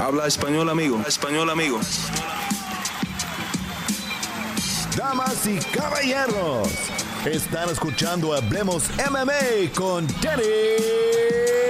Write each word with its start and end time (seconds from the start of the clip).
Habla 0.00 0.26
español, 0.26 0.70
amigo. 0.70 0.98
Español, 1.06 1.50
amigo. 1.50 1.78
Damas 4.96 5.46
y 5.46 5.58
caballeros, 5.76 6.68
están 7.26 7.68
escuchando 7.68 8.32
Hablemos 8.32 8.88
MMA 9.10 9.70
con 9.74 10.06
Danny 10.22 10.42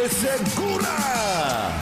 Segura. 0.08 1.72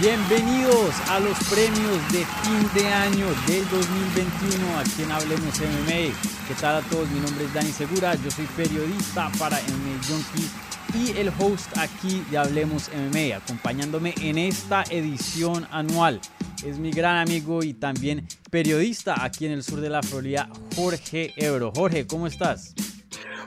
Bienvenidos 0.00 0.94
a 1.08 1.18
los 1.18 1.38
premios 1.44 2.12
de 2.12 2.26
fin 2.26 2.70
de 2.74 2.86
año 2.86 3.26
del 3.46 3.66
2021 3.70 4.78
aquí 4.78 5.02
en 5.02 5.12
Hablemos 5.12 5.60
MMA. 5.60 6.14
¿Qué 6.46 6.54
tal 6.60 6.76
a 6.76 6.82
todos? 6.82 7.08
Mi 7.08 7.20
nombre 7.20 7.46
es 7.46 7.54
Dani 7.54 7.72
Segura, 7.72 8.14
yo 8.16 8.30
soy 8.30 8.44
periodista 8.54 9.30
para 9.38 9.56
MMA 9.56 10.06
Junkie 10.06 10.69
y 10.94 11.16
el 11.18 11.28
host 11.38 11.76
aquí 11.78 12.24
de 12.30 12.38
Hablemos 12.38 12.90
MMA, 12.94 13.36
acompañándome 13.36 14.14
en 14.20 14.38
esta 14.38 14.84
edición 14.90 15.66
anual. 15.70 16.20
Es 16.64 16.78
mi 16.78 16.90
gran 16.90 17.16
amigo 17.16 17.62
y 17.62 17.74
también 17.74 18.26
periodista 18.50 19.24
aquí 19.24 19.46
en 19.46 19.52
el 19.52 19.62
sur 19.62 19.80
de 19.80 19.90
la 19.90 20.02
Florida, 20.02 20.48
Jorge 20.74 21.32
Ebro. 21.36 21.72
Jorge, 21.74 22.06
¿cómo 22.06 22.26
estás? 22.26 22.74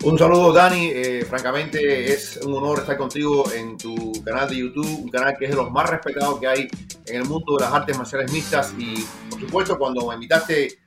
Un 0.03 0.17
saludo, 0.17 0.51
Dani. 0.51 0.89
Eh, 0.93 1.25
francamente, 1.29 2.11
es 2.11 2.37
un 2.37 2.53
honor 2.53 2.79
estar 2.79 2.97
contigo 2.97 3.51
en 3.53 3.77
tu 3.77 4.11
canal 4.23 4.49
de 4.49 4.57
YouTube, 4.57 5.03
un 5.03 5.09
canal 5.09 5.35
que 5.37 5.45
es 5.45 5.51
de 5.51 5.57
los 5.57 5.71
más 5.71 5.89
respetados 5.89 6.39
que 6.39 6.47
hay 6.47 6.67
en 7.05 7.21
el 7.21 7.25
mundo 7.25 7.57
de 7.57 7.65
las 7.65 7.73
artes 7.73 7.97
marciales 7.97 8.31
mixtas. 8.31 8.73
Y, 8.77 8.95
por 9.29 9.39
supuesto, 9.39 9.77
cuando 9.77 10.07
me 10.07 10.15
invitaste 10.15 10.79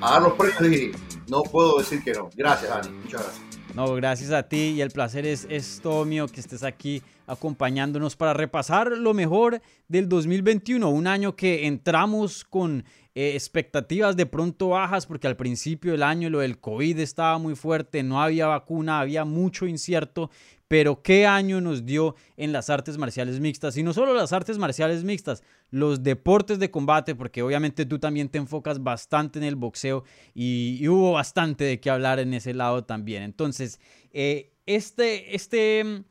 a 0.00 0.12
dar 0.12 0.22
los 0.22 0.32
premios, 0.34 0.60
dije, 0.60 0.92
no 1.28 1.42
puedo 1.42 1.78
decir 1.78 2.02
que 2.02 2.12
no. 2.12 2.30
Gracias, 2.34 2.70
Dani. 2.70 2.88
Muchas 2.88 3.22
gracias. 3.22 3.51
No, 3.74 3.94
gracias 3.94 4.32
a 4.32 4.42
ti 4.42 4.74
y 4.76 4.82
el 4.82 4.90
placer 4.90 5.24
es, 5.24 5.46
es 5.48 5.80
todo 5.82 6.04
mío 6.04 6.28
que 6.28 6.40
estés 6.40 6.62
aquí 6.62 7.02
acompañándonos 7.26 8.16
para 8.16 8.34
repasar 8.34 8.92
lo 8.98 9.14
mejor 9.14 9.62
del 9.88 10.10
2021, 10.10 10.90
un 10.90 11.06
año 11.06 11.34
que 11.34 11.66
entramos 11.66 12.44
con 12.44 12.84
eh, 13.14 13.32
expectativas 13.34 14.14
de 14.14 14.26
pronto 14.26 14.70
bajas 14.70 15.06
porque 15.06 15.26
al 15.26 15.36
principio 15.36 15.92
del 15.92 16.02
año 16.02 16.28
lo 16.28 16.40
del 16.40 16.58
COVID 16.58 16.98
estaba 16.98 17.38
muy 17.38 17.54
fuerte, 17.54 18.02
no 18.02 18.22
había 18.22 18.46
vacuna, 18.46 19.00
había 19.00 19.24
mucho 19.24 19.64
incierto, 19.64 20.30
pero 20.68 21.02
qué 21.02 21.26
año 21.26 21.62
nos 21.62 21.86
dio 21.86 22.14
en 22.36 22.52
las 22.52 22.68
artes 22.68 22.98
marciales 22.98 23.40
mixtas. 23.40 23.78
Y 23.78 23.82
no 23.82 23.94
solo 23.94 24.12
las 24.12 24.34
artes 24.34 24.58
marciales 24.58 25.02
mixtas, 25.02 25.42
los 25.72 26.02
deportes 26.02 26.60
de 26.60 26.70
combate, 26.70 27.16
porque 27.16 27.42
obviamente 27.42 27.86
tú 27.86 27.98
también 27.98 28.28
te 28.28 28.38
enfocas 28.38 28.82
bastante 28.82 29.40
en 29.40 29.44
el 29.44 29.56
boxeo 29.56 30.04
y, 30.34 30.86
hubo 30.86 31.12
bastante 31.12 31.64
de 31.64 31.80
qué 31.80 31.90
hablar 31.90 32.20
en 32.20 32.34
ese 32.34 32.54
lado 32.54 32.84
también. 32.84 33.22
Entonces, 33.22 33.80
eh, 34.12 34.52
este, 34.66 35.34
este 35.34 36.04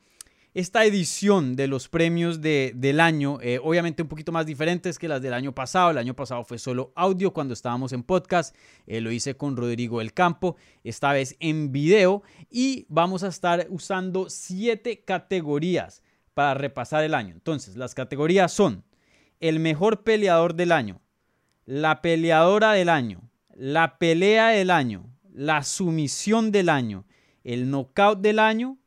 esta 0.54 0.84
edición 0.84 1.56
de 1.56 1.66
los 1.66 1.88
premios 1.88 2.42
de, 2.42 2.72
del 2.74 3.00
año, 3.00 3.38
eh, 3.40 3.58
obviamente 3.62 4.02
un 4.02 4.08
poquito 4.08 4.32
más 4.32 4.44
diferentes 4.44 4.98
que 4.98 5.08
las 5.08 5.22
del 5.22 5.32
año 5.32 5.54
pasado. 5.54 5.90
El 5.90 5.98
año 5.98 6.14
pasado 6.14 6.44
fue 6.44 6.58
solo 6.58 6.92
audio 6.94 7.32
cuando 7.32 7.54
estábamos 7.54 7.92
en 7.94 8.02
podcast. 8.02 8.54
Eh, 8.86 9.00
lo 9.00 9.10
hice 9.10 9.34
con 9.34 9.56
Rodrigo 9.56 10.00
del 10.00 10.12
Campo, 10.12 10.56
esta 10.84 11.12
vez 11.12 11.36
en 11.40 11.72
video. 11.72 12.22
Y 12.50 12.84
vamos 12.90 13.22
a 13.22 13.28
estar 13.28 13.66
usando 13.70 14.28
siete 14.28 15.02
categorías 15.04 16.02
para 16.34 16.52
repasar 16.52 17.02
el 17.02 17.14
año. 17.14 17.32
Entonces, 17.32 17.76
las 17.76 17.94
categorías 17.94 18.52
son 18.52 18.84
el 19.42 19.60
mejor 19.60 20.02
peleador 20.02 20.54
del 20.54 20.72
año, 20.72 21.02
la 21.66 22.00
peleadora 22.00 22.72
del 22.72 22.88
año, 22.88 23.30
la 23.54 23.98
pelea 23.98 24.48
del 24.48 24.70
año, 24.70 25.04
la 25.30 25.62
sumisión 25.62 26.50
del 26.50 26.70
año, 26.70 27.04
el 27.44 27.70
knockout 27.70 28.20
del 28.20 28.38
año 28.38 28.78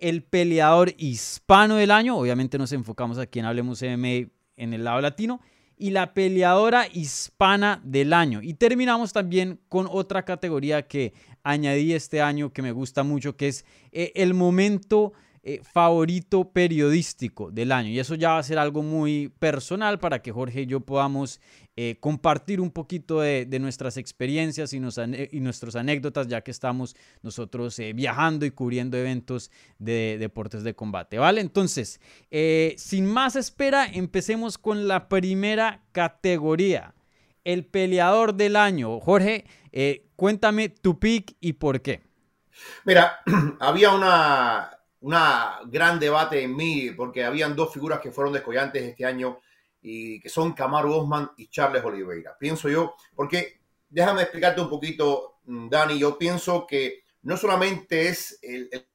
el 0.00 0.22
peleador 0.22 0.94
hispano 0.98 1.76
del 1.76 1.90
año. 1.90 2.16
Obviamente 2.16 2.58
nos 2.58 2.72
enfocamos 2.72 3.18
aquí 3.18 3.38
en 3.38 3.44
Hablemos 3.44 3.82
MMA 3.82 4.30
en 4.56 4.74
el 4.74 4.84
lado 4.84 5.00
latino. 5.00 5.40
Y 5.76 5.90
la 5.90 6.12
peleadora 6.12 6.86
hispana 6.92 7.80
del 7.84 8.12
año. 8.12 8.42
Y 8.42 8.54
terminamos 8.54 9.14
también 9.14 9.60
con 9.68 9.86
otra 9.90 10.24
categoría 10.24 10.86
que 10.86 11.14
añadí 11.42 11.94
este 11.94 12.20
año 12.20 12.52
que 12.52 12.60
me 12.60 12.72
gusta 12.72 13.02
mucho, 13.02 13.36
que 13.36 13.48
es 13.48 13.64
eh, 13.92 14.12
el 14.14 14.34
momento 14.34 15.14
eh, 15.42 15.62
favorito 15.64 16.52
periodístico 16.52 17.50
del 17.50 17.72
año. 17.72 17.88
Y 17.88 17.98
eso 17.98 18.14
ya 18.14 18.32
va 18.32 18.38
a 18.38 18.42
ser 18.42 18.58
algo 18.58 18.82
muy 18.82 19.32
personal 19.38 19.98
para 19.98 20.20
que 20.20 20.32
Jorge 20.32 20.60
y 20.60 20.66
yo 20.66 20.80
podamos 20.80 21.40
eh, 21.76 21.96
compartir 21.98 22.60
un 22.60 22.70
poquito 22.70 23.20
de, 23.20 23.46
nuestras 23.58 23.96
experiencias 23.96 24.74
y, 24.74 24.80
nuestras 24.80 25.76
anécdotas, 25.76 26.28
ya 26.28 26.42
que 26.42 26.50
estamos 26.50 26.94
nosotros 27.22 27.78
eh, 27.78 27.94
viajando 27.94 28.44
y 28.44 28.50
cubriendo 28.50 28.98
eventos 28.98 29.50
de, 29.78 30.18
deportes 30.20 30.62
de 30.62 30.74
combate. 30.74 31.16
¿Vale? 31.16 31.40
Entonces, 31.40 32.02
sin 32.76 33.06
más 33.06 33.34
espera, 33.34 33.86
empecemos 33.86 34.58
con 34.58 34.88
la 34.88 35.08
primera 35.08 35.82
categoría. 35.92 36.94
El 37.44 37.64
peleador 37.64 38.34
del 38.34 38.56
año. 38.56 39.00
Jorge, 39.00 39.46
cuéntame 40.16 40.68
tu 40.68 40.98
pick 40.98 41.34
y 41.40 41.54
por 41.54 41.80
qué. 41.80 42.02
Mira, 42.84 43.20
había 43.60 43.92
una 43.92 44.70
una 45.00 45.60
gran 45.66 45.98
debate 45.98 46.42
en 46.42 46.54
mí, 46.54 46.90
porque 46.90 47.24
habían 47.24 47.56
dos 47.56 47.72
figuras 47.72 48.00
que 48.00 48.10
fueron 48.10 48.32
descollantes 48.32 48.82
este 48.82 49.04
año 49.04 49.38
y 49.80 50.20
que 50.20 50.28
son 50.28 50.52
Camaro 50.52 50.96
Osman 50.96 51.30
y 51.36 51.48
Charles 51.48 51.84
Oliveira. 51.84 52.36
Pienso 52.38 52.68
yo, 52.68 52.94
porque 53.14 53.60
déjame 53.88 54.22
explicarte 54.22 54.60
un 54.60 54.68
poquito, 54.68 55.40
mm, 55.44 55.68
Dani, 55.68 55.98
yo 55.98 56.18
pienso 56.18 56.66
que 56.66 57.04
no 57.22 57.36
solamente 57.36 58.08
es 58.08 58.38
el, 58.42 58.68
el, 58.72 58.86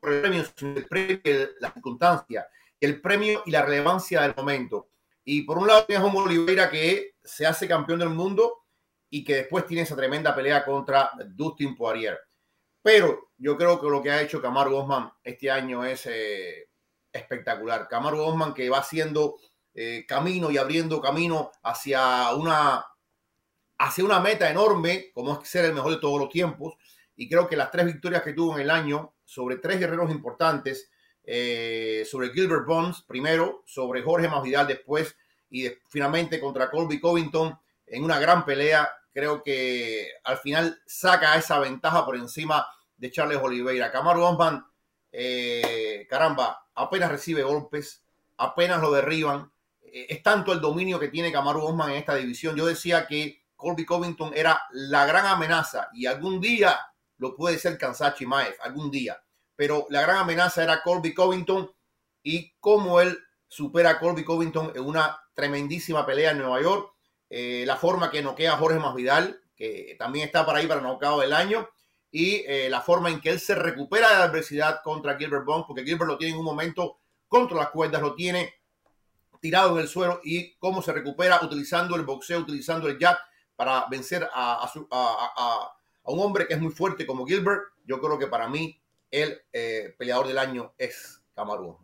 premio, 0.00 0.44
sino 0.56 0.76
el 0.76 0.86
premio, 0.86 1.20
la 1.60 1.72
circunstancia, 1.72 2.46
el 2.80 3.00
premio 3.00 3.42
y 3.46 3.50
la 3.50 3.62
relevancia 3.62 4.22
del 4.22 4.34
momento. 4.36 4.88
Y 5.24 5.42
por 5.42 5.58
un 5.58 5.66
lado 5.66 5.84
tienes 5.84 6.04
a 6.04 6.08
un 6.08 6.16
Oliveira 6.16 6.70
que 6.70 7.14
se 7.22 7.46
hace 7.46 7.68
campeón 7.68 7.98
del 7.98 8.10
mundo 8.10 8.64
y 9.10 9.24
que 9.24 9.36
después 9.36 9.66
tiene 9.66 9.82
esa 9.82 9.96
tremenda 9.96 10.34
pelea 10.34 10.64
contra 10.64 11.10
Dustin 11.26 11.74
Poirier. 11.74 12.18
Pero 12.82 13.30
yo 13.36 13.56
creo 13.56 13.80
que 13.80 13.88
lo 13.88 14.02
que 14.02 14.10
ha 14.10 14.22
hecho 14.22 14.40
Camaro 14.40 14.78
Osman 14.78 15.12
este 15.22 15.50
año 15.50 15.84
es 15.84 16.06
eh, 16.06 16.68
espectacular. 17.12 17.88
Camaro 17.88 18.26
Osman 18.26 18.54
que 18.54 18.70
va 18.70 18.78
haciendo 18.78 19.36
eh, 19.74 20.04
camino 20.06 20.50
y 20.50 20.58
abriendo 20.58 21.00
camino 21.00 21.52
hacia 21.62 22.34
una, 22.34 22.84
hacia 23.78 24.04
una 24.04 24.20
meta 24.20 24.50
enorme, 24.50 25.10
como 25.12 25.40
es 25.40 25.48
ser 25.48 25.66
el 25.66 25.74
mejor 25.74 25.92
de 25.92 26.00
todos 26.00 26.18
los 26.18 26.30
tiempos. 26.30 26.74
Y 27.16 27.28
creo 27.28 27.46
que 27.48 27.56
las 27.56 27.70
tres 27.70 27.86
victorias 27.86 28.22
que 28.22 28.32
tuvo 28.32 28.54
en 28.54 28.62
el 28.62 28.70
año 28.70 29.14
sobre 29.24 29.56
tres 29.56 29.78
guerreros 29.78 30.10
importantes, 30.10 30.90
eh, 31.22 32.04
sobre 32.10 32.30
Gilbert 32.30 32.66
Bonds 32.66 33.02
primero, 33.02 33.62
sobre 33.66 34.02
Jorge 34.02 34.28
Masvidal 34.28 34.66
después 34.66 35.16
y 35.50 35.68
finalmente 35.88 36.40
contra 36.40 36.70
Colby 36.70 36.98
Covington 36.98 37.58
en 37.86 38.04
una 38.04 38.18
gran 38.18 38.44
pelea 38.44 38.90
creo 39.12 39.42
que 39.42 40.08
al 40.24 40.38
final 40.38 40.80
saca 40.86 41.36
esa 41.36 41.58
ventaja 41.58 42.04
por 42.04 42.16
encima 42.16 42.66
de 42.96 43.10
Charles 43.10 43.38
Oliveira. 43.42 43.90
Camaro 43.90 44.28
Osman, 44.28 44.64
eh, 45.12 46.06
caramba, 46.08 46.66
apenas 46.74 47.10
recibe 47.10 47.42
golpes, 47.42 48.04
apenas 48.36 48.80
lo 48.80 48.92
derriban. 48.92 49.50
Eh, 49.82 50.06
es 50.10 50.22
tanto 50.22 50.52
el 50.52 50.60
dominio 50.60 50.98
que 50.98 51.08
tiene 51.08 51.32
Camaro 51.32 51.64
Osman 51.64 51.90
en 51.90 51.96
esta 51.96 52.14
división. 52.14 52.56
Yo 52.56 52.66
decía 52.66 53.06
que 53.06 53.42
Colby 53.56 53.84
Covington 53.84 54.32
era 54.34 54.62
la 54.72 55.06
gran 55.06 55.26
amenaza 55.26 55.88
y 55.92 56.06
algún 56.06 56.40
día 56.40 56.78
lo 57.18 57.36
puede 57.36 57.58
ser 57.58 57.76
Kansachi 57.76 58.26
Maez, 58.26 58.56
algún 58.62 58.90
día. 58.90 59.22
Pero 59.56 59.86
la 59.90 60.00
gran 60.02 60.16
amenaza 60.16 60.62
era 60.62 60.82
Colby 60.82 61.12
Covington 61.12 61.70
y 62.22 62.52
cómo 62.60 63.00
él 63.00 63.18
supera 63.46 63.90
a 63.90 63.98
Colby 63.98 64.24
Covington 64.24 64.72
en 64.74 64.82
una 64.82 65.20
tremendísima 65.34 66.06
pelea 66.06 66.30
en 66.30 66.38
Nueva 66.38 66.62
York 66.62 66.94
eh, 67.30 67.64
la 67.64 67.76
forma 67.76 68.10
que 68.10 68.22
noquea 68.22 68.54
a 68.54 68.56
Jorge 68.56 68.78
Masvidal, 68.78 69.40
que 69.56 69.94
también 69.98 70.26
está 70.26 70.44
para 70.44 70.58
ahí 70.58 70.66
para 70.66 70.80
noqueo 70.80 71.20
del 71.20 71.32
año, 71.32 71.68
y 72.10 72.44
eh, 72.46 72.68
la 72.68 72.80
forma 72.80 73.08
en 73.08 73.20
que 73.20 73.30
él 73.30 73.38
se 73.38 73.54
recupera 73.54 74.08
de 74.10 74.18
la 74.18 74.24
adversidad 74.24 74.80
contra 74.82 75.16
Gilbert 75.16 75.44
Burns, 75.44 75.64
porque 75.66 75.84
Gilbert 75.84 76.08
lo 76.08 76.18
tiene 76.18 76.34
en 76.34 76.40
un 76.40 76.44
momento 76.44 76.98
contra 77.28 77.56
las 77.56 77.70
cuerdas, 77.70 78.02
lo 78.02 78.14
tiene 78.14 78.54
tirado 79.40 79.76
en 79.76 79.82
el 79.82 79.88
suelo 79.88 80.20
y 80.24 80.54
cómo 80.56 80.82
se 80.82 80.92
recupera 80.92 81.40
utilizando 81.42 81.96
el 81.96 82.04
boxeo, 82.04 82.40
utilizando 82.40 82.88
el 82.88 82.98
jab 82.98 83.16
para 83.56 83.86
vencer 83.88 84.28
a, 84.32 84.70
un 86.04 86.20
hombre 86.20 86.46
que 86.46 86.54
es 86.54 86.60
muy 86.60 86.72
fuerte 86.72 87.06
como 87.06 87.26
Gilbert. 87.26 87.62
Yo 87.84 88.00
creo 88.00 88.18
que 88.18 88.26
para 88.26 88.48
mí 88.48 88.80
el 89.10 89.40
eh, 89.52 89.94
peleador 89.96 90.26
del 90.26 90.38
año 90.38 90.74
es 90.76 91.22
Kamaru. 91.34 91.78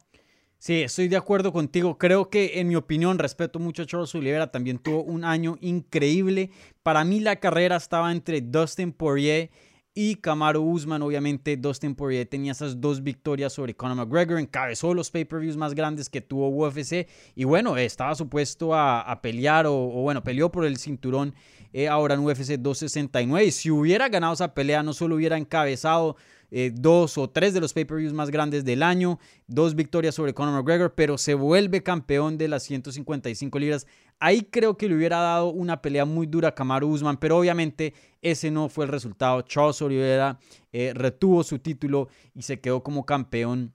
Sí, 0.59 0.83
estoy 0.83 1.09
de 1.09 1.17
acuerdo 1.17 1.53
contigo. 1.53 1.99
Creo 1.99 2.31
que, 2.31 2.59
en 2.61 2.69
mi 2.69 2.77
opinión, 2.77 3.19
respeto 3.19 3.59
mucho 3.59 3.83
a 3.83 3.87
Charles 3.87 4.15
Oliveira. 4.15 4.51
También 4.51 4.79
tuvo 4.79 5.03
un 5.03 5.25
año 5.25 5.59
increíble. 5.61 6.51
Para 6.83 7.05
mí, 7.05 7.21
la 7.21 7.37
carrera 7.37 7.77
estaba 7.77 8.11
entre 8.11 8.41
Dustin 8.41 8.93
Poirier 8.93 9.51
y 9.95 10.17
Kamaru 10.17 10.63
Usman. 10.63 11.03
Obviamente, 11.03 11.59
Dustin 11.59 11.95
Poirier 11.95 12.27
tenía 12.27 12.53
esas 12.53 12.81
dos 12.81 13.03
victorias 13.03 13.53
sobre 13.53 13.75
Conor 13.75 13.97
McGregor. 13.97 14.41
Encabezó 14.41 14.95
los 14.95 15.11
pay-per-views 15.11 15.59
más 15.59 15.75
grandes 15.75 16.09
que 16.09 16.23
tuvo 16.23 16.49
UFC. 16.49 17.07
Y 17.35 17.45
bueno, 17.45 17.77
estaba 17.77 18.15
supuesto 18.15 18.75
a, 18.75 19.21
pelear, 19.23 19.67
o, 19.67 19.75
bueno, 19.75 20.25
peleó 20.25 20.51
por 20.51 20.65
el 20.65 20.79
cinturón 20.79 21.35
eh, 21.75 21.87
ahora 21.87 22.15
en 22.15 22.21
UFC 22.21 22.55
269. 22.59 23.45
Y 23.45 23.51
si 23.51 23.71
hubiera 23.71 24.09
ganado 24.09 24.33
esa 24.33 24.55
pelea, 24.55 24.83
no 24.83 24.95
solo 24.95 25.17
hubiera 25.17 25.37
encabezado 25.37 26.17
eh, 26.51 26.71
dos 26.75 27.19
o 27.19 27.29
tres 27.29 27.55
de 27.55 27.61
los 27.61 27.73
pay-per-views 27.73 28.13
más 28.13 28.31
grandes 28.31 28.65
del 28.65 28.83
año, 28.83 29.19
dos 29.47 29.75
victorias 29.75 30.15
sobre 30.15 30.35
Conor 30.35 30.55
McGregor, 30.55 30.95
pero 30.95 31.19
se 31.19 31.35
vuelve 31.35 31.83
campeón 31.83 32.39
de 32.39 32.49
las 32.49 32.63
155 32.65 33.59
libras. 33.59 33.87
Ahí 34.19 34.43
creo 34.43 34.77
que 34.77 34.89
le 34.89 34.97
hubiera 34.97 35.19
dado 35.19 35.49
una 35.49 35.83
pelea 35.83 36.05
muy 36.05 36.27
dura 36.27 36.49
a 36.49 36.55
Kamaru 36.55 36.89
Usman, 36.89 37.19
pero 37.19 37.39
obviamente 37.39 37.95
ese 38.23 38.51
no 38.51 38.69
fue 38.69 38.87
el 38.87 38.91
resultado. 38.91 39.43
Charles 39.43 39.83
Oliveira 39.83 40.39
eh, 40.73 40.93
retuvo 40.95 41.45
su 41.45 41.59
título 41.59 42.09
y 42.35 42.43
se 42.43 42.61
quedó 42.61 42.83
como 42.83 43.05
campeón 43.05 43.75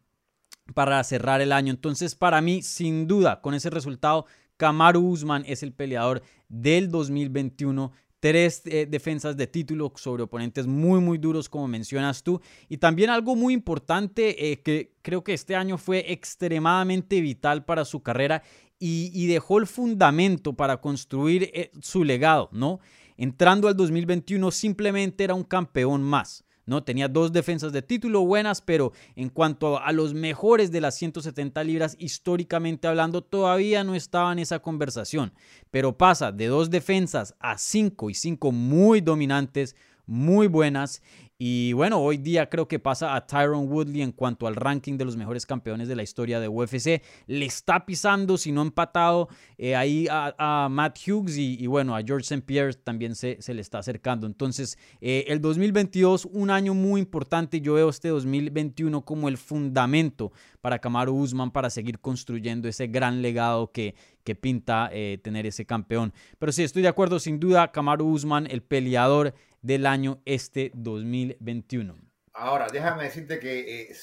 para 0.74 1.04
cerrar 1.04 1.42
el 1.42 1.52
año. 1.52 1.72
Entonces, 1.72 2.16
para 2.16 2.42
mí, 2.42 2.62
sin 2.62 3.08
duda, 3.08 3.42
con 3.42 3.54
ese 3.54 3.70
resultado, 3.70 4.26
Kamaru 4.58 5.02
Usman 5.02 5.44
es 5.48 5.64
el 5.64 5.74
peleador 5.74 6.22
del 6.48 6.90
2021 6.90 7.92
tres 8.22 8.62
eh, 8.66 8.86
defensas 8.90 9.36
de 9.36 9.48
título 9.48 9.92
sobre 9.96 10.24
oponentes 10.24 10.68
muy, 10.68 11.02
muy 11.02 11.18
duros, 11.18 11.50
como 11.50 11.68
mencionas 11.68 12.24
tú. 12.24 12.40
Y 12.70 12.78
también 12.78 13.10
algo 13.10 13.36
muy 13.36 13.54
importante 13.54 14.52
eh, 14.52 14.62
que 14.62 14.94
creo 15.02 15.24
que 15.24 15.34
este 15.34 15.56
año 15.56 15.78
fue 15.78 16.14
extremadamente 16.14 17.20
vital 17.20 17.66
para 17.66 17.84
su 17.84 18.02
carrera 18.02 18.44
y, 18.80 19.28
dejó 19.28 19.60
el 19.60 19.68
fundamento 19.68 20.54
para 20.54 20.78
construir 20.78 21.52
eh, 21.54 21.72
su 21.82 22.04
legado, 22.04 22.50
¿no? 22.52 22.80
Entrando 23.16 23.68
al 23.68 23.76
2021 23.76 24.50
simplemente 24.50 25.24
era 25.24 25.36
un 25.36 25.44
campeón 25.44 26.02
más. 26.02 26.44
¿No? 26.66 26.84
Tenía 26.84 27.08
dos 27.08 27.32
defensas 27.32 27.72
de 27.74 27.82
título 27.82 28.26
buenas, 28.26 28.62
pero 28.62 28.92
en 29.16 29.30
cuanto 29.30 29.80
a 29.80 29.92
los 29.92 30.14
mejores 30.14 30.72
de 30.72 30.82
las 30.82 30.96
170 30.96 31.64
libras, 31.64 31.96
históricamente 32.00 32.88
hablando, 32.88 33.22
todavía 33.22 33.84
no 33.84 33.96
estaba 33.96 34.32
en 34.32 34.40
esa 34.40 34.60
conversación. 34.60 35.34
Pero 35.70 35.98
pasa 35.98 36.32
de 36.32 36.48
dos 36.48 36.70
defensas 36.70 37.36
a 37.40 37.58
cinco 37.58 38.10
y 38.10 38.14
cinco 38.14 38.52
muy 38.52 39.02
dominantes, 39.02 39.76
muy 40.06 40.48
buenas 40.48 41.02
y 41.44 41.74
bueno, 41.74 42.00
hoy 42.00 42.18
día 42.18 42.48
creo 42.50 42.68
que 42.68 42.78
pasa 42.78 43.16
a 43.16 43.26
Tyron 43.26 43.68
Woodley 43.68 44.04
en 44.04 44.12
cuanto 44.12 44.46
al 44.46 44.56
ranking 44.56 44.96
de 44.96 45.06
los 45.06 45.18
mejores 45.18 45.48
campeones 45.48 45.88
de 45.88 45.96
la 45.96 46.04
historia 46.04 46.40
de 46.40 46.48
UFC. 46.48 47.02
Le 47.26 47.46
está 47.48 47.84
pisando, 47.84 48.38
si 48.38 48.52
no 48.52 48.62
empatado, 48.62 49.28
eh, 49.58 49.76
ahí 49.76 50.06
a, 50.08 50.68
Matt 50.70 51.00
Hughes 51.00 51.40
y, 51.40 51.66
bueno, 51.66 51.96
a 51.96 52.04
George 52.04 52.26
St. 52.26 52.44
Pierre 52.46 52.76
también 52.76 53.16
se, 53.16 53.42
se, 53.42 53.56
le 53.56 53.62
está 53.62 53.80
acercando. 53.80 54.28
Entonces, 54.28 54.78
eh, 55.00 55.26
el 55.30 55.42
2022, 55.42 56.28
un 56.32 56.52
año 56.52 56.76
muy 56.76 57.02
importante. 57.02 57.60
Yo 57.60 57.74
veo 57.74 57.90
este 57.90 58.10
2021 58.10 59.04
como 59.04 59.28
el 59.28 59.38
fundamento 59.38 60.32
para 60.62 60.78
Kamaru 60.78 61.16
Usman 61.16 61.50
para 61.50 61.72
seguir 61.72 61.98
construyendo 61.98 62.68
ese 62.68 62.86
gran 62.86 63.24
legado 63.24 63.72
que, 63.72 63.96
que 64.24 64.36
pinta 64.36 64.92
eh, 64.94 65.20
tener 65.24 65.48
ese 65.48 65.66
campeón. 65.66 66.14
Pero 66.38 66.52
sí, 66.52 66.62
estoy 66.62 66.84
de 66.84 66.88
acuerdo, 66.88 67.20
sin 67.20 67.40
duda, 67.40 67.72
Kamaru 67.72 68.06
Usman, 68.06 68.46
el 68.52 68.62
peleador 68.62 69.34
del 69.62 69.86
año 69.86 70.22
este 70.26 70.72
2021. 70.74 71.96
Ahora, 72.34 72.68
déjame 72.72 73.04
decirte 73.04 73.40
que 73.40 73.82
eh, 73.82 73.96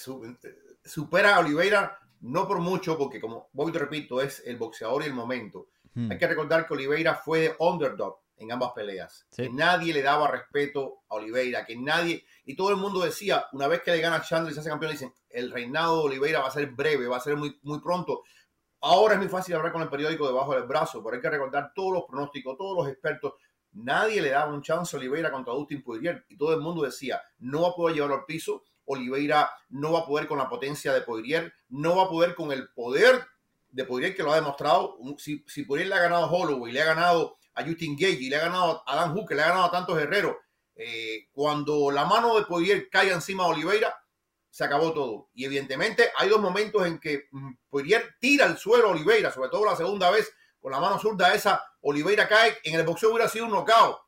supera 0.84 1.36
a 1.36 1.40
Oliveira 1.40 1.98
no 2.20 2.48
por 2.48 2.60
mucho, 2.60 2.98
porque 2.98 3.20
como 3.20 3.48
voy 3.52 3.72
te 3.72 3.78
repito, 3.78 4.20
es 4.20 4.42
el 4.46 4.56
boxeador 4.56 5.02
y 5.02 5.06
el 5.06 5.14
momento. 5.14 5.68
Hmm. 5.94 6.10
Hay 6.10 6.18
que 6.18 6.26
recordar 6.26 6.66
que 6.66 6.74
Oliveira 6.74 7.14
fue 7.14 7.40
de 7.40 7.56
underdog 7.58 8.18
en 8.36 8.52
ambas 8.52 8.72
peleas. 8.72 9.26
Que 9.34 9.50
nadie 9.50 9.92
le 9.92 10.02
daba 10.02 10.30
respeto 10.30 11.02
a 11.08 11.16
Oliveira, 11.16 11.64
que 11.64 11.76
nadie, 11.76 12.24
y 12.44 12.54
todo 12.54 12.70
el 12.70 12.76
mundo 12.76 13.00
decía, 13.00 13.46
una 13.52 13.66
vez 13.66 13.82
que 13.82 13.90
le 13.90 14.00
gana 14.00 14.16
a 14.16 14.22
Chandler 14.22 14.52
y 14.52 14.54
se 14.54 14.60
hace 14.60 14.68
campeón, 14.68 14.92
dicen, 14.92 15.12
el 15.28 15.50
reinado 15.50 15.98
de 15.98 16.04
Oliveira 16.04 16.40
va 16.40 16.48
a 16.48 16.52
ser 16.52 16.70
breve, 16.70 17.06
va 17.06 17.16
a 17.16 17.20
ser 17.20 17.36
muy, 17.36 17.58
muy 17.62 17.80
pronto. 17.80 18.22
Ahora 18.80 19.14
es 19.14 19.20
muy 19.20 19.28
fácil 19.28 19.56
hablar 19.56 19.72
con 19.72 19.82
el 19.82 19.88
periódico 19.88 20.26
debajo 20.26 20.54
del 20.54 20.64
brazo, 20.64 21.02
pero 21.02 21.16
hay 21.16 21.22
que 21.22 21.30
recordar 21.30 21.72
todos 21.74 21.92
los 21.92 22.04
pronósticos, 22.04 22.56
todos 22.56 22.76
los 22.76 22.88
expertos 22.88 23.34
Nadie 23.72 24.20
le 24.20 24.30
daba 24.30 24.52
un 24.52 24.62
chance 24.62 24.96
a 24.96 24.98
Oliveira 24.98 25.30
contra 25.30 25.52
Dustin 25.52 25.82
Poirier 25.82 26.24
y 26.28 26.36
todo 26.36 26.54
el 26.54 26.60
mundo 26.60 26.82
decía, 26.82 27.22
no 27.38 27.62
va 27.62 27.68
a 27.68 27.74
poder 27.74 27.94
llevarlo 27.94 28.16
al 28.16 28.24
piso, 28.24 28.64
Oliveira 28.86 29.50
no 29.68 29.92
va 29.92 30.00
a 30.00 30.06
poder 30.06 30.26
con 30.26 30.38
la 30.38 30.48
potencia 30.48 30.92
de 30.92 31.02
Poirier, 31.02 31.52
no 31.68 31.96
va 31.96 32.04
a 32.04 32.08
poder 32.08 32.34
con 32.34 32.52
el 32.52 32.68
poder 32.70 33.26
de 33.70 33.84
Poirier 33.84 34.14
que 34.14 34.22
lo 34.22 34.32
ha 34.32 34.36
demostrado. 34.36 34.96
Si, 35.18 35.44
si 35.46 35.64
Poirier 35.64 35.88
le 35.88 35.94
ha 35.94 36.00
ganado 36.00 36.24
a 36.24 36.30
Holloway, 36.30 36.72
le 36.72 36.80
ha 36.80 36.86
ganado 36.86 37.38
a 37.58 37.64
Justin 37.64 37.96
Gage 37.96 38.30
le 38.30 38.36
ha 38.36 38.40
ganado 38.40 38.82
a 38.86 38.96
Dan 38.96 39.12
Hooker, 39.12 39.36
le 39.36 39.42
ha 39.42 39.48
ganado 39.48 39.66
a 39.66 39.70
tantos 39.70 39.98
guerreros, 39.98 40.36
eh, 40.76 41.26
cuando 41.32 41.90
la 41.90 42.04
mano 42.04 42.36
de 42.36 42.44
Poirier 42.44 42.88
cae 42.88 43.12
encima 43.12 43.44
de 43.44 43.50
Oliveira, 43.50 43.94
se 44.48 44.64
acabó 44.64 44.92
todo. 44.92 45.28
Y 45.34 45.44
evidentemente 45.44 46.10
hay 46.16 46.28
dos 46.28 46.40
momentos 46.40 46.86
en 46.86 47.00
que 47.00 47.24
mm, 47.30 47.52
Poirier 47.68 48.14
tira 48.20 48.46
al 48.46 48.58
suelo 48.58 48.88
a 48.88 48.90
Oliveira, 48.92 49.32
sobre 49.32 49.50
todo 49.50 49.64
la 49.64 49.76
segunda 49.76 50.10
vez, 50.10 50.32
con 50.60 50.72
la 50.72 50.80
mano 50.80 50.98
zurda 50.98 51.34
esa, 51.34 51.62
Oliveira 51.82 52.28
cae, 52.28 52.58
en 52.64 52.74
el 52.74 52.84
boxeo 52.84 53.10
hubiera 53.10 53.28
sido 53.28 53.46
un 53.46 53.52
knockout 53.52 53.98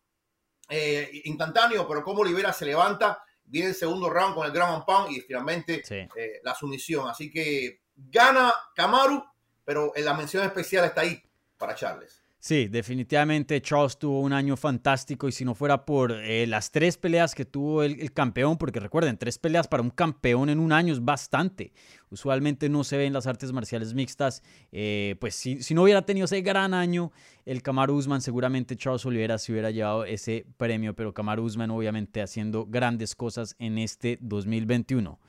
eh, 0.69 1.23
instantáneo, 1.25 1.87
pero 1.87 2.02
como 2.02 2.20
Oliveira 2.20 2.52
se 2.52 2.67
levanta, 2.67 3.23
viene 3.44 3.70
el 3.70 3.75
segundo 3.75 4.08
round 4.08 4.35
con 4.35 4.47
el 4.47 4.52
ground 4.52 4.85
pound 4.85 5.11
y 5.11 5.20
finalmente 5.20 5.82
eh, 5.88 6.41
la 6.43 6.55
sumisión. 6.55 7.08
Así 7.08 7.31
que 7.31 7.82
gana 7.94 8.55
Kamaru, 8.75 9.25
pero 9.64 9.93
en 9.94 10.05
la 10.05 10.14
mención 10.14 10.44
especial 10.44 10.85
está 10.85 11.02
ahí 11.02 11.23
para 11.56 11.75
Charles. 11.75 12.19
Sí, 12.42 12.69
definitivamente 12.69 13.60
Charles 13.60 13.98
tuvo 13.98 14.22
un 14.22 14.32
año 14.32 14.56
fantástico 14.56 15.28
y 15.28 15.32
si 15.32 15.44
no 15.44 15.54
fuera 15.54 15.84
por 15.84 16.10
eh, 16.10 16.46
las 16.46 16.70
tres 16.70 16.96
peleas 16.96 17.34
que 17.34 17.44
tuvo 17.44 17.82
el, 17.82 18.14
campeón, 18.14 18.56
porque 18.56 18.81
recuerden, 18.81 19.19
tres 19.19 19.38
peleas 19.38 19.69
para 19.69 19.82
un 19.82 19.90
campeón 19.90 20.48
en 20.48 20.58
un 20.58 20.72
año 20.72 20.94
es 20.94 21.04
bastante. 21.04 21.75
Usualmente 22.08 22.70
no 22.70 22.82
se 22.82 22.96
ve 22.96 23.04
en 23.04 23.12
las 23.12 23.26
artes 23.26 23.52
marciales 23.52 23.92
mixtas. 23.92 24.42
Eh, 24.72 25.16
pues 25.20 25.34
si, 25.34 25.75
no 25.75 25.82
hubiera 25.82 26.06
tenido 26.06 26.25
ese 26.25 26.40
gran 26.40 26.72
año, 26.72 27.12
el 27.44 27.60
Kamaru 27.62 27.94
Usman 27.94 28.22
seguramente 28.22 28.75
Charles 28.75 29.04
Oliveira 29.04 29.37
se 29.37 29.52
hubiera 29.52 29.70
llevado 29.70 30.06
ese 30.06 30.46
premio, 30.56 30.96
pero 30.96 31.12
Kamaru 31.12 31.44
Usman 31.44 31.70
obviamente 31.70 32.22
haciendo 32.22 32.64
grandes 32.64 33.14
cosas 33.14 33.54
en 33.58 33.76
este 33.76 34.16
2021. 34.22 35.20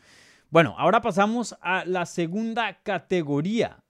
Bueno, 0.49 0.75
ahora 0.77 1.01
pasamos 1.01 1.57
a 1.59 1.83
la 1.83 2.05
segunda 2.05 2.81
categoría, 2.83 3.83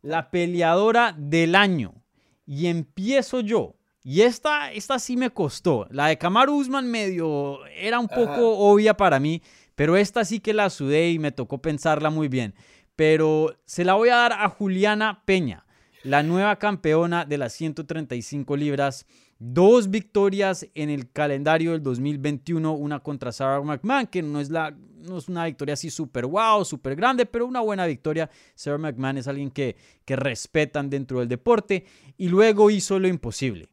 la 0.00 0.30
peleadora 0.30 1.12
del 1.18 1.56
año. 1.56 2.04
Y 2.50 2.68
empiezo 2.68 3.40
yo. 3.40 3.76
Y 4.02 4.22
esta, 4.22 4.72
esta 4.72 4.98
sí 4.98 5.18
me 5.18 5.28
costó. 5.28 5.86
La 5.90 6.06
de 6.06 6.16
Kamaru 6.16 6.56
Usman 6.56 6.90
medio 6.90 7.58
era 7.66 7.98
un 7.98 8.08
poco 8.08 8.56
obvia 8.56 8.96
para 8.96 9.20
mí, 9.20 9.42
pero 9.74 9.98
esta 9.98 10.24
sí 10.24 10.40
que 10.40 10.54
la 10.54 10.70
sudé 10.70 11.10
y 11.10 11.18
me 11.18 11.30
tocó 11.30 11.58
pensarla 11.58 12.08
muy 12.08 12.28
bien. 12.28 12.54
Pero 12.96 13.54
se 13.66 13.84
la 13.84 13.94
voy 13.94 14.08
a 14.08 14.16
dar 14.16 14.32
a 14.32 14.48
Juliana 14.48 15.24
Peña, 15.26 15.66
la 16.04 16.22
nueva 16.22 16.56
campeona 16.56 17.26
de 17.26 17.36
las 17.36 17.52
135 17.52 18.56
libras 18.56 19.04
Dos 19.40 19.90
victorias 19.90 20.66
en 20.74 20.90
el 20.90 21.12
calendario 21.12 21.70
del 21.70 21.82
2021, 21.82 22.72
una 22.72 22.98
contra 23.00 23.30
Sarah 23.30 23.62
McMahon, 23.62 24.08
que 24.08 24.20
no 24.20 24.40
es, 24.40 24.50
la, 24.50 24.72
no 24.72 25.18
es 25.18 25.28
una 25.28 25.44
victoria 25.44 25.74
así 25.74 25.90
súper 25.90 26.26
wow, 26.26 26.64
súper 26.64 26.96
grande, 26.96 27.24
pero 27.24 27.46
una 27.46 27.60
buena 27.60 27.86
victoria. 27.86 28.28
Sarah 28.56 28.78
McMahon 28.78 29.18
es 29.18 29.28
alguien 29.28 29.52
que, 29.52 29.76
que 30.04 30.16
respetan 30.16 30.90
dentro 30.90 31.20
del 31.20 31.28
deporte 31.28 31.84
y 32.16 32.28
luego 32.28 32.68
hizo 32.70 32.98
lo 32.98 33.06
imposible. 33.06 33.68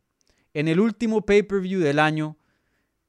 En 0.53 0.67
el 0.67 0.79
último 0.79 1.25
pay-per-view 1.25 1.79
del 1.79 1.97
año, 1.97 2.37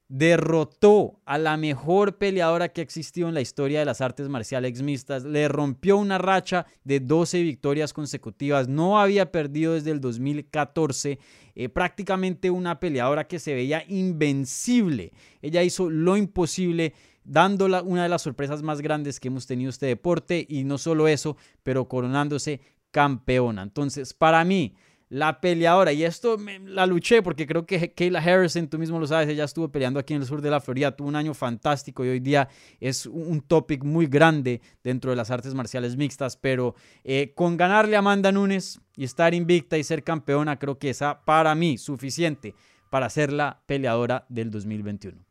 derrotó 0.09 1.21
a 1.25 1.37
la 1.37 1.57
mejor 1.57 2.17
peleadora 2.17 2.69
que 2.69 2.81
ha 2.81 2.85
existido 2.85 3.29
en 3.29 3.35
la 3.35 3.41
historia 3.41 3.81
de 3.81 3.85
las 3.85 4.01
artes 4.01 4.29
marciales 4.29 4.83
mixtas, 4.83 5.25
le 5.25 5.49
rompió 5.49 5.97
una 5.97 6.19
racha 6.19 6.67
de 6.85 7.01
12 7.01 7.43
victorias 7.43 7.93
consecutivas, 7.93 8.69
no 8.69 9.01
había 9.01 9.33
perdido 9.33 9.75
desde 9.75 9.91
el 9.91 10.01
2014, 10.01 11.19
eh, 11.55 11.69
prácticamente 11.69 12.51
una 12.51 12.79
peleadora 12.79 13.27
que 13.27 13.41
se 13.41 13.55
veía 13.55 13.85
invencible. 13.89 15.13
Ella 15.43 15.63
hizo 15.63 15.91
lo 15.91 16.17
imposible 16.17 16.95
dándola 17.25 17.83
una 17.83 18.05
de 18.05 18.09
las 18.09 18.23
sorpresas 18.23 18.63
más 18.63 18.81
grandes 18.81 19.19
que 19.19 19.29
hemos 19.29 19.47
tenido 19.47 19.71
este 19.71 19.87
deporte 19.87 20.47
y 20.49 20.63
no 20.63 20.79
solo 20.79 21.09
eso, 21.09 21.37
pero 21.65 21.89
coronándose 21.89 22.61
campeona. 22.93 23.63
Entonces, 23.63 24.15
para 24.15 24.45
mí, 24.45 24.77
la 25.09 25.41
peleadora, 25.41 25.93
y 25.93 26.05
esto 26.05 26.37
la 26.65 26.85
luché 26.87 27.23
porque 27.23 27.47
creo 27.47 27.65
que 27.65 27.93
Kayla 27.93 28.19
Harrison, 28.19 28.69
tú 28.69 28.79
mismo 28.79 28.99
lo 28.99 29.07
sabes, 29.07 29.29
ella 29.29 29.45
estuvo 29.45 29.71
peleando 29.71 30.01
aquí 30.01 30.15
en 30.15 30.23
el 30.23 30.27
sur 30.27 30.43
de 30.43 30.51
la 30.51 30.61
Florida, 30.61 30.97
tuvo 30.97 31.09
un 31.09 31.17
año 31.17 31.33
fantástico 31.33 32.05
y 32.05 32.09
hoy 32.09 32.21
día 32.21 32.49
es 32.81 33.07
un 33.07 33.41
topic 33.41 33.85
muy 33.85 34.07
grande 34.07 34.61
dentro 34.83 35.11
de 35.11 35.17
las 35.17 35.31
artes 35.31 35.55
marciales 35.55 35.97
mixtas, 35.97 36.37
pero 36.37 36.75
eh, 37.05 37.33
con 37.35 37.57
ganarle 37.57 37.95
a 37.95 38.01
Amanda 38.01 38.33
Nunes 38.33 38.81
y 38.97 39.05
estar 39.05 39.33
invicta 39.33 39.79
y 39.79 39.85
ser 39.85 40.03
campeona, 40.03 40.59
creo 40.59 40.79
que 40.79 40.91
esa 40.91 41.25
para 41.25 41.55
mí 41.55 41.79
suficiente 41.79 42.55
para 42.91 43.09
ser 43.09 43.33
la 43.33 43.63
peleadora 43.67 44.27
del 44.29 44.51
2021. 44.51 45.25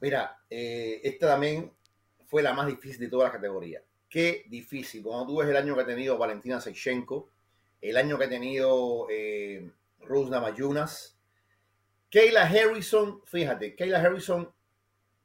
Mira, 0.00 0.38
eh, 0.48 1.00
esta 1.02 1.26
también 1.26 1.72
fue 2.26 2.42
la 2.42 2.54
más 2.54 2.66
difícil 2.66 3.00
de 3.00 3.08
toda 3.08 3.24
la 3.24 3.32
categoría. 3.32 3.82
Qué 4.08 4.46
difícil. 4.48 5.02
Cuando 5.02 5.26
tú 5.26 5.38
ves 5.38 5.48
el 5.48 5.56
año 5.56 5.74
que 5.74 5.82
ha 5.82 5.86
tenido 5.86 6.16
Valentina 6.16 6.60
Sechenko, 6.60 7.28
el 7.80 7.96
año 7.96 8.18
que 8.18 8.24
ha 8.24 8.28
tenido 8.28 9.06
eh, 9.10 9.70
Rose 10.00 10.30
Mayunas. 10.30 11.16
Kayla 12.10 12.42
Harrison, 12.42 13.22
fíjate, 13.24 13.74
Kayla 13.76 14.00
Harrison 14.00 14.50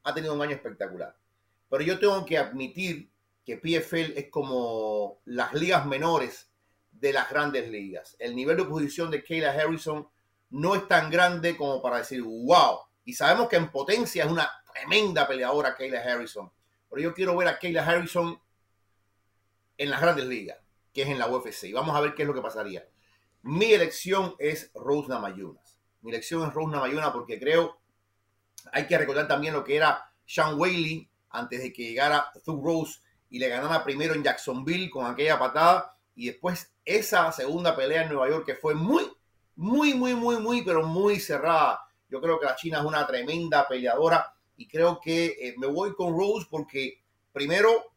ha 0.04 0.14
tenido 0.14 0.34
un 0.34 0.42
año 0.42 0.56
espectacular. 0.56 1.16
Pero 1.70 1.84
yo 1.84 1.98
tengo 1.98 2.26
que 2.26 2.38
admitir 2.38 3.10
que 3.46 3.58
PFL 3.58 4.18
es 4.18 4.30
como 4.30 5.20
las 5.26 5.54
ligas 5.54 5.86
menores 5.86 6.50
de 6.92 7.14
las 7.14 7.30
grandes 7.30 7.70
ligas. 7.70 8.16
El 8.20 8.36
nivel 8.36 8.58
de 8.58 8.66
posición 8.66 9.12
de 9.12 9.24
Kayla 9.24 9.52
Harrison 9.52 10.08
no 10.50 10.76
es 10.76 10.88
tan 10.88 11.10
grande 11.10 11.58
como 11.58 11.82
para 11.82 11.98
decir, 11.98 12.22
wow. 12.22 12.80
Y 13.06 13.14
sabemos 13.14 13.50
que 13.50 13.56
en 13.56 13.72
potencia 13.72 14.24
es 14.24 14.32
una 14.32 14.50
tremenda 14.72 15.28
peleadora 15.28 15.76
Kayla 15.76 16.02
Harrison. 16.02 16.52
pero 16.90 17.02
yo 17.02 17.14
quiero 17.14 17.36
ver 17.36 17.48
a 17.48 17.60
Kayla 17.60 17.86
Harrison 17.86 18.40
en 19.78 19.90
las 19.90 20.00
grandes 20.00 20.26
ligas, 20.26 20.58
que 20.94 21.02
es 21.02 21.10
en 21.10 21.20
la 21.20 21.28
UFC. 21.28 21.66
Y 21.66 21.74
vamos 21.74 21.96
a 21.96 22.02
ver 22.02 22.14
qué 22.14 22.24
es 22.24 22.28
lo 22.28 22.34
que 22.34 22.42
pasaría. 22.42 22.88
Mi 23.42 23.74
elección 23.74 24.36
es 24.40 24.72
Rose 24.74 25.10
Namayunas. 25.10 25.78
Mi 26.02 26.12
elección 26.12 26.48
es 26.48 26.54
Rose 26.54 26.72
Namayunas 26.72 27.12
porque 27.12 27.40
creo, 27.40 27.80
hay 28.72 28.88
que 28.88 28.98
recordar 28.98 29.28
también 29.28 29.54
lo 29.54 29.64
que 29.64 29.76
era 29.76 30.12
Sean 30.26 30.60
Whaley 30.60 31.10
antes 31.30 31.62
de 31.62 31.74
que 31.74 31.84
llegara 31.84 32.32
Thug 32.46 32.64
Rose 32.64 33.00
y 33.30 33.40
le 33.40 33.50
ganara 33.50 33.84
primero 33.84 34.14
en 34.14 34.24
Jacksonville 34.24 34.90
con 34.90 35.06
aquella 35.06 35.40
patada 35.40 35.98
y 36.16 36.28
después 36.28 36.72
esa 36.86 37.32
segunda 37.32 37.76
pelea 37.76 38.04
en 38.04 38.10
Nueva 38.10 38.30
York 38.30 38.46
que 38.46 38.56
fue 38.56 38.76
muy, 38.76 39.12
muy, 39.56 39.94
muy, 39.94 40.14
muy, 40.14 40.38
muy, 40.38 40.62
pero 40.62 40.86
muy 40.86 41.20
cerrada. 41.20 41.82
Yo 42.10 42.22
creo 42.22 42.40
que 42.40 42.46
la 42.46 42.56
China 42.56 42.80
es 42.80 42.86
una 42.86 43.08
tremenda 43.08 43.68
peleadora 43.68 44.34
y 44.56 44.68
creo 44.68 45.00
que 45.02 45.26
eh, 45.26 45.56
me 45.58 45.68
voy 45.68 45.96
con 45.96 46.18
Rose 46.18 46.48
porque 46.50 47.02
primero 47.32 47.94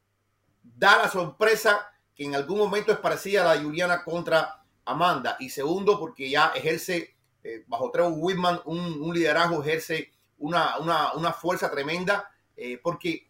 da 0.62 0.98
la 0.98 1.08
sorpresa 1.08 1.86
que 2.16 2.24
en 2.24 2.34
algún 2.34 2.58
momento 2.58 2.90
es 2.92 2.98
parecida 2.98 3.42
a 3.42 3.54
la 3.54 3.62
Juliana 3.62 4.02
contra 4.02 4.64
Amanda 4.86 5.36
y 5.38 5.50
segundo 5.50 6.00
porque 6.00 6.30
ya 6.30 6.52
ejerce 6.54 7.14
eh, 7.44 7.64
bajo 7.66 7.90
Trevor 7.90 8.14
Whitman 8.16 8.60
un, 8.64 9.12
liderazgo, 9.12 9.62
ejerce 9.62 10.12
una, 10.38 10.78
una, 10.78 11.32
fuerza 11.32 11.70
tremenda 11.70 12.28
eh, 12.56 12.80
porque 12.82 13.28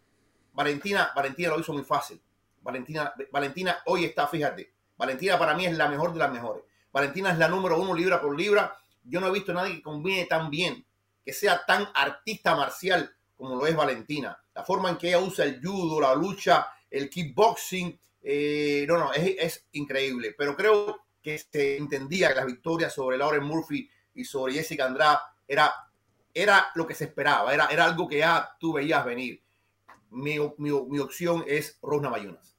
Valentina, 0.53 1.11
Valentina 1.15 1.51
lo 1.51 1.61
hizo 1.61 1.73
muy 1.73 1.83
fácil. 1.83 2.23
Valentina, 2.63 3.13
Valentina 3.33 3.79
hoy 3.87 4.05
está, 4.05 4.27
fíjate, 4.27 4.73
Valentina 4.97 5.39
para 5.39 5.55
mí 5.55 5.67
es 5.67 5.77
la 5.77 5.89
mejor 5.89 6.13
de 6.13 6.21
las 6.21 6.33
mejores. 6.33 6.63
Valentina 6.93 7.31
es 7.31 7.39
la 7.39 7.49
número 7.49 7.79
uno 7.81 7.93
libra 7.95 8.21
por 8.21 8.37
libra. 8.39 8.77
Yo 9.05 9.21
no 9.21 9.27
he 9.27 9.33
visto 9.33 9.53
a 9.53 9.57
nadie 9.57 9.75
que 9.75 9.83
combine 9.83 10.25
tan 10.27 10.49
bien, 10.49 10.85
que 11.25 11.33
sea 11.33 11.65
tan 11.67 11.89
artista 11.95 12.55
marcial 12.55 13.15
como 13.37 13.57
lo 13.57 13.67
es 13.67 13.77
Valentina. 13.77 14.39
La 14.55 14.65
forma 14.65 14.89
en 14.89 14.97
que 14.97 15.09
ella 15.09 15.19
usa 15.19 15.45
el 15.45 15.61
judo, 15.63 16.01
la 16.01 16.15
lucha, 16.15 16.69
el 16.91 17.11
kickboxing, 17.11 17.99
eh, 18.29 18.85
no, 18.89 18.99
no, 18.99 19.13
es, 19.13 19.67
increíble. 19.73 20.35
Pero 20.37 20.57
creo 20.57 21.07
que 21.23 21.39
se 21.39 21.77
entendía 21.77 22.31
que 22.31 22.35
las 22.35 22.47
victorias 22.47 22.93
sobre 22.93 23.17
Lauren 23.17 23.45
Murphy 23.45 23.89
y 24.15 24.25
sobre 24.25 24.55
Jessica 24.55 24.85
Andrade 24.85 25.19
era, 25.47 25.73
era 26.35 26.67
lo 26.75 26.89
que 26.89 26.95
se 26.95 27.05
esperaba, 27.05 27.55
era, 27.55 27.67
era 27.67 27.85
algo 27.85 28.09
que 28.09 28.19
ya 28.19 28.51
tú 28.59 28.73
veías 28.73 29.05
venir. 29.05 29.41
Mi, 30.11 30.39
mi, 30.59 30.71
mi 30.89 30.99
opción 30.99 31.45
es 31.47 31.79
Rosna 31.81 32.11
Mayunas. 32.11 32.57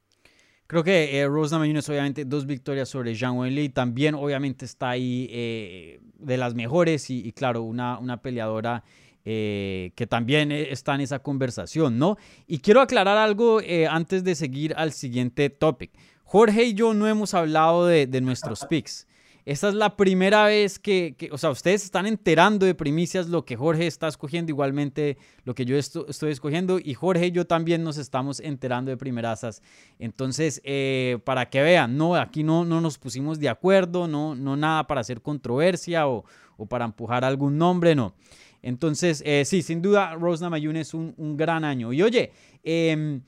Creo 0.67 0.83
que 0.83 1.19
eh, 1.19 1.27
Rose 1.27 1.53
Namajunas, 1.53 1.87
obviamente, 1.89 2.23
dos 2.25 2.45
victorias 2.45 2.87
sobre 2.87 3.15
Zhang 3.15 3.37
Wenli. 3.37 3.69
También, 3.69 4.15
obviamente, 4.15 4.65
está 4.65 4.91
ahí 4.91 5.27
eh, 5.31 5.99
de 6.15 6.37
las 6.37 6.55
mejores 6.55 7.09
y, 7.09 7.31
claro, 7.31 7.61
una, 7.61 7.97
una 7.99 8.21
peleadora 8.21 8.83
eh, 9.29 9.91
que 9.95 10.07
también 10.07 10.53
eh, 10.53 10.71
está 10.71 10.95
en 10.95 11.01
esa 11.01 11.19
conversación, 11.19 11.99
¿no? 11.99 12.15
Y 12.47 12.59
quiero 12.59 12.79
aclarar 12.79 13.17
algo 13.17 13.59
antes 13.89 14.23
de 14.23 14.35
seguir 14.35 14.73
al 14.77 14.93
siguiente 14.93 15.49
topic. 15.49 15.91
Jorge 16.23 16.63
y 16.63 16.73
yo 16.73 16.93
no 16.93 17.07
hemos 17.07 17.33
hablado 17.33 17.85
de, 17.85 18.07
de 18.07 18.21
nuestros 18.21 18.65
picks. 18.69 19.05
Esta 19.47 19.69
es 19.69 19.75
la 19.75 19.95
primera 19.95 20.43
vez 20.43 20.77
que, 20.77 21.15
o 21.31 21.37
sea, 21.37 21.51
ustedes 21.51 21.85
están 21.85 22.05
enterando 22.05 22.65
de 22.65 22.75
primicias 22.75 23.29
lo 23.29 23.45
que 23.45 23.55
Jorge 23.55 23.87
está 23.87 24.09
escogiendo, 24.09 24.51
igualmente 24.51 25.17
lo 25.45 25.55
que 25.55 25.63
yo 25.63 25.77
estoy 25.77 26.31
escogiendo, 26.31 26.79
y 26.83 26.95
Jorge 26.95 27.27
y 27.27 27.31
yo 27.31 27.47
también 27.47 27.81
nos 27.81 27.97
estamos 27.97 28.41
enterando 28.41 28.91
de 28.91 28.97
primerasas. 28.97 29.61
Entonces, 29.99 30.59
eh, 30.65 31.19
para 31.23 31.49
que 31.49 31.61
vean, 31.61 31.95
no, 31.95 32.15
aquí 32.15 32.43
no, 32.43 32.65
no 32.65 32.81
nos 32.81 32.97
pusimos 32.97 33.39
de 33.39 33.47
acuerdo, 33.47 34.05
no, 34.09 34.35
no 34.35 34.57
nada 34.57 34.85
para 34.85 34.99
hacer 34.99 35.21
controversia 35.21 36.09
o, 36.09 36.25
para 36.67 36.83
empujar 36.83 37.23
algún 37.23 37.57
nombre, 37.57 37.95
no. 37.95 38.15
Entonces, 38.61 39.21
eh, 39.25 39.43
sí, 39.45 39.61
sin 39.61 39.81
duda, 39.81 40.15
Rose 40.15 40.43
Namayunes 40.43 40.89
es 40.89 40.93
un, 40.93 41.37
gran 41.37 41.63
año. 41.63 41.93
Y 41.93 42.01
oye, 42.01 42.31
eh, 42.63 43.21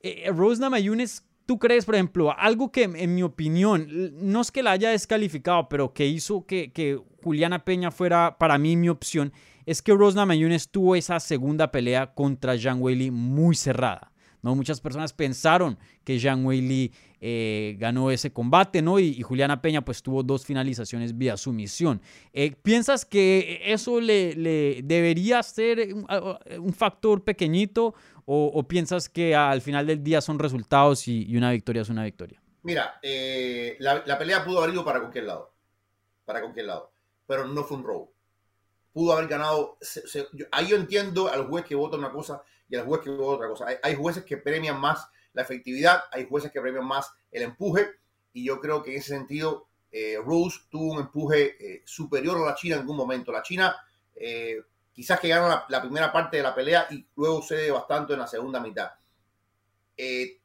eh, 0.00 0.30
Rose 0.32 0.60
¿Tú 1.50 1.58
crees, 1.58 1.84
por 1.84 1.96
ejemplo, 1.96 2.32
algo 2.38 2.70
que 2.70 2.84
en 2.84 3.12
mi 3.12 3.24
opinión, 3.24 3.88
no 4.20 4.40
es 4.40 4.52
que 4.52 4.62
la 4.62 4.70
haya 4.70 4.90
descalificado, 4.90 5.68
pero 5.68 5.92
que 5.92 6.06
hizo 6.06 6.46
que, 6.46 7.00
Juliana 7.24 7.64
Peña 7.64 7.90
fuera 7.90 8.38
para 8.38 8.56
mí 8.56 8.76
mi 8.76 8.88
opción, 8.88 9.32
es 9.66 9.82
que 9.82 9.92
Rosna 9.92 10.24
Mayunes 10.24 10.70
tuvo 10.70 10.94
esa 10.94 11.18
segunda 11.18 11.72
pelea 11.72 12.14
contra 12.14 12.54
Jean 12.54 12.80
Weili 12.80 13.10
muy 13.10 13.56
cerrada. 13.56 14.12
¿no? 14.42 14.54
Muchas 14.54 14.80
personas 14.80 15.12
pensaron 15.12 15.76
que 16.04 16.20
Jean 16.20 16.46
Weili 16.46 16.92
eh, 17.20 17.76
ganó 17.78 18.10
ese 18.10 18.32
combate, 18.32 18.80
¿no? 18.80 18.98
Y, 18.98 19.20
Juliana 19.22 19.60
Peña 19.60 19.84
pues 19.84 20.02
tuvo 20.02 20.22
dos 20.22 20.46
finalizaciones 20.46 21.16
vía 21.16 21.36
sumisión. 21.36 22.00
Eh, 22.32 22.56
¿Piensas 22.62 23.04
que 23.04 23.60
eso 23.64 24.00
le, 24.00 24.34
le 24.34 24.80
debería 24.82 25.42
ser 25.42 25.94
un, 25.94 26.72
factor 26.72 27.22
pequeñito 27.22 27.94
o, 28.24 28.62
piensas 28.66 29.08
que 29.08 29.34
al 29.34 29.60
final 29.60 29.86
del 29.86 30.02
día 30.02 30.20
son 30.20 30.38
resultados 30.38 31.08
y, 31.08 31.36
una 31.36 31.50
victoria 31.50 31.82
es 31.82 31.88
una 31.88 32.04
victoria? 32.04 32.40
Mira, 32.62 32.98
eh, 33.02 33.76
la, 33.80 34.18
pelea 34.18 34.44
pudo 34.44 34.58
haber 34.58 34.72
ido 34.72 34.84
para 34.84 35.00
cualquier 35.00 35.24
lado, 35.24 35.52
para 36.24 36.40
cualquier 36.40 36.66
lado, 36.66 36.92
pero 37.26 37.46
no 37.48 37.64
fue 37.64 37.76
un 37.76 37.84
robo. 37.84 38.12
Pudo 38.92 39.12
haber 39.12 39.28
ganado. 39.28 39.78
ahí 40.52 40.68
yo 40.68 40.76
entiendo 40.76 41.28
al 41.28 41.46
juez 41.46 41.64
que 41.64 41.74
vota 41.74 41.96
una 41.96 42.10
cosa 42.10 42.42
y 42.68 42.76
al 42.76 42.84
juez 42.84 43.00
que 43.02 43.10
vota 43.10 43.36
otra 43.36 43.48
cosa. 43.48 43.66
Hay, 43.82 43.94
jueces 43.96 44.24
que 44.24 44.36
premian 44.36 44.80
más 44.80 45.08
la 45.32 45.42
efectividad, 45.42 46.04
hay 46.12 46.26
jueces 46.26 46.50
que 46.50 46.60
premian 46.60 46.86
más 46.86 47.12
el 47.30 47.42
empuje, 47.42 47.88
y 48.32 48.44
yo 48.44 48.60
creo 48.60 48.82
que 48.82 48.92
en 48.92 48.98
ese 48.98 49.14
sentido 49.14 49.68
eh, 49.90 50.16
Rose 50.24 50.60
tuvo 50.70 50.92
un 50.92 51.00
empuje 51.00 51.56
eh, 51.58 51.82
superior 51.84 52.36
a 52.36 52.50
la 52.50 52.54
China 52.54 52.76
en 52.76 52.80
algún 52.82 52.96
momento. 52.96 53.32
La 53.32 53.42
China 53.42 53.76
quizás 54.92 55.18
que 55.18 55.28
gana 55.28 55.64
la, 55.68 55.80
primera 55.80 56.12
parte 56.12 56.36
de 56.36 56.42
la 56.42 56.54
pelea 56.54 56.86
y 56.90 57.06
luego 57.16 57.40
cede 57.40 57.70
bastante 57.70 58.12
en 58.12 58.18
la 58.18 58.26
segunda 58.26 58.60
mitad. 58.60 58.90
Eh, 59.96 60.40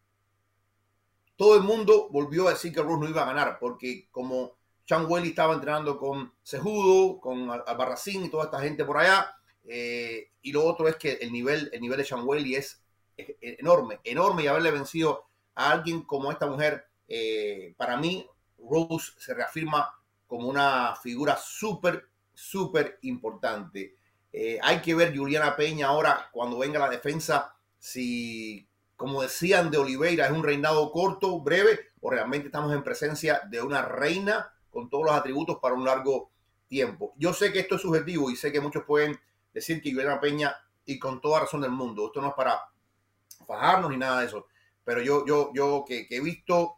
todo 1.35 1.55
el 1.55 1.63
mundo 1.63 2.07
volvió 2.09 2.47
a 2.47 2.51
decir 2.51 2.73
que 2.73 2.81
Rose 2.81 3.01
no 3.01 3.09
iba 3.09 3.23
a 3.23 3.25
ganar, 3.25 3.57
porque 3.59 4.07
como 4.11 4.55
Chan 4.85 5.07
Welly 5.09 5.29
estaba 5.29 5.53
entrenando 5.53 5.97
con 5.97 6.33
Sejudo, 6.41 7.19
con 7.19 7.49
Albarracín 7.49 8.23
y 8.23 8.29
toda 8.29 8.45
esta 8.45 8.61
gente 8.61 8.85
por 8.85 8.97
allá, 8.97 9.35
eh, 9.65 10.31
y 10.41 10.53
lo 10.53 10.63
otro 10.63 10.87
es 10.87 10.95
que 10.95 11.13
el 11.13 11.31
nivel, 11.31 11.69
el 11.73 11.81
nivel 11.81 11.97
de 11.97 12.05
Chan 12.05 12.25
Welly 12.25 12.55
es, 12.55 12.84
enorme, 13.17 13.99
enorme, 14.03 14.43
y 14.43 14.47
haberle 14.47 14.71
vencido 14.71 15.25
a 15.55 15.71
alguien 15.71 16.03
como 16.03 16.31
esta 16.31 16.47
mujer, 16.47 16.87
eh, 17.07 17.73
para 17.77 17.97
mí, 17.97 18.27
Rose 18.57 19.13
se 19.17 19.33
reafirma 19.33 19.89
como 20.27 20.47
una 20.49 20.95
figura 21.01 21.37
súper, 21.37 22.09
súper 22.33 22.99
importante. 23.03 23.95
Eh, 24.33 24.59
hay 24.61 24.81
que 24.81 24.95
ver 24.95 25.15
Juliana 25.15 25.55
Peña 25.55 25.87
ahora 25.87 26.29
cuando 26.31 26.57
venga 26.57 26.79
la 26.79 26.89
defensa, 26.89 27.55
si, 27.77 28.67
como 28.95 29.21
decían 29.21 29.71
de 29.71 29.77
Oliveira, 29.77 30.25
es 30.25 30.31
un 30.31 30.43
reinado 30.43 30.91
corto, 30.91 31.39
breve, 31.39 31.91
o 32.01 32.09
realmente 32.09 32.47
estamos 32.47 32.73
en 32.73 32.83
presencia 32.83 33.41
de 33.49 33.61
una 33.61 33.81
reina 33.83 34.53
con 34.69 34.89
todos 34.89 35.05
los 35.05 35.13
atributos 35.13 35.59
para 35.61 35.75
un 35.75 35.85
largo 35.85 36.31
tiempo. 36.67 37.13
Yo 37.17 37.33
sé 37.33 37.53
que 37.53 37.59
esto 37.59 37.75
es 37.75 37.81
subjetivo 37.81 38.29
y 38.29 38.35
sé 38.35 38.51
que 38.51 38.59
muchos 38.59 38.83
pueden 38.83 39.17
decir 39.53 39.81
que 39.81 39.93
Juliana 39.93 40.19
Peña, 40.19 40.55
y 40.85 40.99
con 40.99 41.21
toda 41.21 41.39
razón 41.39 41.61
del 41.61 41.71
mundo, 41.71 42.07
esto 42.07 42.21
no 42.21 42.29
es 42.29 42.33
para 42.33 42.59
fajarnos 43.45 43.91
ni 43.91 43.97
nada 43.97 44.21
de 44.21 44.27
eso, 44.27 44.47
pero 44.83 45.01
yo, 45.01 45.25
yo, 45.25 45.51
yo 45.53 45.85
que, 45.87 46.07
he 46.09 46.21
visto 46.21 46.77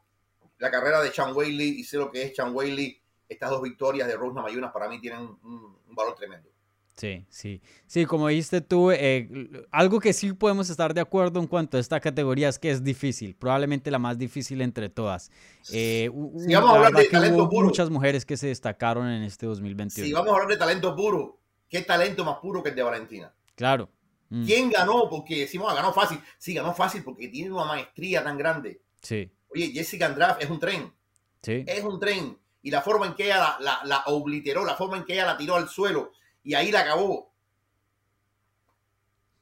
la 0.60 0.72
carrera 0.72 1.02
de 1.02 1.12
Chan 1.12 1.36
Whaley 1.36 1.80
y 1.80 1.84
sé 1.84 1.98
lo 1.98 2.12
que 2.12 2.24
es 2.24 2.34
Chan 2.34 2.56
Whaley, 2.56 3.02
estas 3.30 3.50
dos 3.50 3.62
victorias 3.62 4.08
de 4.08 4.16
Rose 4.16 4.36
Namayunas 4.36 4.72
para 4.72 4.88
mí 4.88 5.00
tienen 5.00 5.20
un 5.22 5.96
valor 5.96 6.16
tremendo. 6.16 6.50
Sí, 6.98 7.24
sí. 7.30 7.62
Sí, 7.86 8.06
como 8.06 8.28
dijiste 8.28 8.60
tú, 8.60 8.90
eh, 8.90 9.30
algo 9.70 10.00
que 10.00 10.14
sí 10.14 10.34
podemos 10.34 10.68
estar 10.72 10.96
de 10.96 11.02
acuerdo 11.02 11.40
en 11.40 11.46
cuanto 11.46 11.78
a 11.78 11.80
esta 11.80 12.00
categoría 12.00 12.50
es 12.50 12.58
que 12.58 12.72
es 12.72 12.84
difícil, 12.84 13.36
probablemente 13.36 13.92
la 13.92 14.00
más 14.00 14.18
difícil 14.18 14.62
entre 14.62 14.90
todas. 14.90 15.32
Eh, 15.72 16.10
si 16.40 16.56
vamos 16.56 16.72
a 16.72 16.76
hablar 16.76 16.94
de 16.94 17.06
talento 17.06 17.48
puro. 17.48 17.68
Muchas 17.68 17.92
mujeres 17.92 18.26
que 18.26 18.36
se 18.36 18.48
destacaron 18.48 19.08
en 19.08 19.22
este 19.22 19.46
2021. 19.46 20.08
Si 20.08 20.12
vamos 20.12 20.30
a 20.30 20.34
hablar 20.34 20.48
de 20.50 20.58
talento 20.58 20.96
puro, 20.96 21.40
¿qué 21.70 21.84
talento 21.84 22.26
más 22.26 22.40
puro 22.40 22.64
que 22.64 22.70
el 22.70 22.76
de 22.76 22.84
Valentina? 22.84 23.32
Claro. 23.54 23.90
Mm. 24.30 24.46
¿Quién 24.46 24.70
ganó? 24.70 25.10
Porque 25.10 25.40
decimos, 25.40 25.72
ah, 25.72 25.76
ganó 25.76 25.94
fácil. 25.94 26.20
Sí, 26.38 26.54
ganó 26.54 26.74
fácil 26.74 27.04
porque 27.04 27.28
tiene 27.28 27.52
una 27.52 27.66
maestría 27.66 28.24
tan 28.24 28.38
grande. 28.38 28.82
Sí. 29.02 29.30
Oye, 29.50 29.72
Jessica 29.72 30.08
Andrade 30.08 30.44
es 30.44 30.50
un 30.50 30.60
tren. 30.60 30.94
Sí. 31.42 31.64
Es 31.66 31.84
un 31.84 32.00
tren. 32.00 32.38
Y 32.62 32.72
la 32.72 32.82
forma 32.82 33.06
en 33.06 33.16
que 33.16 33.26
ella 33.26 33.38
la, 33.38 33.58
la, 33.60 33.80
la 33.86 34.04
obliteró, 34.08 34.66
la 34.66 34.76
forma 34.76 34.98
en 34.98 35.06
que 35.06 35.14
ella 35.14 35.26
la 35.26 35.38
tiró 35.38 35.56
al 35.56 35.70
suelo, 35.70 36.12
y 36.44 36.54
ahí 36.54 36.72
la 36.72 36.82
acabó. 36.82 37.34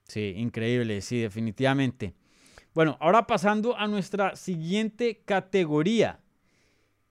Sí, 0.08 0.34
increíble, 0.38 1.02
sí, 1.02 1.20
definitivamente. 1.20 2.14
Bueno, 2.74 2.98
ahora 3.00 3.26
pasando 3.26 3.76
a 3.78 3.88
nuestra 3.88 4.36
siguiente 4.36 5.24
categoría. 5.24 6.20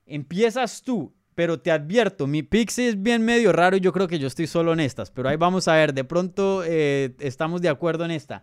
Empiezas 0.06 0.82
tú, 0.82 1.14
pero 1.34 1.60
te 1.60 1.70
advierto, 1.70 2.26
mi 2.26 2.42
pixie 2.42 2.88
es 2.88 3.02
bien 3.02 3.24
medio 3.24 3.52
raro 3.52 3.76
y 3.76 3.80
yo 3.80 3.92
creo 3.92 4.08
que 4.08 4.18
yo 4.18 4.26
estoy 4.26 4.46
solo 4.46 4.72
en 4.72 4.80
estas, 4.80 5.10
pero 5.10 5.28
ahí 5.28 5.36
vamos 5.36 5.68
a 5.68 5.74
ver, 5.74 5.94
de 5.94 6.04
pronto 6.04 6.62
eh, 6.64 7.14
estamos 7.18 7.60
de 7.62 7.68
acuerdo 7.68 8.04
en 8.04 8.10
esta. 8.10 8.42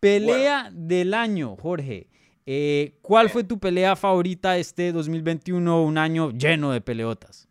Pelea 0.00 0.70
del 0.72 1.12
año, 1.12 1.56
Jorge. 1.56 2.08
Eh, 2.46 2.98
¿Cuál 3.02 3.28
fue 3.28 3.44
tu 3.44 3.58
pelea 3.58 3.96
favorita 3.96 4.56
este 4.56 4.92
2021, 4.92 5.82
un 5.82 5.98
año 5.98 6.30
lleno 6.30 6.72
de 6.72 6.80
peleotas? 6.80 7.48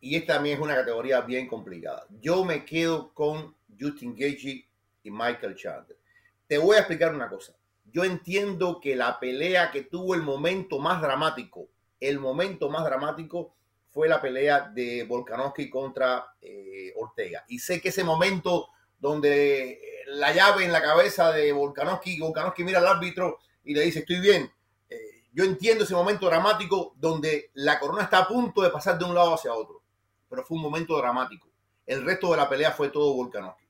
Y 0.00 0.16
esta 0.16 0.34
también 0.34 0.58
es 0.58 0.62
una 0.62 0.74
categoría 0.74 1.22
bien 1.22 1.48
complicada. 1.48 2.06
Yo 2.20 2.44
me 2.44 2.64
quedo 2.64 3.12
con 3.14 3.54
Justin 3.80 4.14
Gaethje 4.14 4.68
y 5.02 5.10
Michael 5.10 5.56
Chandler. 5.56 5.98
te 6.46 6.58
voy 6.58 6.76
a 6.76 6.80
explicar 6.80 7.14
una 7.14 7.28
cosa. 7.28 7.54
Yo 7.90 8.04
entiendo 8.04 8.80
que 8.80 8.94
la 8.94 9.18
pelea 9.18 9.70
que 9.70 9.82
tuvo 9.82 10.14
el 10.14 10.22
momento 10.22 10.78
más 10.78 11.00
dramático, 11.00 11.68
el 12.00 12.18
momento 12.18 12.70
más 12.70 12.84
dramático 12.84 13.54
fue 13.88 14.08
la 14.08 14.20
pelea 14.20 14.70
de 14.72 15.04
Volkanovski 15.04 15.68
contra 15.68 16.34
eh, 16.40 16.92
Ortega. 16.96 17.44
Y 17.48 17.58
sé 17.58 17.80
que 17.80 17.88
ese 17.88 18.04
momento 18.04 18.68
donde 18.98 19.70
eh, 19.70 19.80
la 20.06 20.32
llave 20.32 20.64
en 20.64 20.72
la 20.72 20.82
cabeza 20.82 21.32
de 21.32 21.52
Volkanovski, 21.52 22.18
Volkanovski 22.20 22.64
mira 22.64 22.78
al 22.78 22.86
árbitro 22.86 23.38
y 23.64 23.74
le 23.74 23.82
dice, 23.82 24.00
estoy 24.00 24.20
bien. 24.20 24.50
Eh, 24.88 25.24
yo 25.32 25.44
entiendo 25.44 25.84
ese 25.84 25.94
momento 25.94 26.26
dramático 26.26 26.94
donde 26.96 27.50
la 27.54 27.78
corona 27.78 28.04
está 28.04 28.18
a 28.18 28.28
punto 28.28 28.62
de 28.62 28.70
pasar 28.70 28.98
de 28.98 29.04
un 29.04 29.14
lado 29.14 29.34
hacia 29.34 29.54
otro, 29.54 29.82
pero 30.28 30.44
fue 30.44 30.56
un 30.56 30.62
momento 30.62 30.96
dramático. 30.96 31.48
El 31.86 32.04
resto 32.04 32.30
de 32.30 32.36
la 32.36 32.48
pelea 32.48 32.72
fue 32.72 32.90
todo 32.90 33.14
Volkanovski. 33.14 33.66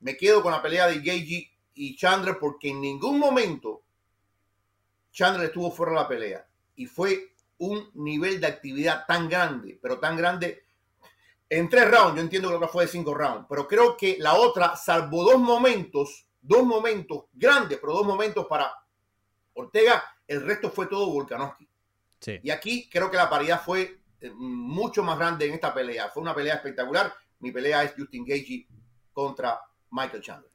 Me 0.00 0.16
quedo 0.16 0.42
con 0.42 0.52
la 0.52 0.62
pelea 0.62 0.86
de 0.86 0.98
Gagey 0.98 1.50
y 1.74 1.96
Chandler 1.96 2.38
porque 2.38 2.70
en 2.70 2.80
ningún 2.80 3.18
momento 3.18 3.82
Chandler 5.12 5.46
estuvo 5.46 5.70
fuera 5.70 5.92
de 5.92 5.98
la 5.98 6.08
pelea 6.08 6.46
y 6.76 6.86
fue 6.86 7.32
un 7.58 7.90
nivel 7.94 8.40
de 8.40 8.46
actividad 8.46 9.04
tan 9.06 9.28
grande, 9.28 9.78
pero 9.80 9.98
tan 9.98 10.16
grande 10.16 10.64
en 11.48 11.68
tres 11.68 11.90
rounds. 11.90 12.16
Yo 12.16 12.20
entiendo 12.20 12.48
que 12.48 12.52
la 12.52 12.58
otra 12.58 12.68
fue 12.68 12.84
de 12.84 12.90
cinco 12.90 13.14
rounds, 13.14 13.46
pero 13.48 13.66
creo 13.66 13.96
que 13.96 14.16
la 14.18 14.34
otra, 14.34 14.76
salvo 14.76 15.24
dos 15.24 15.38
momentos, 15.38 16.26
dos 16.40 16.64
momentos 16.64 17.24
grandes, 17.32 17.78
pero 17.78 17.94
dos 17.94 18.06
momentos 18.06 18.46
para 18.46 18.72
Ortega, 19.54 20.04
el 20.26 20.44
resto 20.44 20.70
fue 20.70 20.86
todo 20.86 21.10
Volkanovski. 21.10 21.68
Y 22.42 22.50
aquí 22.50 22.88
creo 22.90 23.10
que 23.10 23.16
la 23.16 23.30
paridad 23.30 23.62
fue 23.64 24.00
eh, 24.20 24.30
mucho 24.30 25.02
más 25.02 25.18
grande 25.18 25.46
en 25.46 25.54
esta 25.54 25.72
pelea. 25.72 26.10
Fue 26.10 26.22
una 26.22 26.34
pelea 26.34 26.54
espectacular. 26.54 27.12
Mi 27.40 27.52
pelea 27.52 27.84
es 27.84 27.94
Justin 27.96 28.24
Gagey 28.24 28.66
contra 29.12 29.60
Michael 29.90 30.22
Chandler. 30.22 30.50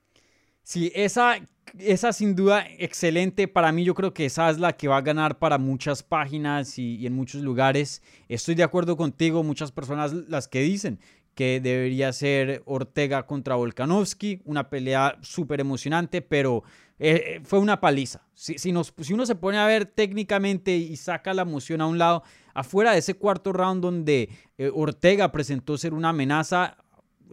Sí, 0.64 0.92
esa, 0.96 1.36
esa 1.78 2.14
sin 2.14 2.36
duda 2.36 2.66
excelente. 2.78 3.48
Para 3.48 3.72
mí 3.72 3.84
yo 3.84 3.94
creo 3.94 4.14
que 4.14 4.26
esa 4.26 4.50
es 4.50 4.60
la 4.60 4.74
que 4.74 4.88
va 4.88 4.98
a 4.98 5.02
ganar 5.02 5.40
para 5.40 5.58
muchas 5.58 6.04
páginas 6.04 6.80
y, 6.80 7.06
en 7.06 7.14
muchos 7.14 7.42
lugares. 7.42 8.02
Estoy 8.30 8.56
de 8.56 8.64
acuerdo 8.64 8.96
contigo, 8.96 9.44
muchas 9.44 9.72
personas 9.72 10.14
las 10.14 10.48
que 10.48 10.62
dicen 10.62 11.00
que 11.36 11.60
debería 11.60 12.14
ser 12.14 12.62
Ortega 12.66 13.26
contra 13.26 13.56
Volkanovski, 13.56 14.42
una 14.46 14.70
pelea 14.70 15.18
súper 15.22 15.60
emocionante, 15.60 16.22
pero 16.22 16.64
eh, 17.00 17.42
fue 17.44 17.58
una 17.58 17.82
paliza. 17.82 18.22
Si, 18.36 18.60
si, 18.60 18.72
nos, 18.72 18.94
si 19.02 19.14
uno 19.14 19.26
se 19.26 19.34
pone 19.36 19.58
a 19.58 19.66
ver 19.66 19.88
técnicamente 19.88 20.78
y 20.78 20.96
saca 20.96 21.34
la 21.34 21.42
emoción 21.42 21.82
a 21.82 21.88
un 21.88 21.98
lado, 21.98 22.24
afuera 22.54 22.92
de 22.92 23.00
ese 23.00 23.16
cuarto 23.16 23.52
round 23.52 23.82
donde 23.82 24.30
eh, 24.58 24.72
Ortega 24.74 25.32
presentó 25.32 25.78
ser 25.78 25.94
una 25.96 26.10
amenaza, 26.10 26.78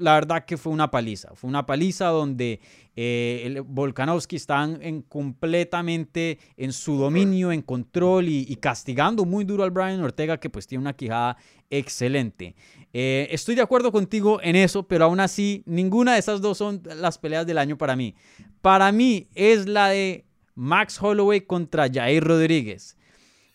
la 0.00 0.14
verdad 0.14 0.44
que 0.44 0.56
fue 0.56 0.72
una 0.72 0.90
paliza. 0.90 1.34
Fue 1.34 1.48
una 1.48 1.66
paliza 1.66 2.06
donde 2.06 2.60
eh, 2.96 3.42
el 3.44 3.62
Volkanovski 3.62 4.36
está 4.36 4.64
en, 4.64 5.02
completamente 5.02 6.38
en 6.56 6.72
su 6.72 6.96
dominio, 6.96 7.52
en 7.52 7.62
control 7.62 8.28
y, 8.28 8.56
castigando 8.56 9.24
muy 9.24 9.44
duro 9.44 9.62
al 9.62 9.70
Brian 9.70 10.02
Ortega, 10.02 10.38
que 10.38 10.50
pues 10.50 10.66
tiene 10.66 10.82
una 10.82 10.94
quijada 10.94 11.36
excelente. 11.70 12.56
Eh, 12.92 13.28
estoy 13.30 13.54
de 13.54 13.62
acuerdo 13.62 13.92
contigo 13.92 14.40
en 14.42 14.56
eso, 14.56 14.82
pero 14.88 15.04
aún 15.04 15.20
así, 15.20 15.62
ninguna 15.66 16.14
de 16.14 16.18
esas 16.18 16.40
dos 16.40 16.58
son 16.58 16.82
las 16.96 17.18
peleas 17.18 17.46
del 17.46 17.58
año 17.58 17.78
para 17.78 17.94
mí. 17.94 18.14
Para 18.60 18.90
mí 18.90 19.28
es 19.34 19.66
la 19.66 19.88
de 19.88 20.24
Max 20.54 21.00
Holloway 21.00 21.42
contra 21.42 21.88
Jair 21.90 22.24
Rodríguez. 22.24 22.96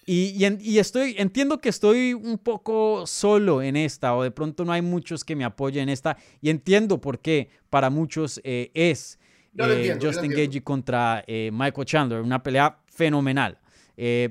Y, 0.08 0.78
estoy, 0.78 1.16
entiendo 1.18 1.60
que 1.60 1.70
estoy 1.70 2.14
un 2.14 2.38
poco 2.38 3.08
solo 3.08 3.64
en 3.64 3.76
esta, 3.76 4.16
o 4.16 4.22
de 4.22 4.30
pronto 4.30 4.64
no 4.64 4.72
hay 4.72 4.84
muchos 4.84 5.24
que 5.24 5.36
me 5.36 5.44
apoyen 5.44 5.84
en 5.84 5.90
esta, 5.90 6.16
y 6.42 6.52
entiendo 6.52 7.02
por 7.02 7.20
qué 7.20 7.50
para 7.72 7.90
muchos 7.90 8.40
eh, 8.44 8.70
es 8.76 9.18
eh, 9.58 9.98
Justin 10.00 10.30
Gagey 10.30 10.62
contra 10.62 11.24
eh, 11.26 11.50
Michael 11.52 11.86
Chandler, 11.88 12.22
una 12.22 12.44
pelea 12.44 12.78
fenomenal. 12.86 13.58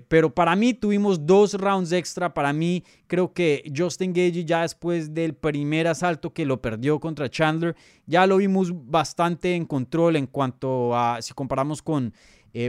pero 0.08 0.32
para 0.32 0.54
mí 0.54 0.74
tuvimos 0.74 1.26
dos 1.26 1.54
rounds 1.54 1.90
extra. 1.90 2.32
Para 2.32 2.52
mí 2.52 2.84
creo 3.08 3.32
que 3.32 3.64
Justin 3.74 4.12
Gagey 4.12 4.44
ya 4.44 4.62
después 4.62 5.12
del 5.12 5.34
primer 5.34 5.88
asalto 5.88 6.32
que 6.32 6.44
lo 6.44 6.62
perdió 6.62 7.00
contra 7.00 7.28
Chandler, 7.28 7.74
ya 8.06 8.28
lo 8.28 8.36
vimos 8.36 8.70
bastante 8.72 9.56
en 9.56 9.64
control 9.64 10.14
en 10.16 10.28
cuanto 10.28 10.96
a, 10.96 11.20
si 11.20 11.34
comparamos 11.34 11.82
con 11.82 12.14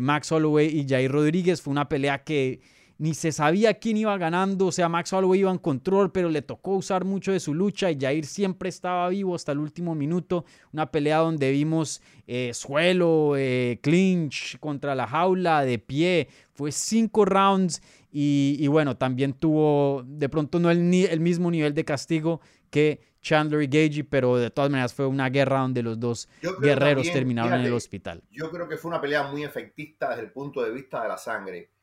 Max 0.01 0.31
Holloway 0.31 0.79
y 0.79 0.87
Jair 0.89 1.11
Rodríguez, 1.11 1.61
fue 1.61 1.71
una 1.71 1.87
pelea 1.87 2.23
que 2.23 2.59
ni 2.97 3.13
se 3.13 3.31
sabía 3.31 3.73
quién 3.73 3.97
iba 3.97 4.17
ganando, 4.17 4.67
o 4.67 4.71
sea, 4.71 4.87
Max 4.87 5.11
Holloway 5.11 5.41
iba 5.41 5.51
en 5.51 5.57
control, 5.57 6.11
pero 6.11 6.29
le 6.29 6.41
tocó 6.41 6.75
usar 6.75 7.03
mucho 7.03 7.31
de 7.31 7.39
su 7.39 7.53
lucha 7.53 7.91
y 7.91 7.99
Jair 7.99 8.25
siempre 8.25 8.69
estaba 8.69 9.09
vivo 9.09 9.35
hasta 9.35 9.51
el 9.51 9.59
último 9.59 9.95
minuto, 9.95 10.45
una 10.71 10.91
pelea 10.91 11.17
donde 11.17 11.51
vimos 11.51 12.01
eh, 12.27 12.51
suelo, 12.53 13.35
eh, 13.37 13.79
clinch 13.81 14.57
contra 14.59 14.95
la 14.95 15.07
jaula, 15.07 15.65
de 15.65 15.77
pie, 15.77 16.29
fue 16.53 16.71
cinco 16.71 17.25
rounds 17.25 17.81
y, 18.17 18.65
bueno, 18.67 18.95
también 18.95 19.33
tuvo 19.33 20.01
de 20.05 20.29
pronto 20.29 20.57
no 20.57 20.71
el, 20.71 20.93
el 20.93 21.19
mismo 21.19 21.51
nivel 21.51 21.73
de 21.73 21.83
castigo 21.83 22.39
que 22.69 23.01
Chandler 23.21 23.63
y 23.63 23.67
Gagey, 23.67 24.03
pero 24.03 24.37
de 24.37 24.51
todas 24.51 24.69
maneras 24.69 24.93
fue 24.93 25.05
una 25.05 25.29
guerra 25.29 25.59
donde 25.59 25.83
los 25.83 25.99
dos 25.99 26.29
guerreros 26.61 27.11
terminaron 27.11 27.59
en 27.59 27.65
el 27.65 27.73
hospital. 27.73 28.23
Yo 28.31 28.49
creo 28.51 28.69
que 28.69 28.77
fue 28.77 28.89
una 28.89 29.01
pelea 29.01 29.23
muy 29.23 29.43
efectista 29.43 30.11
desde 30.11 30.21
el 30.21 30.31
punto 30.31 30.61
de 30.61 30.71
vista 30.71 31.01
de 31.01 31.09
la 31.09 31.17
sangre 31.17 31.74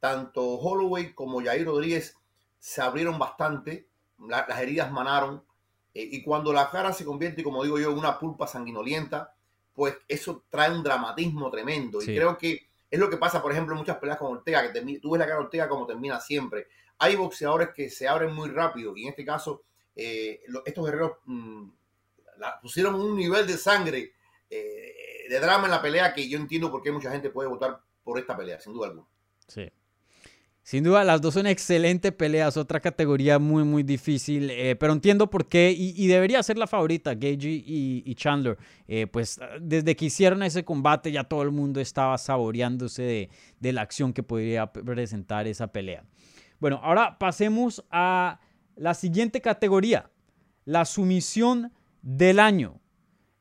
tanto 0.00 0.42
Holloway 0.42 1.12
como 1.12 1.42
Jair 1.42 1.66
Rodríguez 1.66 2.16
se 2.58 2.82
abrieron 2.82 3.18
bastante, 3.18 3.88
las 4.28 4.60
heridas 4.60 4.90
manaron, 4.90 5.42
eh, 5.94 6.08
y 6.12 6.22
cuando 6.22 6.52
la 6.52 6.70
cara 6.70 6.92
se 6.92 7.04
convierte, 7.04 7.42
como 7.42 7.62
digo 7.64 7.78
yo, 7.78 7.90
en 7.90 7.98
una 7.98 8.18
pulpa 8.18 8.46
sanguinolienta, 8.46 9.34
pues 9.74 9.96
eso 10.08 10.44
trae 10.50 10.72
un 10.72 10.82
dramatismo 10.82 11.50
tremendo. 11.50 12.02
Y 12.02 12.06
creo 12.06 12.36
que 12.36 12.68
es 12.90 12.98
lo 12.98 13.08
que 13.08 13.16
pasa, 13.16 13.40
por 13.40 13.52
ejemplo, 13.52 13.74
en 13.74 13.78
muchas 13.78 13.98
peleas 13.98 14.18
con 14.18 14.32
Ortega, 14.32 14.72
que 14.72 14.98
tú 15.00 15.10
ves 15.10 15.18
la 15.18 15.26
cara 15.26 15.38
de 15.38 15.44
Ortega 15.44 15.68
como 15.68 15.86
termina 15.86 16.20
siempre. 16.20 16.68
Hay 16.98 17.16
boxeadores 17.16 17.70
que 17.70 17.90
se 17.90 18.08
abren 18.08 18.34
muy 18.34 18.50
rápido, 18.50 18.96
y 18.96 19.04
en 19.04 19.10
este 19.10 19.24
caso, 19.24 19.62
eh, 19.94 20.40
estos 20.64 20.84
guerreros 20.84 21.12
mm, 21.26 21.68
pusieron 22.60 22.94
un 22.96 23.16
nivel 23.16 23.46
de 23.46 23.56
sangre, 23.56 24.12
eh, 24.50 25.26
de 25.28 25.40
drama 25.40 25.66
en 25.66 25.70
la 25.70 25.82
pelea, 25.82 26.12
que 26.12 26.28
yo 26.28 26.38
entiendo 26.38 26.70
por 26.70 26.82
qué 26.82 26.90
mucha 26.90 27.10
gente 27.10 27.30
puede 27.30 27.48
votar 27.48 27.80
por 28.02 28.18
esta 28.18 28.36
pelea, 28.36 28.58
sin 28.58 28.72
duda 28.72 28.88
alguna. 28.88 29.06
Sí. 29.46 29.70
Sin 30.68 30.84
duda, 30.84 31.02
las 31.02 31.22
dos 31.22 31.32
son 31.32 31.46
excelentes 31.46 32.12
peleas, 32.12 32.58
otra 32.58 32.78
categoría 32.78 33.38
muy, 33.38 33.64
muy 33.64 33.82
difícil, 33.82 34.50
eh, 34.50 34.76
pero 34.76 34.92
entiendo 34.92 35.30
por 35.30 35.48
qué 35.48 35.74
y, 35.74 36.06
debería 36.08 36.42
ser 36.42 36.58
la 36.58 36.66
favorita, 36.66 37.14
Gagey 37.14 37.64
y, 38.04 38.14
Chandler. 38.16 38.58
Eh, 38.86 39.06
pues 39.06 39.40
desde 39.62 39.96
que 39.96 40.04
hicieron 40.04 40.42
ese 40.42 40.66
combate 40.66 41.10
ya 41.10 41.24
todo 41.24 41.40
el 41.40 41.52
mundo 41.52 41.80
estaba 41.80 42.18
saboreándose 42.18 43.00
de, 43.02 43.30
de 43.58 43.72
la 43.72 43.80
acción 43.80 44.12
que 44.12 44.22
podría 44.22 44.70
presentar 44.70 45.46
esa 45.46 45.68
pelea. 45.68 46.04
Bueno, 46.60 46.80
ahora 46.82 47.18
pasemos 47.18 47.82
a 47.90 48.38
la 48.76 48.92
siguiente 48.92 49.40
categoría, 49.40 50.10
la 50.66 50.84
sumisión 50.84 51.72
del 52.02 52.38
año. 52.38 52.78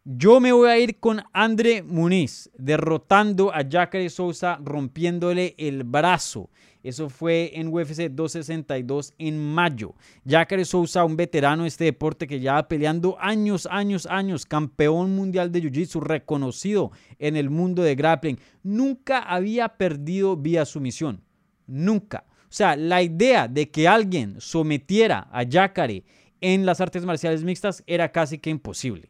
Yo 0.06 0.40
me 0.40 0.54
voy 0.54 0.70
a 0.70 0.80
ir 0.80 1.02
con 1.02 1.22
André 1.34 1.84
Muniz, 1.84 2.50
derrotando 2.58 3.54
a 3.54 3.66
Jacare 3.70 4.10
Sousa, 4.10 4.58
rompiéndole 4.64 5.56
el 5.58 5.84
brazo. 5.84 6.50
Eso 6.88 7.10
fue 7.10 7.52
en 7.56 7.68
UFC 7.68 8.10
262 8.10 9.14
en 9.18 9.38
mayo. 9.38 9.94
Jacare 10.26 10.64
Sousa, 10.64 11.04
un 11.04 11.18
veterano 11.18 11.64
de 11.64 11.68
este 11.68 11.84
deporte 11.84 12.28
que 12.28 12.40
ya 12.40 12.66
peleando 12.70 13.18
años, 13.20 13.68
años, 13.70 14.06
años, 14.06 14.46
campeón 14.46 15.14
mundial 15.14 15.52
de 15.52 15.64
Jiu-Jitsu, 15.64 16.00
reconocido 16.00 16.92
en 17.20 17.36
el 17.36 17.50
mundo 17.50 17.84
de 17.84 17.96
grappling, 17.96 18.40
nunca 18.64 19.20
había 19.20 19.68
perdido 19.68 20.38
vía 20.38 20.64
sumisión. 20.64 21.22
Nunca. 21.66 22.24
O 22.44 22.54
sea, 22.54 22.78
la 22.78 23.02
idea 23.02 23.50
de 23.50 23.70
que 23.70 23.90
alguien 23.90 24.40
sometiera 24.40 25.28
a 25.34 25.44
Jacare 25.46 26.06
en 26.40 26.66
las 26.66 26.80
artes 26.80 27.04
marciales 27.04 27.44
mixtas 27.44 27.84
era 27.86 28.14
casi 28.14 28.38
que 28.38 28.50
imposible. 28.50 29.10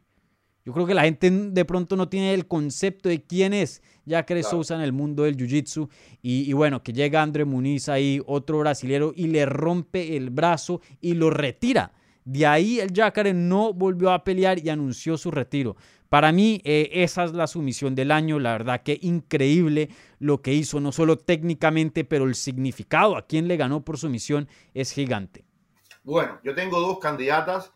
Yo 0.67 0.73
creo 0.73 0.85
que 0.85 0.93
la 0.93 1.03
gente 1.03 1.31
de 1.31 1.63
pronto 1.63 1.95
no 1.95 2.09
tiene 2.09 2.33
el 2.33 2.45
concepto 2.45 3.07
de 3.07 3.23
quién 3.23 3.53
es 3.53 3.81
Jacare 4.05 4.43
Sousa 4.43 4.75
en 4.75 4.81
el 4.81 4.91
mundo 4.91 5.23
del 5.23 5.37
jiu-jitsu. 5.37 5.87
Y, 6.21 6.51
bueno, 6.51 6.83
que 6.83 6.91
llega 6.91 7.21
André 7.21 7.45
Muniz 7.45 7.87
ahí, 7.87 8.21
otro 8.25 8.59
brasilero, 8.59 9.13
y 9.15 9.27
le 9.27 9.45
rompe 9.45 10.17
el 10.17 10.29
brazo 10.29 10.81
y 10.99 11.13
lo 11.13 11.29
retira. 11.29 11.93
De 12.25 12.45
ahí 12.45 12.81
el 12.81 12.91
Jacare 12.93 13.33
no 13.33 13.71
volvió 13.71 14.11
a 14.11 14.25
pelear 14.25 14.59
y 14.59 14.67
anunció 14.67 15.17
su 15.17 15.31
retiro. 15.31 15.77
Para 16.09 16.33
mí, 16.33 16.59
eh, 16.65 16.89
esa 16.91 17.23
es 17.23 17.31
la 17.31 17.47
sumisión 17.47 17.95
del 17.95 18.11
año. 18.11 18.37
La 18.37 18.51
verdad 18.51 18.83
que 18.83 18.99
increíble 19.01 19.87
lo 20.19 20.41
que 20.41 20.53
hizo, 20.53 20.81
no 20.81 20.91
solo 20.91 21.17
técnicamente, 21.17 22.03
pero 22.03 22.25
el 22.25 22.35
significado 22.35 23.15
a 23.15 23.25
quien 23.25 23.47
le 23.47 23.55
ganó 23.55 23.85
por 23.85 23.97
sumisión 23.97 24.49
es 24.73 24.91
gigante. 24.91 25.45
Bueno, 26.03 26.41
yo 26.43 26.53
tengo 26.53 26.81
dos 26.81 26.99
candidatas 26.99 27.71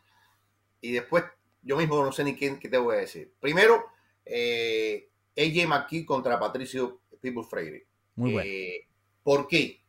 y 0.82 0.92
después 0.92 1.24
yo 1.62 1.78
mismo 1.78 2.04
no 2.04 2.12
sé 2.12 2.24
ni 2.24 2.36
quién, 2.36 2.60
qué 2.60 2.70
te 2.70 2.78
voy 2.78 2.96
a 2.96 3.00
decir. 3.00 3.34
Primero, 3.40 3.86
eh, 4.26 5.10
AJ 5.38 5.68
McKee 5.68 6.06
contra 6.06 6.40
Patricio 6.40 7.02
People 7.22 7.44
Freire. 7.44 7.86
Muy 8.16 8.34
bueno. 8.34 8.50
Eh, 8.50 8.88
¿Por 9.24 9.48
qué? 9.48 9.82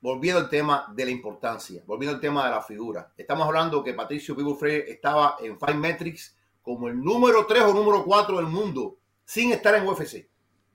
Volviendo 0.00 0.40
al 0.40 0.50
tema 0.50 0.92
de 0.94 1.04
la 1.04 1.10
importancia, 1.10 1.82
volviendo 1.86 2.16
al 2.16 2.20
tema 2.20 2.44
de 2.44 2.50
la 2.50 2.62
figura. 2.62 3.12
Estamos 3.16 3.46
hablando 3.46 3.82
que 3.82 3.94
Patricio 3.94 4.36
People 4.36 4.54
Freire 4.54 4.90
estaba 4.90 5.36
en 5.40 5.58
Five 5.58 5.74
Metrics 5.74 6.36
como 6.62 6.88
el 6.88 7.00
número 7.00 7.46
3 7.46 7.62
o 7.62 7.72
número 7.72 8.04
4 8.04 8.36
del 8.38 8.46
mundo 8.46 8.98
sin 9.24 9.52
estar 9.52 9.74
en 9.74 9.86
UFC. 9.86 10.28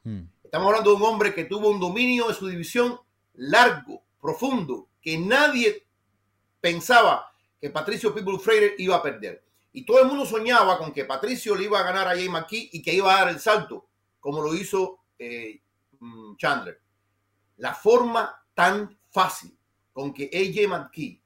Mm. 0.04 0.22
Estamos 0.44 0.68
hablando 0.68 0.92
de 0.92 0.96
un 0.98 1.04
hombre 1.04 1.34
que 1.34 1.46
tuvo 1.46 1.70
un 1.70 1.80
dominio 1.80 2.28
de 2.28 2.34
su 2.34 2.48
división 2.48 3.00
largo, 3.36 4.04
profundo, 4.20 4.88
que 5.02 5.18
nadie 5.18 5.86
pensaba 6.60 7.31
que 7.62 7.70
Patricio 7.70 8.14
Pitbull 8.14 8.40
Freire 8.40 8.74
iba 8.80 8.96
a 8.96 9.04
perder. 9.04 9.46
Y 9.72 9.86
todo 9.86 10.02
el 10.02 10.08
mundo 10.08 10.26
soñaba 10.26 10.80
con 10.80 10.92
que 10.92 11.06
Patricio 11.06 11.56
le 11.56 11.66
iba 11.66 11.80
a 11.80 11.84
ganar 11.84 12.08
a 12.08 12.16
Jay 12.16 12.28
McKee 12.28 12.72
y 12.74 12.82
que 12.82 12.94
iba 12.94 13.14
a 13.14 13.20
dar 13.20 13.30
el 13.30 13.40
salto, 13.40 13.88
como 14.20 14.42
lo 14.42 14.54
hizo 14.56 15.00
eh, 15.20 15.62
mm, 16.00 16.36
Chandler. 16.38 16.82
La 17.58 17.76
forma 17.76 18.44
tan 18.56 18.98
fácil 19.12 19.56
con 19.94 20.12
que 20.12 20.30
AJ 20.34 20.68
McKee 20.68 21.22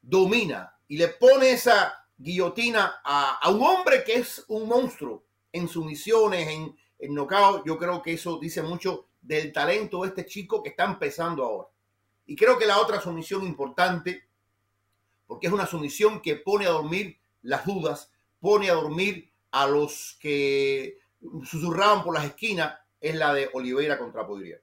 domina 0.00 0.72
y 0.86 0.96
le 0.96 1.08
pone 1.08 1.50
esa 1.50 2.06
guillotina 2.16 3.00
a, 3.02 3.50
un 3.50 3.62
hombre 3.62 4.04
que 4.04 4.14
es 4.14 4.44
un 4.48 4.68
monstruo 4.68 5.24
en 5.50 5.68
sumisiones, 5.68 6.46
en, 6.48 6.76
en 6.98 7.14
knockout, 7.14 7.66
yo 7.66 7.76
creo 7.76 8.00
que 8.00 8.12
eso 8.12 8.38
dice 8.38 8.62
mucho 8.62 9.08
del 9.20 9.52
talento 9.52 10.02
de 10.02 10.08
este 10.08 10.26
chico 10.26 10.62
que 10.62 10.70
está 10.70 10.84
empezando 10.84 11.44
ahora. 11.44 11.68
Y 12.26 12.36
creo 12.36 12.58
que 12.58 12.66
la 12.66 12.78
otra 12.78 13.00
sumisión 13.00 13.44
importante, 13.44 14.28
porque 15.34 15.48
es 15.48 15.52
una 15.52 15.66
sumisión 15.66 16.22
que 16.22 16.36
pone 16.36 16.64
a 16.64 16.70
dormir 16.70 17.18
las 17.42 17.66
dudas, 17.66 18.08
pone 18.38 18.70
a 18.70 18.74
dormir 18.74 19.32
a 19.50 19.66
los 19.66 20.16
que 20.20 20.98
susurraban 21.42 22.04
por 22.04 22.14
las 22.14 22.26
esquinas, 22.26 22.78
es 23.00 23.16
la 23.16 23.34
de 23.34 23.50
Oliveira 23.52 23.98
contra 23.98 24.24
Poirier. 24.24 24.62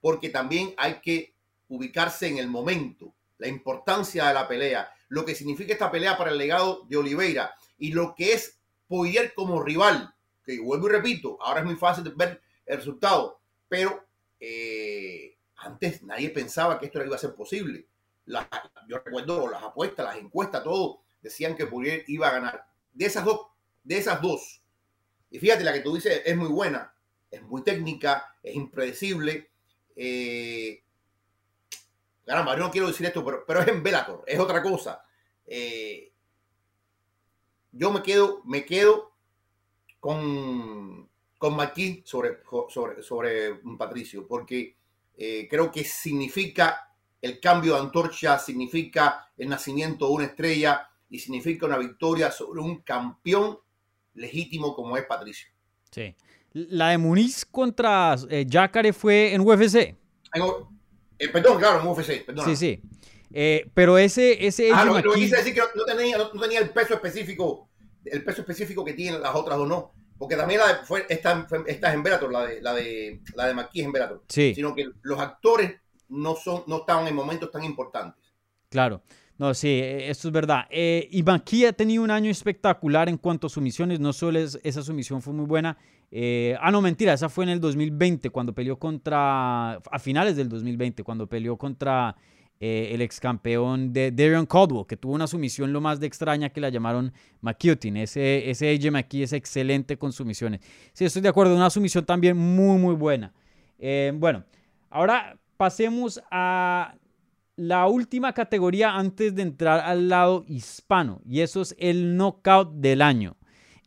Porque 0.00 0.30
también 0.30 0.72
hay 0.78 1.02
que 1.02 1.34
ubicarse 1.68 2.28
en 2.28 2.38
el 2.38 2.48
momento, 2.48 3.12
la 3.36 3.46
importancia 3.46 4.26
de 4.26 4.32
la 4.32 4.48
pelea, 4.48 4.90
lo 5.08 5.26
que 5.26 5.34
significa 5.34 5.74
esta 5.74 5.90
pelea 5.90 6.16
para 6.16 6.30
el 6.30 6.38
legado 6.38 6.86
de 6.88 6.96
Oliveira 6.96 7.54
y 7.76 7.92
lo 7.92 8.14
que 8.14 8.32
es 8.32 8.58
Poirier 8.88 9.34
como 9.34 9.62
rival, 9.62 10.14
que 10.42 10.58
vuelvo 10.60 10.88
y 10.88 10.92
repito, 10.92 11.36
ahora 11.42 11.60
es 11.60 11.66
muy 11.66 11.76
fácil 11.76 12.10
ver 12.16 12.40
el 12.64 12.78
resultado, 12.78 13.38
pero 13.68 14.02
eh, 14.40 15.36
antes 15.56 16.02
nadie 16.04 16.30
pensaba 16.30 16.78
que 16.78 16.86
esto 16.86 17.04
iba 17.04 17.16
a 17.16 17.18
ser 17.18 17.34
posible. 17.34 17.86
Yo 18.88 18.98
recuerdo 18.98 19.48
las 19.48 19.62
apuestas, 19.62 20.06
las 20.06 20.16
encuestas, 20.16 20.62
todo 20.62 21.02
decían 21.20 21.56
que 21.56 21.66
Poirier 21.66 22.04
iba 22.08 22.28
a 22.28 22.32
ganar. 22.32 22.66
De 22.92 23.06
esas 23.06 23.24
dos, 23.24 23.40
de 23.84 23.98
esas 23.98 24.20
dos, 24.20 24.62
y 25.30 25.38
fíjate, 25.38 25.64
la 25.64 25.72
que 25.72 25.80
tú 25.80 25.94
dices 25.94 26.22
es 26.24 26.36
muy 26.36 26.48
buena, 26.48 26.94
es 27.30 27.42
muy 27.42 27.62
técnica, 27.62 28.34
es 28.42 28.54
impredecible. 28.54 29.50
Eh, 29.94 30.82
caramba, 32.24 32.56
yo 32.56 32.64
no 32.64 32.70
quiero 32.70 32.88
decir 32.88 33.06
esto, 33.06 33.24
pero, 33.24 33.60
es 33.60 33.68
en 33.68 33.82
Bellator, 33.82 34.24
es 34.26 34.38
otra 34.38 34.62
cosa. 34.62 35.04
Eh, 35.46 36.12
yo 37.72 37.92
me 37.92 38.02
quedo, 38.02 38.42
me 38.44 38.64
quedo 38.64 39.12
con, 40.00 41.08
con 41.38 41.56
sobre, 42.04 42.38
sobre, 42.68 43.02
sobre 43.02 43.54
Patricio, 43.76 44.26
porque 44.26 44.76
eh, 45.16 45.46
creo 45.50 45.70
que 45.70 45.84
significa 45.84 46.95
el 47.20 47.40
cambio 47.40 47.74
de 47.74 47.80
antorcha, 47.80 48.38
significa 48.38 49.30
el 49.36 49.48
nacimiento 49.48 50.06
de 50.06 50.12
una 50.12 50.24
estrella 50.24 50.88
y 51.08 51.18
significa 51.18 51.66
una 51.66 51.78
victoria 51.78 52.30
sobre 52.30 52.60
un 52.60 52.82
campeón 52.82 53.58
legítimo 54.14 54.74
como 54.74 54.96
es 54.96 55.04
Patricio. 55.04 55.48
Sí. 55.90 56.14
La 56.52 56.90
de 56.90 56.98
Muniz 56.98 57.44
contra 57.44 58.16
eh, 58.30 58.46
Jacare 58.48 58.92
fue 58.92 59.34
en 59.34 59.42
UFC. 59.42 59.94
Eh, 61.18 61.28
perdón, 61.32 61.58
claro, 61.58 61.80
en 61.80 61.86
UFC, 61.86 62.24
perdón. 62.24 62.46
Sí, 62.46 62.56
sí. 62.56 62.80
Eh, 63.32 63.70
pero 63.74 63.98
ese, 63.98 64.46
ese 64.46 64.70
Ah, 64.72 64.84
lo, 64.84 64.98
lo 65.00 65.12
que 65.12 65.20
quise 65.20 65.36
decir 65.36 65.54
que 65.54 65.60
no, 65.60 65.66
no 65.74 65.84
tenía, 65.84 66.16
no, 66.16 66.32
no 66.32 66.40
tenía 66.40 66.60
el 66.60 66.70
peso 66.70 66.94
específico, 66.94 67.68
el 68.04 68.24
peso 68.24 68.40
específico 68.42 68.84
que 68.84 68.94
tienen 68.94 69.20
las 69.20 69.34
otras 69.34 69.58
dos 69.58 69.68
no. 69.68 69.92
Porque 70.18 70.36
también 70.36 70.60
la 70.60 70.68
de, 70.68 70.74
fue, 70.86 71.04
esta, 71.08 71.46
esta 71.66 71.88
es 71.88 71.94
en 71.94 72.02
Bellator, 72.02 72.32
la 72.32 72.46
de, 72.46 72.62
la 72.62 72.72
de, 72.72 73.20
la 73.34 73.46
de 73.52 73.68
en 73.74 73.92
Bellator. 73.92 74.24
Sí. 74.28 74.54
Sino 74.54 74.74
que 74.74 74.90
los 75.02 75.20
actores 75.20 75.74
no 76.08 76.34
son, 76.36 76.62
no 76.66 76.78
estaban 76.78 77.06
en 77.06 77.14
momentos 77.14 77.50
tan 77.50 77.64
importantes. 77.64 78.32
Claro. 78.68 79.02
No, 79.38 79.52
sí, 79.52 79.68
eh, 79.68 80.08
esto 80.08 80.28
es 80.28 80.32
verdad. 80.32 80.64
Eh, 80.70 81.08
y 81.12 81.22
McKee 81.22 81.66
ha 81.66 81.72
tenido 81.74 82.02
un 82.02 82.10
año 82.10 82.30
espectacular 82.30 83.08
en 83.10 83.18
cuanto 83.18 83.48
a 83.48 83.50
sumisiones. 83.50 84.00
No 84.00 84.12
solo 84.14 84.38
es- 84.38 84.58
esa 84.62 84.82
sumisión 84.82 85.20
fue 85.22 85.32
muy 85.34 85.44
buena. 85.46 85.76
eh, 86.10 86.56
ah, 86.60 86.70
no, 86.70 86.80
mentira, 86.80 87.12
esa 87.12 87.28
fue 87.28 87.42
en 87.44 87.50
el 87.50 87.60
2020, 87.60 88.30
cuando 88.30 88.54
peleó 88.54 88.78
contra. 88.78 89.72
A 89.74 89.98
finales 89.98 90.36
del 90.36 90.48
2020, 90.48 91.02
cuando 91.02 91.26
peleó 91.26 91.56
contra 91.58 92.14
eh, 92.60 92.90
el 92.92 93.02
ex 93.02 93.18
campeón 93.20 93.92
de 93.92 94.12
Darion 94.12 94.46
Caldwell, 94.46 94.86
que 94.86 94.96
tuvo 94.96 95.12
una 95.14 95.26
sumisión 95.26 95.72
lo 95.72 95.80
más 95.82 95.98
de 96.00 96.06
extraña 96.06 96.48
que 96.50 96.60
la 96.60 96.68
llamaron 96.70 97.12
McCutin. 97.42 97.96
Ese, 97.98 98.48
ese 98.48 98.70
AJ 98.72 98.90
McKee 98.92 99.24
es 99.24 99.32
excelente 99.34 99.98
con 99.98 100.12
sumisiones. 100.12 100.60
Sí, 100.94 101.04
estoy 101.04 101.20
de 101.22 101.28
acuerdo. 101.28 101.54
Una 101.56 101.68
sumisión 101.70 102.06
también 102.06 102.36
muy, 102.38 102.78
muy 102.78 102.94
buena. 102.94 103.34
Eh, 103.78 104.12
bueno, 104.14 104.44
ahora 104.88 105.36
pasemos 105.56 106.22
a 106.30 106.96
la 107.56 107.86
última 107.86 108.32
categoría 108.34 108.94
antes 108.94 109.34
de 109.34 109.42
entrar 109.42 109.80
al 109.80 110.08
lado 110.08 110.44
hispano 110.46 111.20
y 111.24 111.40
eso 111.40 111.62
es 111.62 111.74
el 111.78 112.16
knockout 112.16 112.72
del 112.74 113.02
año. 113.02 113.36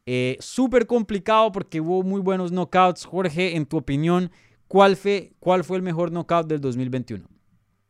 Eh, 0.06 0.38
Súper 0.40 0.88
complicado 0.88 1.52
porque 1.52 1.80
hubo 1.80 2.02
muy 2.02 2.20
buenos 2.20 2.52
knockouts. 2.52 3.06
Jorge, 3.06 3.56
en 3.56 3.68
tu 3.68 3.78
opinión, 3.78 4.32
¿cuál 4.68 4.96
fue, 4.96 5.34
¿cuál 5.40 5.64
fue 5.64 5.78
el 5.78 5.84
mejor 5.84 6.12
knockout 6.12 6.48
del 6.48 6.60
2021? 6.60 7.28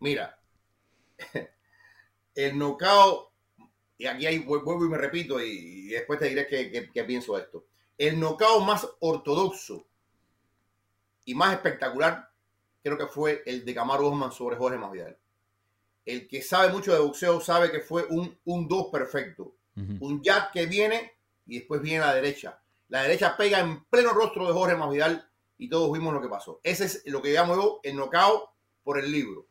Mira, 0.01 0.37
el 2.35 2.57
knockout, 2.57 3.29
y 3.97 4.05
aquí 4.05 4.25
hay, 4.25 4.39
vuelvo 4.39 4.85
y 4.85 4.89
me 4.89 4.97
repito, 4.97 5.41
y, 5.41 5.47
y 5.47 5.87
después 5.87 6.19
te 6.19 6.27
diré 6.27 6.47
qué 6.47 7.03
pienso 7.05 7.35
de 7.35 7.43
esto. 7.43 7.65
El 7.97 8.19
knockout 8.19 8.65
más 8.65 8.87
ortodoxo 8.99 9.85
y 11.25 11.35
más 11.35 11.53
espectacular, 11.53 12.28
creo 12.83 12.97
que 12.97 13.07
fue 13.07 13.43
el 13.45 13.65
de 13.65 13.73
Camaro 13.73 14.07
Osman 14.07 14.31
sobre 14.31 14.55
Jorge 14.55 14.77
Masvidal. 14.77 15.17
El 16.05 16.27
que 16.27 16.41
sabe 16.41 16.71
mucho 16.71 16.93
de 16.93 16.99
boxeo 16.99 17.39
sabe 17.39 17.71
que 17.71 17.81
fue 17.81 18.05
un, 18.09 18.37
un 18.45 18.67
2 18.67 18.87
perfecto. 18.91 19.55
Un 20.01 20.21
jab 20.21 20.51
que 20.51 20.65
viene 20.65 21.13
y 21.45 21.59
después 21.59 21.81
viene 21.81 22.01
la 22.01 22.13
derecha. 22.13 22.61
La 22.89 23.03
derecha 23.03 23.37
pega 23.37 23.59
en 23.59 23.85
pleno 23.85 24.11
rostro 24.11 24.45
de 24.45 24.51
Jorge 24.51 24.75
Masvidal 24.75 25.29
y 25.57 25.69
todos 25.69 25.93
vimos 25.93 26.13
lo 26.13 26.21
que 26.21 26.27
pasó. 26.27 26.59
Ese 26.63 26.85
es 26.85 27.03
lo 27.05 27.21
que 27.21 27.31
llamo 27.31 27.55
yo 27.55 27.79
el 27.83 27.95
knockout 27.95 28.49
por 28.83 28.99
el 28.99 29.09
libro. 29.09 29.47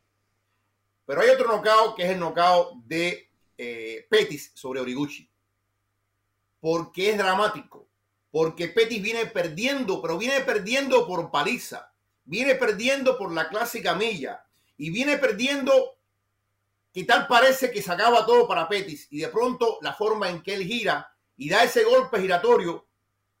Pero 1.05 1.21
hay 1.21 1.29
otro 1.29 1.47
knockout 1.47 1.95
que 1.95 2.03
es 2.03 2.11
el 2.11 2.19
knockout 2.19 2.83
de 2.85 3.29
eh, 3.57 4.05
Pettis 4.09 4.51
sobre 4.53 4.79
Origuchi. 4.79 5.27
Porque 6.59 7.09
es 7.09 7.17
dramático. 7.17 7.87
Porque 8.31 8.67
Pettis 8.67 9.01
viene 9.01 9.25
perdiendo, 9.25 10.01
pero 10.01 10.17
viene 10.17 10.41
perdiendo 10.41 11.07
por 11.07 11.31
paliza. 11.31 11.88
Viene 12.29 12.53
perdiendo 12.53 13.17
por 13.17 13.31
la 13.31 13.49
clásica 13.49 13.95
milla. 13.95 14.45
Y 14.77 14.91
viene 14.91 15.17
perdiendo 15.17 15.97
que 16.93 17.03
tal 17.03 17.25
parece 17.25 17.71
que 17.71 17.81
se 17.81 17.91
acaba 17.91 18.23
todo 18.23 18.47
para 18.47 18.69
Pettis. 18.69 19.07
Y 19.09 19.19
de 19.19 19.29
pronto 19.29 19.79
la 19.81 19.93
forma 19.93 20.29
en 20.29 20.43
que 20.43 20.53
él 20.53 20.63
gira 20.63 21.11
y 21.37 21.49
da 21.49 21.63
ese 21.63 21.83
golpe 21.83 22.21
giratorio 22.21 22.85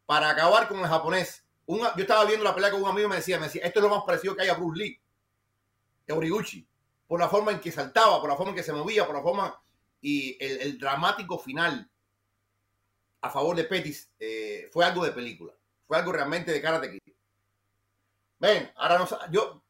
para 0.07 0.31
acabar 0.31 0.67
con 0.67 0.79
el 0.79 0.87
japonés. 0.87 1.45
Un- 1.67 1.81
yo 1.81 2.01
estaba 2.01 2.25
viendo 2.25 2.43
la 2.43 2.55
pelea 2.55 2.71
con 2.71 2.81
un 2.81 2.89
amigo 2.89 3.05
y 3.05 3.09
me 3.11 3.17
decía, 3.17 3.37
me 3.37 3.45
decía, 3.45 3.61
esto 3.63 3.79
es 3.79 3.83
lo 3.83 3.95
más 3.95 4.03
parecido 4.03 4.35
que 4.35 4.41
hay 4.41 4.49
a 4.49 4.55
Bruce 4.55 4.81
Lee, 4.81 4.99
de 6.07 6.13
Origuchi, 6.13 6.67
por 7.07 7.19
la 7.19 7.29
forma 7.29 7.51
en 7.51 7.59
que 7.59 7.71
saltaba, 7.71 8.19
por 8.19 8.27
la 8.27 8.35
forma 8.35 8.49
en 8.51 8.55
que 8.55 8.63
se 8.63 8.73
movía, 8.73 9.05
por 9.05 9.15
la 9.15 9.21
forma 9.21 9.61
y 10.01 10.35
el, 10.43 10.79
dramático 10.79 11.37
final 11.37 11.87
a 13.21 13.29
favor 13.29 13.55
de 13.55 13.65
Pettis 13.65 14.09
eh, 14.19 14.67
fue 14.73 14.83
algo 14.83 15.05
de 15.05 15.11
película, 15.11 15.53
fue 15.85 15.95
algo 15.97 16.11
realmente 16.11 16.51
de 16.51 16.59
Karate. 16.59 16.99
Ven, 18.39 18.71
ahora 18.75 18.99
no 18.99 19.07
yo 19.31 19.63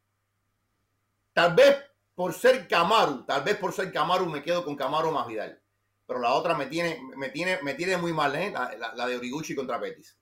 tal 1.34 1.56
vez 1.56 1.78
por 2.14 2.34
ser 2.34 2.68
Camaro, 2.68 3.26
tal 3.26 3.44
vez 3.44 3.56
por 3.58 3.74
ser 3.74 3.92
Camaro 3.92 4.26
me 4.26 4.44
quedo 4.44 4.64
con 4.64 4.76
Camaro 4.76 5.12
más 5.12 5.28
Vidal, 5.28 5.60
pero 6.06 6.20
la 6.20 6.34
otra 6.34 6.56
me 6.56 6.68
tiene, 6.68 7.00
me 7.18 7.30
tiene, 7.30 7.60
me 7.64 7.74
tiene 7.74 7.98
muy 7.98 8.14
mal, 8.14 8.36
¿eh? 8.36 8.54
la, 8.96 9.08
de 9.08 9.16
Origuchi 9.16 9.56
contra 9.56 9.80
Pettis. 9.80 10.18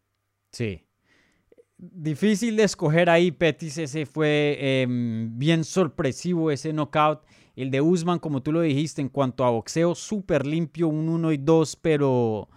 Sí. 0.52 0.84
Difícil 1.78 2.56
de 2.56 2.64
escoger 2.64 3.10
ahí, 3.10 3.32
Pettis. 3.32 3.78
Ese 3.78 4.06
fue 4.06 4.58
em, 4.60 5.38
bien 5.38 5.64
sorpresivo, 5.64 6.50
ese 6.50 6.74
knockout. 6.74 7.24
El 7.56 7.70
de 7.70 7.82
Usman, 7.82 8.20
como 8.20 8.42
tú 8.42 8.52
lo 8.52 8.62
dijiste, 8.62 9.02
en 9.02 9.10
cuanto 9.10 9.46
a 9.46 9.50
boxeo, 9.50 9.94
súper 9.94 10.46
limpio, 10.46 10.88
un 10.88 11.10
1 11.10 11.32
y 11.34 11.38
2, 11.38 11.76
pero, 11.78 12.50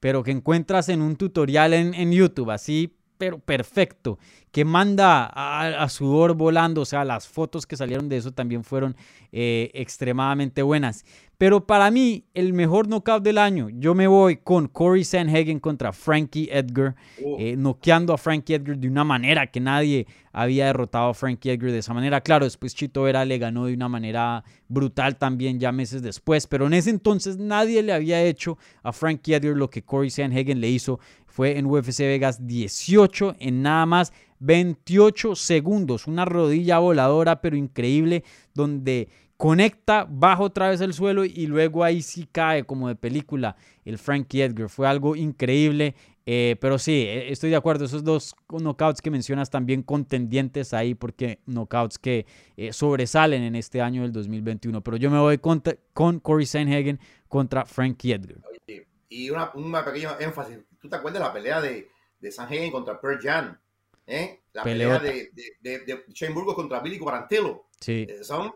pero 0.00 0.22
que 0.22 0.30
encuentras 0.30 0.88
en 0.88 1.02
un 1.02 1.16
tutorial 1.16 1.72
en 1.74 2.12
YouTube, 2.12 2.50
así, 2.50 2.96
pero 3.18 3.38
perfecto. 3.38 4.18
Que 4.52 4.64
manda 4.64 5.26
a, 5.32 5.82
a 5.82 5.88
sudor 5.88 6.34
volando, 6.34 6.80
o 6.80 6.84
sea, 6.86 7.04
las 7.04 7.28
fotos 7.28 7.66
que 7.66 7.76
salieron 7.76 8.08
de 8.08 8.16
eso 8.16 8.32
también 8.32 8.64
fueron 8.64 8.96
eh, 9.32 9.70
extremadamente 9.74 10.62
buenas. 10.62 11.04
Pero 11.38 11.66
para 11.66 11.90
mí, 11.90 12.24
el 12.32 12.54
mejor 12.54 12.88
knockout 12.88 13.22
del 13.22 13.36
año, 13.36 13.68
yo 13.68 13.94
me 13.94 14.06
voy 14.06 14.38
con 14.38 14.68
Corey 14.68 15.04
Sanhagen 15.04 15.60
contra 15.60 15.92
Frankie 15.92 16.48
Edgar 16.50 16.94
Oh. 17.22 17.36
eh, 17.38 17.54
noqueando 17.56 18.14
a 18.14 18.18
Frankie 18.18 18.54
Edgar 18.54 18.78
de 18.78 18.88
una 18.88 19.04
manera 19.04 19.46
que 19.50 19.60
nadie 19.60 20.06
había 20.32 20.66
derrotado 20.66 21.10
a 21.10 21.14
Frankie 21.14 21.50
Edgar 21.50 21.72
de 21.72 21.78
esa 21.78 21.92
manera. 21.92 22.22
Claro, 22.22 22.46
después 22.46 22.74
Chito 22.74 23.02
Vera 23.02 23.26
le 23.26 23.36
ganó 23.36 23.66
de 23.66 23.74
una 23.74 23.88
manera 23.90 24.42
brutal 24.68 25.16
también 25.16 25.60
ya 25.60 25.72
meses 25.72 26.00
después, 26.00 26.46
pero 26.46 26.66
en 26.66 26.72
ese 26.72 26.88
entonces 26.88 27.36
nadie 27.36 27.82
le 27.82 27.92
había 27.92 28.22
hecho 28.22 28.56
a 28.82 28.92
Frankie 28.94 29.34
Edgar 29.34 29.54
lo 29.56 29.68
que 29.68 29.82
Corey 29.82 30.08
Sanhagen 30.08 30.60
le 30.60 30.70
hizo. 30.70 30.98
Fue 31.36 31.58
en 31.58 31.66
UFC 31.66 31.98
Vegas 31.98 32.46
18 32.46 33.36
en 33.40 33.60
nada 33.60 33.84
más 33.84 34.10
28 34.38 35.36
segundos. 35.36 36.06
Una 36.06 36.24
rodilla 36.24 36.78
voladora 36.78 37.42
pero 37.42 37.58
increíble 37.58 38.24
donde 38.54 39.10
conecta, 39.36 40.06
baja 40.08 40.42
otra 40.42 40.70
vez 40.70 40.80
el 40.80 40.94
suelo 40.94 41.26
y 41.26 41.46
luego 41.46 41.84
ahí 41.84 42.00
sí 42.00 42.26
cae 42.32 42.64
como 42.64 42.88
de 42.88 42.94
película 42.94 43.54
el 43.84 43.98
Frankie 43.98 44.40
Edgar. 44.40 44.70
Fue 44.70 44.88
algo 44.88 45.14
increíble. 45.14 45.94
Eh, 46.24 46.56
pero 46.58 46.78
sí, 46.78 47.02
eh, 47.06 47.30
estoy 47.30 47.50
de 47.50 47.56
acuerdo. 47.56 47.84
Esos 47.84 48.02
dos 48.02 48.34
knockouts 48.48 49.02
que 49.02 49.10
mencionas 49.10 49.50
también 49.50 49.82
contendientes 49.82 50.72
ahí, 50.72 50.94
porque 50.94 51.40
knockouts 51.44 51.98
que 51.98 52.24
eh, 52.56 52.72
sobresalen 52.72 53.42
en 53.42 53.56
este 53.56 53.82
año 53.82 54.00
del 54.00 54.12
2021. 54.12 54.80
Pero 54.80 54.96
yo 54.96 55.10
me 55.10 55.18
voy 55.18 55.36
con, 55.36 55.62
con 55.92 56.18
Corey 56.18 56.46
Sanhagen 56.46 56.98
contra 57.28 57.66
Frankie 57.66 58.12
Edgar. 58.14 58.38
Y 59.08 59.30
una, 59.30 59.50
un 59.54 59.72
pequeño 59.84 60.18
énfasis. 60.18 60.58
¿Tú 60.80 60.88
te 60.88 60.96
acuerdas 60.96 61.20
de 61.20 61.26
la 61.26 61.32
pelea 61.32 61.60
de, 61.60 61.88
de 62.18 62.32
Sanhagen 62.32 62.70
contra 62.70 63.00
Per 63.00 63.18
Jan? 63.20 63.58
La 64.52 64.62
pelea 64.62 64.98
de, 64.98 65.30
de, 65.60 65.78
de, 65.80 66.04
Shane 66.08 66.34
Burgos 66.34 66.54
contra 66.54 66.80
Billy 66.80 66.98
Quarantillo. 66.98 67.66
Sí. 67.80 68.06
son 68.22 68.52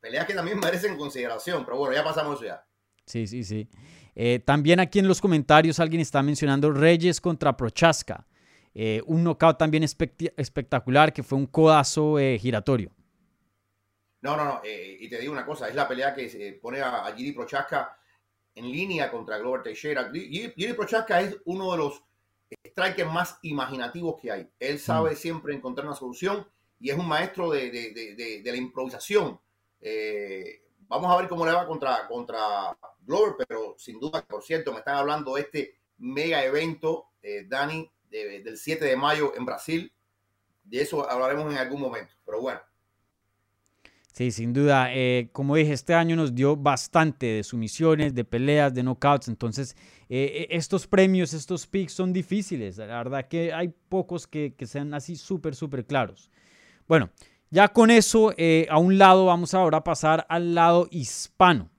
peleas 0.00 0.26
que 0.26 0.34
también 0.34 0.58
merecen 0.62 0.96
consideración, 0.96 1.64
pero 1.64 1.78
bueno, 1.78 1.94
ya 1.94 2.04
pasamos 2.04 2.36
eso 2.36 2.46
ya. 2.46 2.64
Sí, 3.06 3.26
sí, 3.26 3.44
sí. 3.44 3.68
Eh, 4.14 4.40
también 4.44 4.80
aquí 4.80 4.98
en 4.98 5.08
los 5.08 5.20
comentarios 5.20 5.80
alguien 5.80 6.00
está 6.00 6.22
mencionando 6.22 6.70
Reyes 6.70 7.20
contra 7.20 7.56
Prochaska. 7.56 8.26
Eh, 8.74 9.02
un 9.06 9.22
knockout 9.22 9.58
también 9.58 9.84
espectacular 9.84 11.12
que 11.12 11.22
fue 11.22 11.38
un 11.38 11.46
codazo 11.46 12.18
eh, 12.18 12.38
giratorio. 12.38 12.90
No, 14.22 14.36
no, 14.36 14.44
no. 14.44 14.60
y 14.64 15.06
te 15.08 15.18
digo 15.18 15.32
una 15.32 15.44
cosa, 15.44 15.68
es 15.68 15.74
la 15.74 15.86
pelea 15.86 16.14
que 16.14 16.58
pone 16.60 16.80
a, 16.80 17.12
Giri 17.14 17.32
Prochaska 17.32 17.94
en 18.54 18.70
línea 18.70 19.10
contra 19.10 19.38
Glover 19.38 19.62
Teixeira. 19.62 20.10
Giri, 20.12 20.72
Prochaska 20.74 21.20
es 21.20 21.36
uno 21.44 21.72
de 21.72 21.78
los 21.78 22.02
strikers 22.66 23.12
más 23.12 23.38
imaginativos 23.42 24.20
que 24.20 24.30
hay. 24.30 24.48
Él 24.58 24.78
sabe 24.78 25.12
mm. 25.12 25.16
siempre 25.16 25.54
encontrar 25.54 25.86
una 25.86 25.96
solución 25.96 26.46
y 26.80 26.90
es 26.90 26.98
un 26.98 27.08
maestro 27.08 27.50
de, 27.50 27.70
de, 27.70 28.42
de 28.42 28.50
la 28.50 28.56
improvisación. 28.56 29.40
Eh, 29.80 30.62
vamos 30.88 31.12
a 31.12 31.16
ver 31.16 31.28
cómo 31.28 31.44
le 31.44 31.52
va 31.52 31.66
contra, 31.66 32.06
contra 32.08 32.76
Glover, 33.00 33.34
pero 33.46 33.74
sin 33.78 34.00
duda, 34.00 34.22
por 34.22 34.42
cierto, 34.42 34.72
me 34.72 34.78
están 34.78 34.96
hablando 34.96 35.34
de 35.34 35.42
este 35.42 35.78
mega 35.98 36.42
evento, 36.44 37.10
eh, 37.22 37.44
Dani, 37.46 37.90
del 38.10 38.56
7 38.56 38.84
de 38.84 38.96
mayo 38.96 39.32
en 39.36 39.44
Brasil. 39.44 39.92
De 40.62 40.80
eso 40.80 41.08
hablaremos 41.08 41.52
en 41.52 41.58
algún 41.58 41.80
momento, 41.80 42.14
pero 42.24 42.40
bueno. 42.40 42.60
Sí, 44.14 44.30
sin 44.30 44.52
duda. 44.52 44.94
Eh, 44.94 45.28
como 45.32 45.56
dije, 45.56 45.72
este 45.72 45.92
año 45.92 46.14
nos 46.14 46.34
dio 46.34 46.56
bastante 46.56 47.26
de 47.26 47.42
sumisiones, 47.42 48.14
de 48.14 48.24
peleas, 48.24 48.72
de 48.72 48.82
knockouts. 48.82 49.26
Entonces, 49.28 49.76
estos 50.08 50.86
premios, 50.86 51.34
estos 51.34 51.66
picks 51.66 51.92
son 51.92 52.12
difíciles. 52.12 52.78
La 52.78 52.86
verdad 52.86 53.26
que 53.26 53.52
hay 53.52 53.74
pocos 53.88 54.28
que, 54.28 54.54
que 54.56 54.66
sean 54.66 54.94
así 54.94 55.16
súper, 55.16 55.56
súper 55.56 55.84
claros. 55.84 56.30
Bueno, 56.86 57.10
ya 57.54 57.68
con 57.68 57.92
eso 57.92 58.34
eh, 58.36 58.66
a 58.68 58.78
un 58.78 58.98
lado 58.98 59.26
vamos 59.26 59.54
ahora 59.54 59.78
a 59.78 59.84
pasar 59.84 60.26
al 60.28 60.56
lado 60.56 60.88
hispano. 60.90 61.70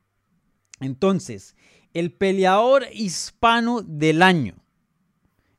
Entonces, 0.80 1.56
el 1.94 2.14
peleador 2.14 2.86
hispano 2.94 3.82
del 3.82 4.22
año. 4.22 4.56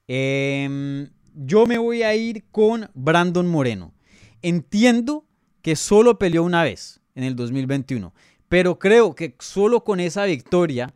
Em, 0.08 1.10
yo 1.34 1.66
me 1.66 1.76
voy 1.76 2.02
a 2.02 2.14
ir 2.14 2.46
con 2.50 2.88
Brandon 2.94 3.46
Moreno. 3.46 3.92
Entiendo 4.40 5.26
que 5.66 5.74
solo 5.74 6.16
peleó 6.16 6.44
una 6.44 6.62
vez 6.62 7.00
en 7.16 7.24
el 7.24 7.34
2021, 7.34 8.14
pero 8.48 8.78
creo 8.78 9.16
que 9.16 9.34
solo 9.40 9.82
con 9.82 9.98
esa 9.98 10.24
victoria 10.24 10.94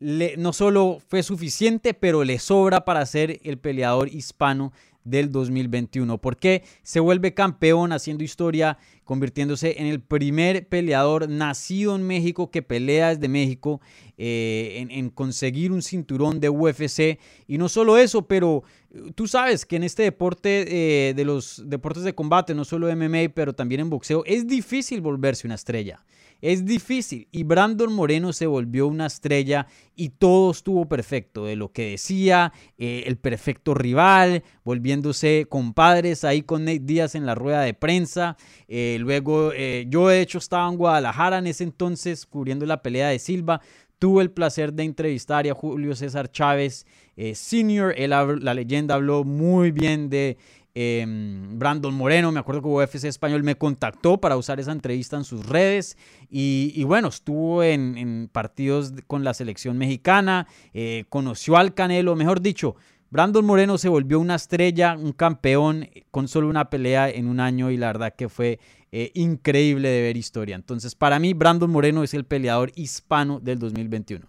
no 0.00 0.54
solo 0.54 1.02
fue 1.06 1.22
suficiente, 1.22 1.92
pero 1.92 2.24
le 2.24 2.38
sobra 2.38 2.86
para 2.86 3.04
ser 3.04 3.40
el 3.44 3.58
peleador 3.58 4.08
hispano 4.08 4.72
del 5.06 5.32
2021. 5.32 6.18
porque 6.18 6.62
Se 6.82 7.00
vuelve 7.00 7.32
campeón 7.32 7.92
haciendo 7.92 8.24
historia, 8.24 8.76
convirtiéndose 9.04 9.76
en 9.78 9.86
el 9.86 10.00
primer 10.00 10.68
peleador 10.68 11.30
nacido 11.30 11.96
en 11.96 12.02
México 12.02 12.50
que 12.50 12.60
pelea 12.60 13.14
desde 13.14 13.28
México 13.28 13.80
eh, 14.18 14.86
en, 14.90 15.10
conseguir 15.10 15.72
un 15.72 15.80
cinturón 15.80 16.40
de 16.40 16.50
UFC. 16.50 17.18
Y 17.46 17.56
no 17.56 17.68
solo 17.68 17.96
eso, 17.96 18.26
pero 18.26 18.64
eh, 18.90 19.12
tú 19.14 19.28
sabes 19.28 19.64
que 19.64 19.76
en 19.76 19.84
este 19.84 20.02
deporte 20.02 21.08
eh, 21.08 21.14
de 21.14 21.24
los 21.24 21.62
deportes 21.66 22.02
de 22.02 22.14
combate, 22.14 22.54
no 22.54 22.64
solo 22.64 22.94
MMA, 22.94 23.30
pero 23.34 23.54
también 23.54 23.80
en 23.80 23.90
boxeo, 23.90 24.24
es 24.26 24.46
difícil 24.46 25.00
volverse 25.00 25.46
una 25.46 25.54
estrella. 25.54 26.04
Es 26.40 26.64
difícil 26.64 27.28
y 27.32 27.44
Brandon 27.44 27.92
Moreno 27.92 28.32
se 28.32 28.46
volvió 28.46 28.86
una 28.86 29.06
estrella 29.06 29.66
y 29.94 30.10
todo 30.10 30.50
estuvo 30.50 30.86
perfecto, 30.86 31.46
de 31.46 31.56
lo 31.56 31.72
que 31.72 31.90
decía, 31.92 32.52
eh, 32.76 33.04
el 33.06 33.16
perfecto 33.16 33.72
rival, 33.72 34.44
volviéndose 34.64 35.46
compadres 35.48 36.24
ahí 36.24 36.42
con 36.42 36.64
Nate 36.64 36.80
Díaz 36.80 37.14
en 37.14 37.24
la 37.24 37.34
rueda 37.34 37.62
de 37.62 37.74
prensa. 37.74 38.36
Eh, 38.68 38.98
luego 39.00 39.52
eh, 39.54 39.86
yo 39.88 40.08
de 40.08 40.20
hecho 40.20 40.38
estaba 40.38 40.68
en 40.68 40.76
Guadalajara 40.76 41.38
en 41.38 41.46
ese 41.46 41.64
entonces 41.64 42.26
cubriendo 42.26 42.66
la 42.66 42.82
pelea 42.82 43.08
de 43.08 43.18
Silva. 43.18 43.60
Tuve 43.98 44.22
el 44.22 44.30
placer 44.30 44.74
de 44.74 44.82
entrevistar 44.82 45.48
a 45.48 45.54
Julio 45.54 45.96
César 45.96 46.30
Chávez 46.30 46.84
Senior. 47.32 47.94
la 47.98 48.52
leyenda 48.52 48.94
habló 48.94 49.24
muy 49.24 49.70
bien 49.70 50.10
de 50.10 50.36
Em, 50.78 51.58
Brandon 51.58 51.94
Moreno, 51.94 52.30
me 52.32 52.38
acuerdo 52.38 52.60
que 52.60 52.68
UFC 52.68 53.04
Español 53.06 53.42
me 53.42 53.54
contactó 53.54 54.18
para 54.18 54.36
usar 54.36 54.60
esa 54.60 54.72
entrevista 54.72 55.16
en 55.16 55.24
sus 55.24 55.46
redes 55.46 55.96
y, 56.28 56.84
bueno, 56.84 57.08
estuvo 57.08 57.62
en, 57.62 58.28
partidos 58.30 58.92
con 59.06 59.24
la 59.24 59.32
selección 59.32 59.78
mexicana, 59.78 60.46
eh, 60.74 61.06
conoció 61.08 61.56
al 61.56 61.72
Canelo, 61.72 62.14
mejor 62.14 62.42
dicho, 62.42 62.76
Brandon 63.08 63.46
Moreno 63.46 63.78
se 63.78 63.88
volvió 63.88 64.20
una 64.20 64.34
estrella, 64.34 64.98
un 64.98 65.12
campeón 65.12 65.88
con 66.10 66.28
solo 66.28 66.46
una 66.46 66.68
pelea 66.68 67.08
en 67.08 67.26
un 67.26 67.40
año 67.40 67.70
y 67.70 67.78
la 67.78 67.86
verdad 67.86 68.14
que 68.14 68.28
fue 68.28 68.60
eh, 68.92 69.12
increíble 69.14 69.88
de 69.88 70.02
ver 70.02 70.18
historia. 70.18 70.56
Entonces, 70.56 70.94
para 70.94 71.18
mí, 71.18 71.32
Brandon 71.32 71.70
Moreno 71.70 72.02
es 72.02 72.12
el 72.12 72.26
peleador 72.26 72.70
hispano 72.74 73.40
del 73.40 73.58
2021. 73.58 74.28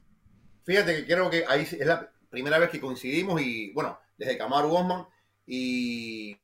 Fíjate 0.64 0.96
que 0.96 1.06
creo 1.06 1.30
que 1.30 1.44
ahí 1.50 1.64
es 1.64 1.86
la 1.86 2.10
primera 2.30 2.58
vez 2.58 2.70
que 2.70 2.80
coincidimos 2.80 3.42
y 3.42 3.74
bueno, 3.74 4.00
desde 4.18 4.38
Camaro 4.38 4.70
Bosman 4.70 5.08
y, 5.48 6.38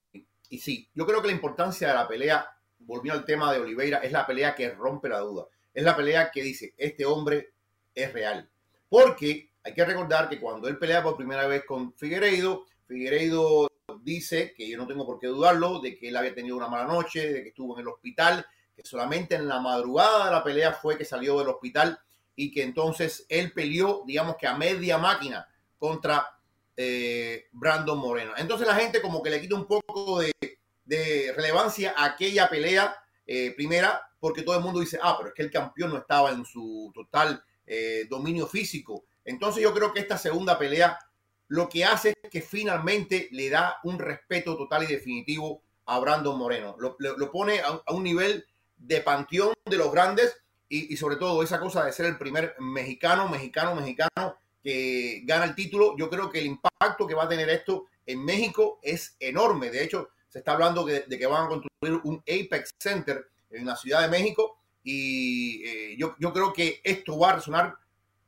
sí, 0.60 0.90
yo 0.94 1.06
creo 1.06 1.22
que 1.22 1.28
la 1.28 1.34
importancia 1.34 1.90
de 1.90 1.94
la 1.94 2.08
pelea, 2.08 2.48
volviendo 2.80 3.20
al 3.20 3.26
tema 3.26 3.52
de 3.52 3.60
Oliveira, 3.60 3.98
es 3.98 4.12
la 4.12 4.26
pelea 4.26 4.56
que 4.56 4.70
rompe 4.72 5.10
la 5.10 5.20
duda. 5.20 5.46
Es 5.74 5.84
la 5.84 5.96
pelea 5.96 6.32
que 6.32 6.42
dice, 6.42 6.74
este 6.78 7.06
hombre 7.06 7.52
es 7.94 8.14
real. 8.14 8.50
Porque 8.88 9.52
hay 9.64 9.74
que 9.74 9.86
recordar 9.86 10.30
que 10.30 10.40
cuando 10.40 10.68
él 10.68 10.78
pelea 10.78 11.04
por 11.04 11.18
primera 11.18 11.46
vez 11.48 11.66
con 11.66 11.94
Figueiredo, 11.94 12.66
Figueiredo 12.88 13.70
dice, 14.02 14.54
que 14.56 14.70
yo 14.70 14.78
no 14.78 14.88
tengo 14.88 15.06
por 15.06 15.20
qué 15.20 15.28
dudarlo, 15.28 15.80
de 15.80 15.98
que 15.98 16.08
él 16.08 16.16
había 16.16 16.34
tenido 16.34 16.56
una 16.56 16.70
mala 16.70 16.86
noche, 16.86 17.32
de 17.32 17.44
que 17.44 17.50
estuvo 17.50 17.76
en 17.76 17.82
el 17.82 17.88
hospital, 17.90 18.46
que 18.76 18.84
solamente 18.86 19.36
en 19.36 19.48
la 19.48 19.60
madrugada 19.60 20.26
de 20.26 20.32
la 20.32 20.44
pelea 20.44 20.74
fue 20.74 20.98
que 20.98 21.06
salió 21.06 21.38
del 21.40 21.50
hospital 21.50 22.00
y 22.36 22.52
que 22.52 22.64
entonces 22.64 23.26
él 23.30 23.52
peleó, 23.52 24.04
digamos 24.06 24.38
que 24.38 24.48
a 24.48 24.56
media 24.56 24.98
máquina 24.98 25.48
contra 25.78 26.40
eh, 26.76 27.46
Brandon 27.52 27.98
Moreno. 27.98 28.34
Entonces 28.38 28.68
la 28.68 28.76
gente 28.76 29.02
como 29.02 29.22
que 29.22 29.30
le 29.30 29.42
quita 29.42 29.56
un 29.56 29.68
poco 29.68 30.20
de, 30.20 31.34
relevancia 31.36 31.94
a 31.96 32.06
aquella 32.06 32.50
pelea 32.50 32.96
eh, 33.26 33.54
primera, 33.56 34.10
porque 34.20 34.44
todo 34.44 34.58
el 34.58 34.64
mundo 34.64 34.80
dice, 34.80 35.00
ah, 35.02 35.16
pero 35.18 35.30
es 35.30 35.36
que 35.36 35.44
el 35.44 35.52
campeón 35.52 35.92
no 35.92 35.98
estaba 35.98 36.32
en 36.32 36.46
su 36.46 36.92
total 36.94 37.44
eh, 37.66 38.06
dominio 38.10 38.48
físico. 38.48 39.06
Entonces 39.26 39.64
yo 39.64 39.74
creo 39.74 39.94
que 39.94 40.02
esta 40.02 40.18
segunda 40.18 40.58
pelea 40.58 41.00
lo 41.48 41.70
que 41.70 41.86
hace 41.86 42.14
es 42.22 42.30
que 42.30 42.42
finalmente 42.42 43.30
le 43.32 43.50
da 43.50 43.78
un 43.84 44.00
respeto 44.00 44.58
total 44.58 44.84
y 44.84 44.88
definitivo 44.88 45.62
a 45.86 46.00
Brandon 46.00 46.38
Moreno. 46.38 46.76
Lo, 46.80 47.32
pone 47.32 47.60
a, 47.60 47.82
un 47.92 48.04
nivel 48.04 48.46
de 48.78 49.02
panteón 49.02 49.54
de 49.66 49.78
los 49.78 49.92
grandes 49.92 50.36
y, 50.70 50.94
y 50.94 50.98
sobre 50.98 51.18
todo 51.18 51.44
esa 51.44 51.60
cosa 51.60 51.86
de 51.86 51.92
ser 51.92 52.06
el 52.06 52.18
primer 52.18 52.56
mexicano, 52.60 53.28
mexicano, 53.30 53.76
mexicano 53.76 54.38
que 54.64 55.22
gana 55.26 55.46
el 55.46 55.56
título. 55.56 55.96
Yo 55.98 56.10
creo 56.10 56.30
que 56.30 56.40
el 56.40 56.46
impacto 56.46 57.06
que 57.06 57.14
va 57.14 57.26
a 57.26 57.30
tener 57.30 57.50
esto 57.50 57.88
en 58.06 58.24
México 58.24 58.80
es 58.82 59.16
enorme. 59.20 59.70
De 59.70 59.84
hecho, 59.84 60.10
se 60.30 60.40
está 60.40 60.54
hablando 60.54 60.86
de, 60.86 61.06
que 61.08 61.28
van 61.28 61.46
a 61.46 61.50
construir 61.50 62.02
un 62.04 62.18
Apex 62.22 62.72
Center 62.80 63.28
en 63.52 63.66
la 63.66 63.76
Ciudad 63.76 64.02
de 64.02 64.08
México 64.08 64.58
y 64.84 65.64
eh, 65.64 65.96
yo, 65.98 66.16
creo 66.34 66.52
que 66.54 66.82
esto 66.84 67.18
va 67.20 67.32
a 67.32 67.36
resonar 67.36 67.76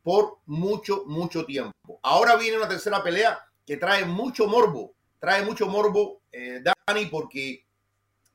por 0.04 0.38
mucho, 0.46 1.04
mucho 1.08 1.46
tiempo. 1.46 1.74
Ahora 2.04 2.36
viene 2.36 2.58
una 2.58 2.70
tercera 2.70 3.02
pelea 3.02 3.40
que 3.66 3.78
trae 3.78 4.06
mucho 4.06 4.48
morbo, 4.48 4.94
trae 5.20 5.44
mucho 5.44 5.68
morbo, 5.68 6.22
eh, 6.32 6.62
Dani, 6.88 7.08
porque 7.08 7.66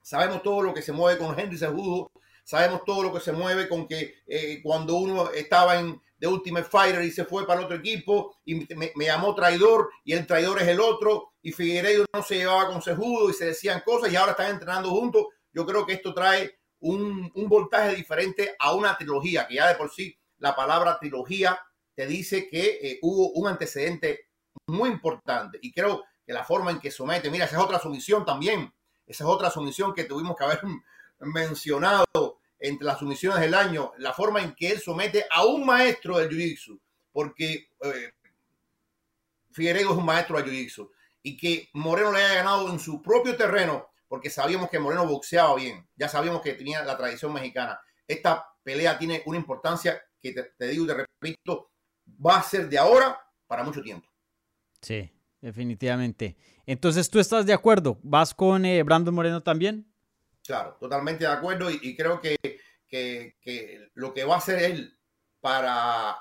sabemos 0.03 0.43
todo 0.43 0.63
lo 0.63 0.75
que 0.75 0.83
se 0.83 0.93
mueve 0.93 1.19
con 1.19 1.39
Henry 1.39 1.57
Cejudo, 1.57 2.11
sabemos 2.45 2.83
todo 2.85 3.03
lo 3.05 3.13
que 3.13 3.21
se 3.21 3.33
mueve 3.33 3.69
con 3.69 3.87
que 3.87 4.15
eh, 4.27 4.61
cuando 4.63 4.97
uno 4.97 5.31
estaba 5.31 5.79
en 5.79 6.01
de 6.21 6.27
Ultimate 6.27 6.69
Fighter 6.69 7.03
y 7.03 7.11
se 7.11 7.25
fue 7.25 7.47
para 7.47 7.61
el 7.61 7.65
otro 7.65 7.79
equipo 7.79 8.37
y 8.45 8.67
me, 8.77 8.93
llamó 8.95 9.35
traidor 9.35 9.89
y 10.05 10.13
el 10.13 10.27
traidor 10.27 10.61
es 10.61 10.69
el 10.69 10.79
otro 10.79 11.33
y 11.41 11.51
Figueiredo 11.51 12.05
no 12.13 12.23
se 12.23 12.37
llevaba 12.37 12.69
con 12.69 12.83
Sejudo 12.83 13.31
y 13.31 13.33
se 13.33 13.47
decían 13.47 13.83
cosas 13.85 14.13
y 14.13 14.17
ahora 14.17 14.33
están 14.33 14.51
entrenando 14.51 14.91
juntos. 14.91 15.25
Yo 15.51 15.65
creo 15.65 15.87
que 15.87 15.95
esto 15.95 16.13
trae 16.13 16.61
un, 16.81 17.33
voltaje 17.49 17.95
diferente 17.95 18.55
a 18.59 18.75
una 18.75 18.97
trilogía, 18.99 19.49
que 19.49 19.55
ya 19.55 19.69
de 19.69 19.77
por 19.77 19.91
sí 19.91 20.17
la 20.39 20.55
palabra 20.55 20.99
trilogía 20.99 21.59
te 21.95 22.07
dice 22.07 22.49
que 22.49 22.79
eh, 22.83 22.99
hubo 23.01 23.31
un 23.33 23.49
antecedente 23.49 24.29
muy 24.67 24.91
importante. 24.91 25.59
Y 25.63 25.73
creo 25.73 26.05
que 26.27 26.35
la 26.35 26.45
forma 26.45 26.71
en 26.71 26.81
que 26.81 26.91
somete, 26.91 27.31
mira, 27.31 27.47
esa 27.47 27.57
es 27.57 27.63
otra 27.63 27.79
sumisión 27.79 28.27
también. 28.27 28.73
Esa 29.07 29.25
es 29.25 29.31
otra 29.31 29.51
sumisión 29.51 29.95
que 29.95 30.05
tuvimos 30.05 30.37
que 30.37 30.45
haber 30.45 30.61
mencionado 31.21 32.41
entre 32.59 32.87
las 32.87 32.99
sumisiones 32.99 33.41
del 33.41 33.55
año, 33.55 33.93
la 33.99 34.13
forma 34.13 34.43
en 34.43 34.55
que 34.55 34.71
él 34.71 34.81
somete 34.81 35.25
a 35.31 35.45
un 35.45 35.65
maestro 35.65 36.19
del 36.19 36.29
Jiu-Jitsu, 36.29 36.79
porque 37.13 37.69
eh, 37.81 38.13
Figueredo 39.53 39.93
es 39.93 39.97
un 39.97 40.05
maestro 40.05 40.37
de 40.37 40.45
Jiu-Jitsu, 40.45 40.91
y 41.23 41.37
que 41.37 41.69
Moreno 41.73 42.13
le 42.13 42.23
haya 42.23 42.35
ganado 42.35 42.71
en 42.71 42.79
su 42.79 43.03
propio 43.03 43.37
terreno, 43.37 43.89
porque 44.09 44.31
sabíamos 44.31 44.69
que 44.71 44.79
Moreno 44.79 45.07
boxeaba 45.07 45.55
bien, 45.55 45.87
ya 45.97 46.09
sabíamos 46.09 46.43
que 46.43 46.55
tenía 46.55 46.85
la 46.85 46.97
tradición 46.97 47.33
mexicana. 47.33 47.81
Esta 48.07 48.47
pelea 48.63 48.99
tiene 48.99 49.23
una 49.27 49.39
importancia 49.39 50.03
que 50.21 50.33
te, 50.33 50.67
digo 50.69 50.85
y 50.85 50.87
te 50.89 50.95
repito, 50.95 51.71
va 52.25 52.39
a 52.39 52.43
ser 52.43 52.69
de 52.69 52.79
ahora 52.79 53.19
para 53.47 53.63
mucho 53.63 53.83
tiempo. 53.83 54.07
Sí, 54.83 55.11
definitivamente. 55.41 56.37
Entonces, 56.67 57.09
¿tú 57.09 57.19
estás 57.19 57.47
de 57.47 57.53
acuerdo? 57.53 57.99
¿Vas 58.03 58.35
con 58.35 58.65
eh, 58.65 58.83
Brandon 58.83 59.15
Moreno 59.15 59.43
también? 59.43 59.90
Claro, 60.51 60.77
totalmente 60.81 61.23
de 61.23 61.31
acuerdo 61.31 61.71
y, 61.71 61.95
creo 61.95 62.21
que, 62.21 62.37
lo 63.95 64.13
que 64.13 64.25
va 64.25 64.35
a 64.35 64.39
hacer 64.39 64.61
él 64.61 64.99
para 65.41 66.17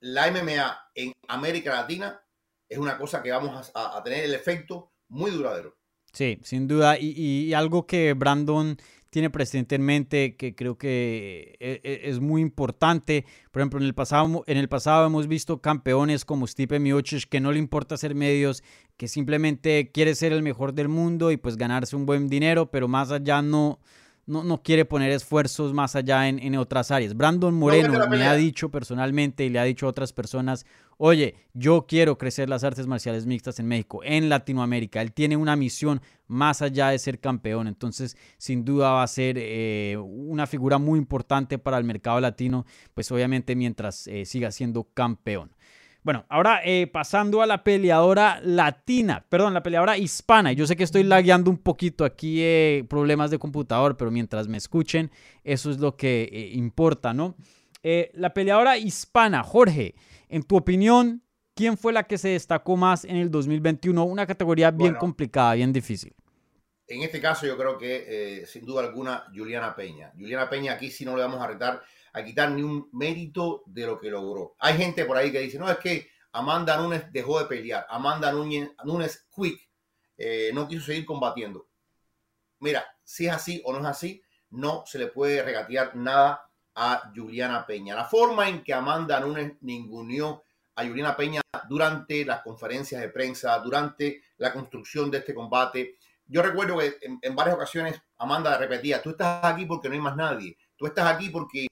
la 0.00 0.30
MMA 0.30 0.90
en 0.94 1.12
América 1.28 1.74
Latina 1.74 2.18
es 2.66 2.78
una 2.78 2.96
cosa 2.96 3.22
que 3.22 3.30
vamos 3.30 3.70
a, 3.74 4.02
tener 4.02 4.24
el 4.24 4.32
efecto 4.32 4.94
muy 5.08 5.30
duradero. 5.32 5.76
Sí, 6.14 6.38
sin 6.44 6.66
duda. 6.66 6.96
Y, 6.98 7.52
algo 7.52 7.86
que 7.86 8.14
Brandon 8.14 8.78
tiene 9.10 9.30
presente 9.30 9.74
en 9.76 9.82
mente 9.82 10.36
que 10.36 10.54
creo 10.54 10.76
que 10.76 11.56
e, 11.60 11.80
e, 11.82 12.10
es 12.10 12.20
muy 12.20 12.42
importante. 12.42 13.24
Por 13.50 13.60
ejemplo, 13.60 13.80
en 13.80 13.86
el 13.86 13.94
pasado, 13.94 14.44
en 14.46 14.58
el 14.58 14.68
pasado 14.68 15.06
hemos 15.06 15.28
visto 15.28 15.60
campeones 15.60 16.24
como 16.24 16.46
Stipe 16.46 16.78
Miocic 16.78 17.28
que 17.28 17.40
no 17.40 17.52
le 17.52 17.58
importa 17.58 17.96
ser 17.96 18.14
medios, 18.14 18.62
que 18.96 19.08
simplemente 19.08 19.90
quiere 19.92 20.14
ser 20.14 20.32
el 20.32 20.42
mejor 20.42 20.74
del 20.74 20.88
mundo 20.88 21.30
y 21.30 21.36
pues 21.36 21.56
ganarse 21.56 21.96
un 21.96 22.06
buen 22.06 22.28
dinero, 22.28 22.70
pero 22.70 22.88
más 22.88 23.10
allá 23.10 23.42
no, 23.42 23.78
no, 24.28 24.62
quiere 24.62 24.84
poner 24.84 25.10
esfuerzos 25.10 25.72
más 25.72 25.96
allá 25.96 26.28
en, 26.28 26.54
otras 26.56 26.90
áreas. 26.90 27.16
Brandon 27.16 27.54
Moreno 27.54 28.06
me 28.08 28.24
ha 28.24 28.34
dicho 28.34 28.68
personalmente 28.68 29.44
y 29.44 29.48
le 29.48 29.58
ha 29.58 29.64
dicho 29.64 29.86
a 29.86 29.88
otras 29.88 30.12
personas, 30.12 30.66
oye, 30.98 31.34
yo 31.54 31.86
quiero 31.88 32.18
crecer 32.18 32.50
las 32.50 32.62
artes 32.62 32.86
marciales 32.86 33.24
mixtas 33.24 33.58
en 33.58 33.66
México, 33.66 34.02
en 34.04 34.28
Latinoamérica. 34.28 35.00
Él 35.00 35.12
tiene 35.12 35.38
una 35.38 35.56
misión 35.56 36.02
más 36.26 36.60
allá 36.60 36.90
de 36.90 36.98
ser 36.98 37.20
campeón, 37.20 37.68
entonces 37.68 38.18
sin 38.36 38.66
duda 38.66 38.92
va 38.92 39.02
a 39.02 39.06
ser 39.06 39.36
eh, 39.38 39.96
una 39.96 40.46
figura 40.46 40.76
muy 40.76 40.98
importante 40.98 41.58
para 41.58 41.78
el 41.78 41.84
mercado 41.84 42.20
latino, 42.20 42.66
pues 42.92 43.10
obviamente 43.10 43.56
mientras 43.56 44.06
eh, 44.08 44.26
siga 44.26 44.52
siendo 44.52 44.84
campeón. 44.92 45.52
Bueno, 46.02 46.24
ahora 46.28 46.60
eh, 46.64 46.86
pasando 46.86 47.42
a 47.42 47.46
la 47.46 47.64
peleadora 47.64 48.40
latina, 48.42 49.26
perdón, 49.28 49.52
la 49.52 49.62
peleadora 49.62 49.98
hispana. 49.98 50.52
Yo 50.52 50.66
sé 50.66 50.76
que 50.76 50.84
estoy 50.84 51.02
lagueando 51.02 51.50
un 51.50 51.58
poquito 51.58 52.04
aquí 52.04 52.40
eh, 52.40 52.84
problemas 52.88 53.30
de 53.30 53.38
computador, 53.38 53.96
pero 53.96 54.10
mientras 54.10 54.48
me 54.48 54.56
escuchen, 54.56 55.10
eso 55.44 55.70
es 55.70 55.78
lo 55.78 55.96
que 55.96 56.28
eh, 56.32 56.50
importa, 56.54 57.12
¿no? 57.12 57.36
la 58.12 58.34
peleadora 58.34 58.76
hispana, 58.76 59.42
Jorge, 59.42 59.94
en 60.28 60.42
tu 60.42 60.56
opinión, 60.56 61.22
¿quién 61.54 61.78
fue 61.78 61.90
la 61.90 62.02
que 62.02 62.18
se 62.18 62.28
destacó 62.28 62.76
más 62.76 63.06
en 63.06 63.16
el 63.16 63.30
2021? 63.30 64.04
Una 64.04 64.26
categoría 64.26 64.70
bien 64.70 64.94
complicada, 64.96 65.54
bien 65.54 65.72
difícil. 65.72 66.14
En 66.86 67.00
este 67.00 67.18
caso, 67.18 67.46
yo 67.46 67.56
creo 67.56 67.78
que 67.78 68.44
sin 68.46 68.66
duda 68.66 68.82
alguna, 68.82 69.24
Juliana 69.34 69.74
Peña. 69.74 70.12
Juliana 70.18 70.50
Peña, 70.50 70.74
aquí 70.74 70.90
sí 70.90 71.06
no 71.06 71.16
le 71.16 71.22
vamos 71.22 71.40
a 71.40 71.46
retar 71.46 71.80
a 72.18 72.24
quitar 72.24 72.50
ni 72.50 72.62
un 72.62 72.88
mérito 72.92 73.62
de 73.66 73.86
lo 73.86 73.98
que 73.98 74.10
logró. 74.10 74.54
Hay 74.58 74.76
gente 74.76 75.04
por 75.04 75.16
ahí 75.16 75.30
que 75.32 75.40
dice, 75.40 75.58
no, 75.58 75.70
es 75.70 75.78
que 75.78 76.10
Amanda 76.32 76.76
Nunes 76.76 77.12
dejó 77.12 77.38
de 77.38 77.46
pelear, 77.46 77.86
Amanda 77.88 78.30
Núñez, 78.32 78.70
Nunes 78.84 79.26
quick, 79.34 79.60
eh, 80.16 80.50
no 80.52 80.68
quiso 80.68 80.86
seguir 80.86 81.04
combatiendo. 81.04 81.68
Mira, 82.60 82.84
si 83.02 83.26
es 83.26 83.32
así 83.32 83.62
o 83.64 83.72
no 83.72 83.80
es 83.80 83.86
así, 83.86 84.22
no 84.50 84.84
se 84.86 84.98
le 84.98 85.08
puede 85.08 85.42
regatear 85.42 85.94
nada 85.96 86.48
a 86.74 87.10
Juliana 87.14 87.66
Peña. 87.66 87.94
La 87.94 88.04
forma 88.04 88.48
en 88.48 88.62
que 88.62 88.72
Amanda 88.72 89.20
Nunes 89.20 89.54
ninguneó 89.60 90.44
a 90.74 90.84
Juliana 90.84 91.16
Peña 91.16 91.40
durante 91.68 92.24
las 92.24 92.42
conferencias 92.42 93.00
de 93.00 93.08
prensa, 93.08 93.58
durante 93.58 94.22
la 94.36 94.52
construcción 94.52 95.10
de 95.10 95.18
este 95.18 95.34
combate. 95.34 95.96
Yo 96.26 96.42
recuerdo 96.42 96.78
que 96.78 96.98
en, 97.02 97.18
en 97.20 97.34
varias 97.34 97.56
ocasiones 97.56 98.00
Amanda 98.18 98.56
repetía, 98.58 99.02
tú 99.02 99.10
estás 99.10 99.44
aquí 99.44 99.66
porque 99.66 99.88
no 99.88 99.94
hay 99.94 100.00
más 100.00 100.16
nadie, 100.16 100.56
tú 100.76 100.86
estás 100.86 101.06
aquí 101.12 101.30
porque 101.30 101.66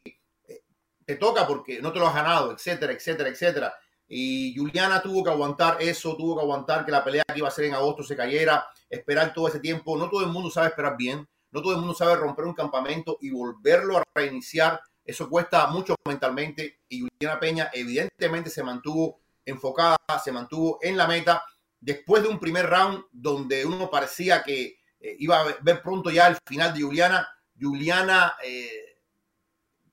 te 1.07 1.15
toca 1.15 1.47
porque 1.47 1.81
no 1.81 1.93
te 1.93 2.01
lo 2.01 2.09
has 2.09 2.15
ganado, 2.15 2.53
etcétera, 2.53 2.93
etcétera, 2.93 3.29
etcétera. 3.31 3.75
Y 4.09 4.55
Juliana 4.57 5.01
tuvo 5.01 5.25
que 5.25 5.31
aguantar 5.31 5.79
eso, 5.81 6.17
tuvo 6.17 6.37
que 6.37 6.43
aguantar 6.43 6.85
que 6.85 6.93
la 6.93 7.03
pelea 7.03 7.25
que 7.33 7.39
iba 7.39 7.49
a 7.49 7.53
ser 7.53 7.67
en 7.67 7.75
agosto 7.75 8.03
se 8.03 8.17
cayera, 8.17 8.67
esperar 8.91 9.33
todo 9.33 9.49
ese 9.49 9.61
tiempo. 9.61 9.97
No 9.97 10.11
todo 10.11 10.23
el 10.23 10.31
mundo 10.31 10.51
sabe 10.51 10.69
esperar 10.69 10.97
bien, 10.97 11.27
no 11.53 11.63
todo 11.63 11.73
el 11.73 11.79
mundo 11.79 11.95
sabe 11.95 12.17
romper 12.17 12.45
un 12.45 12.55
campamento 12.55 13.19
y 13.21 13.31
volverlo 13.31 13.99
a 13.99 14.03
reiniciar. 14.15 14.81
Eso 15.05 15.31
cuesta 15.31 15.69
mucho 15.69 15.95
mentalmente 16.07 16.81
y 16.89 17.01
Juliana 17.01 17.41
Peña 17.41 17.71
evidentemente 17.73 18.51
se 18.51 18.65
mantuvo 18.65 19.21
enfocada, 19.45 19.97
se 20.23 20.33
mantuvo 20.33 20.79
en 20.83 20.97
la 20.97 21.07
meta. 21.07 21.45
Después 21.81 22.25
de 22.25 22.29
un 22.29 22.41
primer 22.41 22.69
round 22.69 23.05
donde 23.13 23.65
uno 23.65 23.89
parecía 23.89 24.43
que 24.43 24.79
eh, 24.99 25.17
iba 25.21 25.41
a 25.41 25.57
ver 25.61 25.83
pronto 25.83 26.11
ya 26.11 26.27
el 26.27 26.37
final 26.45 26.75
de 26.75 26.83
Juliana, 26.83 27.29
Juliana 27.59 28.35
eh, 28.43 28.86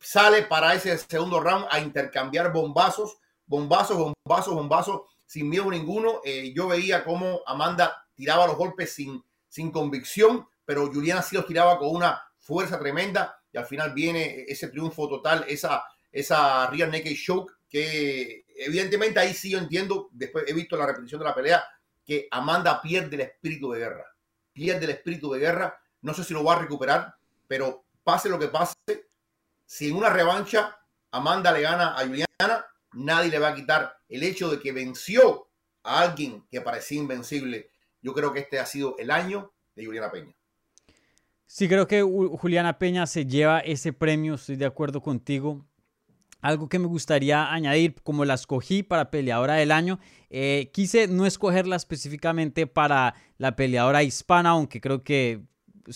sale 0.03 0.43
para 0.43 0.73
ese 0.73 0.97
segundo 0.97 1.39
round 1.39 1.65
a 1.71 1.79
intercambiar 1.79 2.51
bombazos, 2.51 3.17
bombazos, 3.45 3.97
bombazos, 3.97 4.53
bombazos, 4.53 5.01
sin 5.25 5.49
miedo 5.49 5.71
ninguno. 5.71 6.21
Eh, 6.23 6.53
yo 6.53 6.67
veía 6.67 7.03
cómo 7.03 7.41
Amanda 7.47 8.05
tiraba 8.13 8.45
los 8.45 8.57
golpes 8.57 8.93
sin, 8.93 9.23
sin 9.47 9.71
convicción, 9.71 10.47
pero 10.65 10.87
Juliana 10.87 11.21
sí 11.21 11.35
los 11.35 11.47
tiraba 11.47 11.79
con 11.79 11.95
una 11.95 12.21
fuerza 12.37 12.77
tremenda 12.77 13.39
y 13.51 13.57
al 13.57 13.65
final 13.65 13.93
viene 13.93 14.45
ese 14.47 14.67
triunfo 14.67 15.07
total, 15.07 15.45
esa, 15.47 15.83
esa 16.11 16.67
rear 16.67 16.89
naked 16.89 17.15
choke 17.15 17.53
que 17.69 18.45
evidentemente 18.55 19.19
ahí 19.19 19.33
sí 19.33 19.51
yo 19.51 19.57
entiendo, 19.57 20.09
después 20.11 20.45
he 20.47 20.53
visto 20.53 20.77
la 20.77 20.85
repetición 20.85 21.19
de 21.19 21.25
la 21.25 21.35
pelea, 21.35 21.63
que 22.05 22.27
Amanda 22.29 22.81
pierde 22.81 23.15
el 23.15 23.21
espíritu 23.21 23.71
de 23.71 23.79
guerra, 23.79 24.05
pierde 24.51 24.85
el 24.85 24.91
espíritu 24.91 25.31
de 25.31 25.39
guerra, 25.39 25.79
no 26.01 26.13
sé 26.13 26.23
si 26.23 26.33
lo 26.33 26.43
va 26.43 26.53
a 26.53 26.59
recuperar, 26.59 27.15
pero 27.47 27.85
pase 28.03 28.29
lo 28.29 28.37
que 28.37 28.49
pase, 28.49 28.75
si 29.65 29.89
en 29.89 29.95
una 29.95 30.09
revancha 30.09 30.77
Amanda 31.11 31.51
le 31.51 31.61
gana 31.61 31.95
a 31.95 32.05
Juliana, 32.05 32.65
nadie 32.93 33.29
le 33.29 33.39
va 33.39 33.49
a 33.49 33.55
quitar 33.55 33.95
el 34.09 34.23
hecho 34.23 34.49
de 34.49 34.59
que 34.59 34.71
venció 34.71 35.47
a 35.83 36.01
alguien 36.01 36.43
que 36.49 36.61
parecía 36.61 36.99
invencible. 36.99 37.69
Yo 38.01 38.13
creo 38.13 38.33
que 38.33 38.39
este 38.39 38.59
ha 38.59 38.65
sido 38.65 38.95
el 38.97 39.11
año 39.11 39.53
de 39.75 39.85
Juliana 39.85 40.11
Peña. 40.11 40.33
Sí, 41.45 41.67
creo 41.67 41.87
que 41.87 42.01
Juliana 42.01 42.79
Peña 42.79 43.05
se 43.05 43.25
lleva 43.25 43.59
ese 43.59 43.93
premio, 43.93 44.35
estoy 44.35 44.55
de 44.55 44.65
acuerdo 44.65 45.01
contigo. 45.01 45.63
Algo 46.41 46.67
que 46.67 46.79
me 46.79 46.87
gustaría 46.87 47.53
añadir, 47.53 47.95
como 48.01 48.25
la 48.25 48.33
escogí 48.33 48.83
para 48.83 49.11
peleadora 49.11 49.53
del 49.53 49.71
año, 49.71 49.99
eh, 50.29 50.71
quise 50.73 51.07
no 51.07 51.25
escogerla 51.25 51.75
específicamente 51.75 52.65
para 52.67 53.13
la 53.37 53.55
peleadora 53.55 54.03
hispana, 54.03 54.49
aunque 54.49 54.81
creo 54.81 55.03
que 55.03 55.43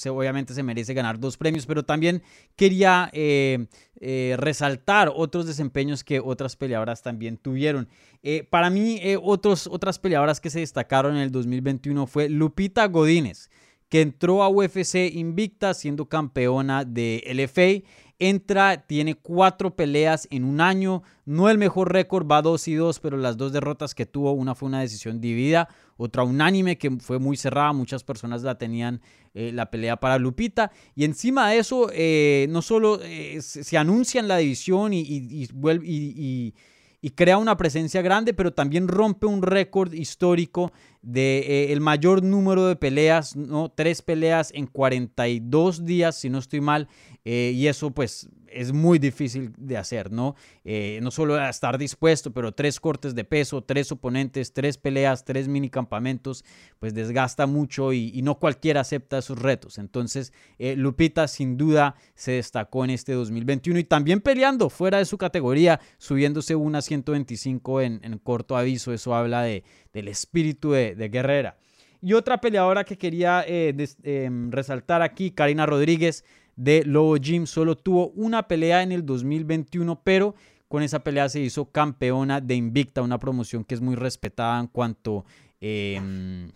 obviamente 0.10 0.54
se 0.54 0.64
merece 0.64 0.94
ganar 0.94 1.20
dos 1.20 1.38
premios, 1.38 1.66
pero 1.66 1.84
también 1.84 2.22
quería 2.56 3.10
eh, 3.14 3.68
eh, 4.00 4.36
resaltar 4.38 5.12
otros 5.16 5.46
desempeños 5.46 6.04
que 6.04 6.20
otras 6.20 6.56
peleadoras 6.56 7.02
también 7.02 7.38
tuvieron. 7.38 7.88
Eh, 8.24 8.48
para 8.50 8.70
mí, 8.70 9.00
otros, 9.22 9.68
otras 9.68 10.00
peleadoras 10.00 10.40
que 10.40 10.50
se 10.50 10.60
destacaron 10.60 11.16
en 11.16 11.22
el 11.22 11.32
2021 11.32 12.08
fue 12.08 12.30
Lupita 12.30 12.88
Godínez, 12.88 13.50
que 13.90 14.02
entró 14.02 14.44
a 14.44 14.50
UFC 14.50 15.12
invicta 15.14 15.74
siendo 15.74 16.08
campeona 16.08 16.84
de 16.84 17.24
LFA 17.34 17.88
entra, 18.20 18.86
tiene 18.88 19.16
cuatro 19.16 19.76
peleas 19.76 20.28
en 20.32 20.44
un 20.44 20.60
año, 20.62 21.04
no 21.26 21.50
el 21.50 21.58
mejor 21.58 21.92
récord, 21.92 22.28
va 22.30 22.42
2 22.42 22.68
y 22.68 22.76
2, 22.76 23.00
pero 23.00 23.18
las 23.18 23.38
dos 23.38 23.54
derrotas 23.54 23.94
que 23.94 24.06
tuvo, 24.06 24.32
una 24.32 24.56
fue 24.56 24.68
una 24.68 24.82
decisión 24.82 25.22
dividida, 25.22 25.70
otra 25.98 26.24
unánime 26.24 26.78
que 26.78 26.92
fue 27.00 27.20
muy 27.20 27.38
cerrada, 27.38 27.74
muchas 27.74 28.04
personas 28.04 28.44
la 28.44 28.58
tenían 28.58 29.02
eh, 29.34 29.52
la 29.54 29.70
pelea 29.70 29.98
para 29.98 30.18
Lupita, 30.18 30.72
y 30.96 31.04
encima 31.04 31.50
de 31.50 31.60
eso, 31.60 31.90
eh, 31.94 32.48
no 32.50 32.62
solo 32.62 33.00
eh, 33.04 33.40
se, 33.42 33.78
anuncia 33.78 34.20
en 34.20 34.28
la 34.28 34.38
división 34.38 34.94
y, 34.94 35.02
y 35.02 36.54
y 37.00 37.12
crea 37.12 37.38
una 37.38 37.58
presencia 37.58 38.02
grande, 38.02 38.34
pero 38.34 38.54
también 38.54 38.88
rompe 38.88 39.28
un 39.28 39.42
récord 39.42 39.94
histórico 39.94 40.72
de 41.02 41.40
eh, 41.40 41.72
el 41.72 41.80
mayor 41.80 42.24
número 42.24 42.68
de 42.68 42.76
peleas, 42.76 43.36
¿no? 43.36 43.70
Tres 43.70 44.02
peleas 44.02 44.52
en 44.54 44.66
42 44.66 45.86
días, 45.86 46.18
si 46.18 46.30
no 46.30 46.40
estoy 46.40 46.60
mal, 46.60 46.88
eh, 47.30 47.52
y 47.54 47.68
eso 47.68 47.92
pues 47.92 48.30
es 48.50 48.72
muy 48.72 49.00
difícil 49.00 49.52
de 49.58 49.76
hacer, 49.76 50.14
¿no? 50.14 50.38
Eh, 50.64 51.00
no 51.04 51.12
solo 51.12 51.38
estar 51.46 51.78
dispuesto, 51.78 52.32
pero 52.32 52.54
tres 52.54 52.80
cortes 52.80 53.16
de 53.16 53.26
peso, 53.26 53.62
tres 53.62 53.92
oponentes, 53.92 54.54
tres 54.54 54.78
peleas, 54.78 55.26
tres 55.26 55.50
mini 55.50 55.70
campamentos, 55.70 56.46
pues 56.80 56.94
desgasta 56.94 57.46
mucho 57.46 57.92
y, 57.92 58.22
no 58.22 58.40
cualquiera 58.40 58.80
acepta 58.80 59.18
esos 59.18 59.40
retos. 59.40 59.78
Entonces, 59.78 60.32
eh, 60.58 60.78
Lupita 60.78 61.28
sin 61.28 61.58
duda 61.58 61.96
se 62.16 62.32
destacó 62.32 62.86
en 62.86 62.92
este 62.92 63.12
2021 63.12 63.78
y 63.80 63.84
también 63.84 64.22
peleando 64.22 64.70
fuera 64.70 65.00
de 65.00 65.04
su 65.06 65.18
categoría, 65.18 65.82
subiéndose 65.98 66.56
una 66.56 66.82
125 66.82 67.82
en, 67.82 68.00
en 68.04 68.20
corto 68.20 68.56
aviso. 68.56 68.94
Eso 68.94 69.14
habla 69.14 69.42
de, 69.42 69.66
del 69.92 70.08
espíritu 70.08 70.72
de, 70.72 71.10
Guerrera. 71.10 71.58
Y 72.02 72.14
otra 72.14 72.40
peleadora 72.40 72.86
que 72.86 72.98
quería 72.98 73.44
em, 73.46 74.50
resaltar 74.50 75.02
aquí, 75.02 75.32
Karina 75.32 75.66
Rodríguez 75.66 76.24
de 76.58 76.84
Lobo 76.84 77.16
Gym, 77.16 77.46
solo 77.46 77.78
tuvo 77.78 78.10
una 78.10 78.48
pelea 78.48 78.84
en 78.84 78.92
el 78.92 79.06
2021, 79.06 80.02
pero 80.04 80.36
con 80.68 80.84
esa 80.84 81.04
pelea 81.04 81.30
se 81.30 81.40
hizo 81.40 81.72
campeona 81.72 82.42
de 82.42 82.56
Invicta, 82.56 83.02
una 83.02 83.20
promoción 83.20 83.64
que 83.64 83.76
es 83.76 83.80
muy 83.80 83.96
respetada 83.96 84.60
en 84.60 84.68
cuanto, 84.68 85.24
em, 85.62 86.52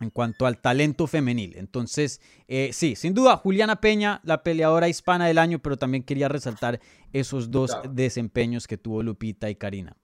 en 0.00 0.10
cuanto 0.12 0.46
al 0.46 0.60
talento 0.60 1.06
femenil. 1.06 1.54
Entonces, 1.56 2.20
eh, 2.48 2.70
sí, 2.72 2.96
sin 2.96 3.14
duda, 3.14 3.36
Juliana 3.36 3.80
Peña, 3.80 4.20
la 4.24 4.42
peleadora 4.42 4.88
hispana 4.88 5.26
del 5.26 5.38
año, 5.38 5.60
pero 5.60 5.76
también 5.76 6.02
quería 6.02 6.28
resaltar 6.28 6.80
esos 7.12 7.50
dos 7.50 7.76
desempeños 7.90 8.66
que 8.66 8.78
tuvo 8.78 9.02
Lupita 9.02 9.50
y 9.50 9.54
Karina. 9.54 9.96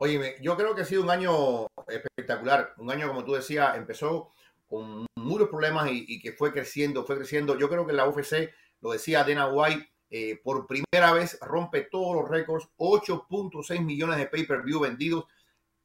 Oye, 0.00 0.36
yo 0.40 0.56
creo 0.56 0.76
que 0.76 0.82
ha 0.82 0.84
sido 0.84 1.02
un 1.02 1.10
año 1.10 1.66
espectacular. 1.88 2.74
Un 2.76 2.90
año, 2.90 3.08
como 3.08 3.24
tú 3.24 3.32
decías, 3.32 3.76
empezó 3.76 4.30
con 4.68 5.06
muchos 5.16 5.48
problemas 5.48 5.88
y, 5.90 6.20
que 6.20 6.32
fue 6.32 6.52
creciendo, 6.52 7.04
fue 7.04 7.16
creciendo. 7.16 7.58
Yo 7.58 7.68
creo 7.68 7.86
que 7.86 7.92
la 7.92 8.08
UFC, 8.08 8.52
lo 8.80 8.92
decía 8.92 9.24
Dana 9.24 9.48
White, 9.48 9.90
eh, 10.10 10.40
por 10.42 10.66
primera 10.66 11.12
vez 11.12 11.38
rompe 11.40 11.82
todos 11.82 12.14
los 12.14 12.28
récords, 12.28 12.68
8.6 12.76 13.82
millones 13.82 14.18
de 14.18 14.26
pay-per-view 14.26 14.80
vendidos. 14.80 15.24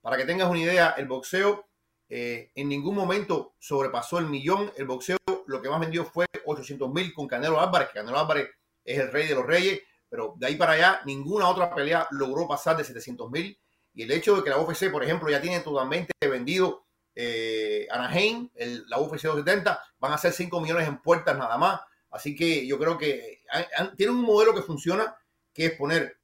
Para 0.01 0.17
que 0.17 0.25
tengas 0.25 0.49
una 0.49 0.59
idea, 0.59 0.95
el 0.97 1.07
boxeo 1.07 1.65
eh, 2.09 2.51
en 2.55 2.69
ningún 2.69 2.95
momento 2.95 3.55
sobrepasó 3.59 4.19
el 4.19 4.27
millón. 4.27 4.71
El 4.77 4.85
boxeo 4.85 5.17
lo 5.47 5.61
que 5.61 5.69
más 5.69 5.79
vendió 5.79 6.05
fue 6.05 6.25
800 6.45 6.91
mil 6.91 7.13
con 7.13 7.27
Canelo 7.27 7.59
Álvarez, 7.59 7.87
que 7.87 7.95
Canelo 7.95 8.19
Álvarez 8.19 8.49
es 8.83 8.99
el 8.99 9.11
rey 9.11 9.27
de 9.27 9.35
los 9.35 9.45
reyes, 9.45 9.81
pero 10.09 10.35
de 10.37 10.47
ahí 10.47 10.55
para 10.55 10.73
allá 10.73 11.01
ninguna 11.05 11.47
otra 11.49 11.73
pelea 11.73 12.07
logró 12.11 12.47
pasar 12.47 12.77
de 12.77 12.83
700 12.83 13.31
mil. 13.31 13.57
Y 13.93 14.03
el 14.03 14.11
hecho 14.11 14.35
de 14.35 14.43
que 14.43 14.49
la 14.49 14.59
UFC, 14.59 14.91
por 14.91 15.03
ejemplo, 15.03 15.29
ya 15.29 15.41
tiene 15.41 15.59
totalmente 15.61 16.11
vendido 16.21 16.82
eh, 17.15 17.87
Anaheim, 17.91 18.49
la 18.87 18.99
UFC 18.99 19.23
270, 19.23 19.81
van 19.99 20.13
a 20.13 20.17
ser 20.17 20.33
5 20.33 20.61
millones 20.61 20.87
en 20.87 21.01
puertas 21.01 21.37
nada 21.37 21.57
más. 21.57 21.81
Así 22.09 22.35
que 22.35 22.65
yo 22.67 22.77
creo 22.77 22.97
que 22.97 23.41
tiene 23.97 24.11
un 24.11 24.21
modelo 24.21 24.53
que 24.53 24.61
funciona, 24.61 25.15
que 25.53 25.65
es 25.67 25.71
poner 25.73 26.17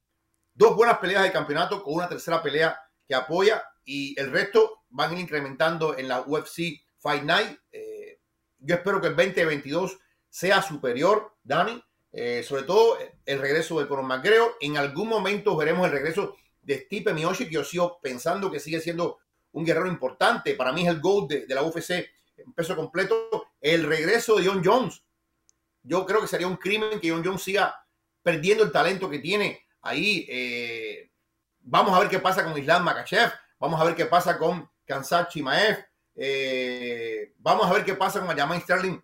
dos 0.53 0.75
buenas 0.75 0.99
peleas 0.99 1.23
de 1.23 1.31
campeonato 1.31 1.83
con 1.83 1.95
una 1.95 2.09
tercera 2.09 2.41
pelea 2.41 2.79
que 3.07 3.15
apoya 3.15 3.63
y 3.85 4.19
el 4.19 4.31
resto 4.31 4.83
van 4.89 5.17
incrementando 5.17 5.97
en 5.97 6.07
la 6.07 6.21
UFC 6.21 6.81
Fight 6.97 7.23
Night. 7.23 7.57
Eh, 7.71 8.19
yo 8.59 8.75
espero 8.75 9.01
que 9.01 9.07
el 9.07 9.15
2022 9.15 9.97
sea 10.29 10.61
superior, 10.61 11.35
Dani. 11.43 11.83
Eh, 12.11 12.43
sobre 12.43 12.63
todo 12.63 12.97
el 13.25 13.39
regreso 13.39 13.79
de 13.79 13.87
Conor 13.87 14.05
McGregor. 14.05 14.55
En 14.61 14.77
algún 14.77 15.07
momento 15.07 15.55
veremos 15.55 15.85
el 15.85 15.91
regreso 15.91 16.35
de 16.61 16.79
Stipe 16.79 17.13
Miocic, 17.13 17.49
yo 17.49 17.63
sigo 17.63 17.99
pensando 18.01 18.51
que 18.51 18.59
sigue 18.59 18.79
siendo 18.79 19.19
un 19.51 19.65
guerrero 19.65 19.87
importante. 19.87 20.55
Para 20.55 20.71
mí 20.71 20.83
es 20.83 20.89
el 20.89 20.99
GOAT 20.99 21.29
de, 21.29 21.55
la 21.55 21.63
UFC 21.63 21.91
en 22.37 22.53
peso 22.53 22.75
completo. 22.75 23.47
El 23.59 23.83
regreso 23.83 24.37
de 24.37 24.47
John 24.47 24.61
Jones. 24.63 25.03
Yo 25.83 26.05
creo 26.05 26.21
que 26.21 26.27
sería 26.27 26.47
un 26.47 26.57
crimen 26.57 26.99
que 26.99 27.09
John 27.09 27.23
Jones 27.23 27.41
siga 27.41 27.75
perdiendo 28.21 28.63
el 28.63 28.71
talento 28.71 29.09
que 29.09 29.19
tiene 29.19 29.65
ahí. 29.81 30.25
Eh, 30.29 31.11
vamos 31.61 31.95
a 31.95 31.99
ver 31.99 32.09
qué 32.09 32.19
pasa 32.19 32.43
con 32.43 32.57
Islam 32.57 32.83
Makachev. 32.83 33.31
Vamos 33.59 33.79
a 33.79 33.83
ver 33.83 33.95
qué 33.95 34.05
pasa 34.05 34.37
con 34.37 34.69
Kansat 34.85 35.29
Chimaev. 35.29 35.85
Eh, 36.15 37.33
vamos 37.37 37.65
a 37.65 37.73
ver 37.73 37.85
qué 37.85 37.93
pasa 37.93 38.19
con 38.19 38.29
Ayamain 38.29 38.61
Sterling 38.61 38.99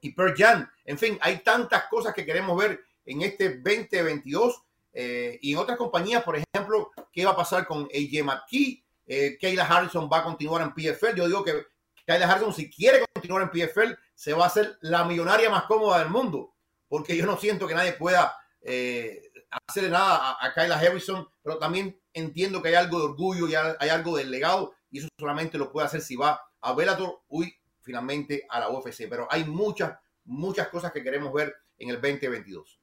y 0.00 0.10
Per 0.10 0.34
Jan. 0.36 0.70
En 0.84 0.98
fin, 0.98 1.18
hay 1.20 1.38
tantas 1.38 1.84
cosas 1.88 2.12
que 2.12 2.26
queremos 2.26 2.56
ver 2.58 2.80
en 3.04 3.22
este 3.22 3.56
2022 3.56 4.62
eh, 4.92 5.38
y 5.40 5.52
en 5.52 5.58
otras 5.58 5.78
compañías, 5.78 6.22
por 6.22 6.36
ejemplo, 6.36 6.90
¿qué 7.12 7.24
va 7.24 7.32
a 7.32 7.36
pasar 7.36 7.66
con 7.66 7.84
AJ 7.84 8.24
McKee? 8.24 8.84
Eh, 9.14 9.36
Kayla 9.38 9.66
Harrison 9.66 10.08
va 10.10 10.20
a 10.20 10.24
continuar 10.24 10.62
en 10.62 10.72
PFL. 10.72 11.14
Yo 11.16 11.26
digo 11.26 11.44
que 11.44 11.66
Kayla 12.06 12.30
Harrison, 12.30 12.54
si 12.54 12.70
quiere 12.70 13.04
continuar 13.12 13.42
en 13.42 13.50
PFL, 13.50 13.92
se 14.14 14.32
va 14.32 14.44
a 14.44 14.46
hacer 14.46 14.78
la 14.80 15.04
millonaria 15.04 15.50
más 15.50 15.64
cómoda 15.64 15.98
del 15.98 16.08
mundo, 16.08 16.54
porque 16.88 17.14
yo 17.14 17.26
no 17.26 17.36
siento 17.36 17.68
que 17.68 17.74
nadie 17.74 17.92
pueda 17.92 18.34
eh, 18.62 19.30
hacerle 19.68 19.90
nada 19.90 20.38
a, 20.40 20.54
Kayla 20.54 20.78
Harrison, 20.78 21.28
pero 21.42 21.58
también 21.58 22.00
entiendo 22.14 22.62
que 22.62 22.68
hay 22.68 22.74
algo 22.74 23.00
de 23.00 23.04
orgullo 23.04 23.48
y 23.48 23.54
hay, 23.54 23.90
algo 23.90 24.16
del 24.16 24.30
legado, 24.30 24.72
y 24.90 25.00
eso 25.00 25.08
solamente 25.18 25.58
lo 25.58 25.70
puede 25.70 25.88
hacer 25.88 26.00
si 26.00 26.16
va 26.16 26.40
a 26.62 26.72
Bellator, 26.72 27.20
uy, 27.28 27.54
finalmente 27.82 28.46
a 28.48 28.60
la 28.60 28.70
UFC. 28.70 29.10
Pero 29.10 29.28
hay 29.30 29.44
muchas, 29.44 29.98
muchas 30.24 30.68
cosas 30.68 30.90
que 30.90 31.02
queremos 31.02 31.34
ver 31.34 31.54
en 31.76 31.90
el 31.90 32.00
2022. 32.00 32.80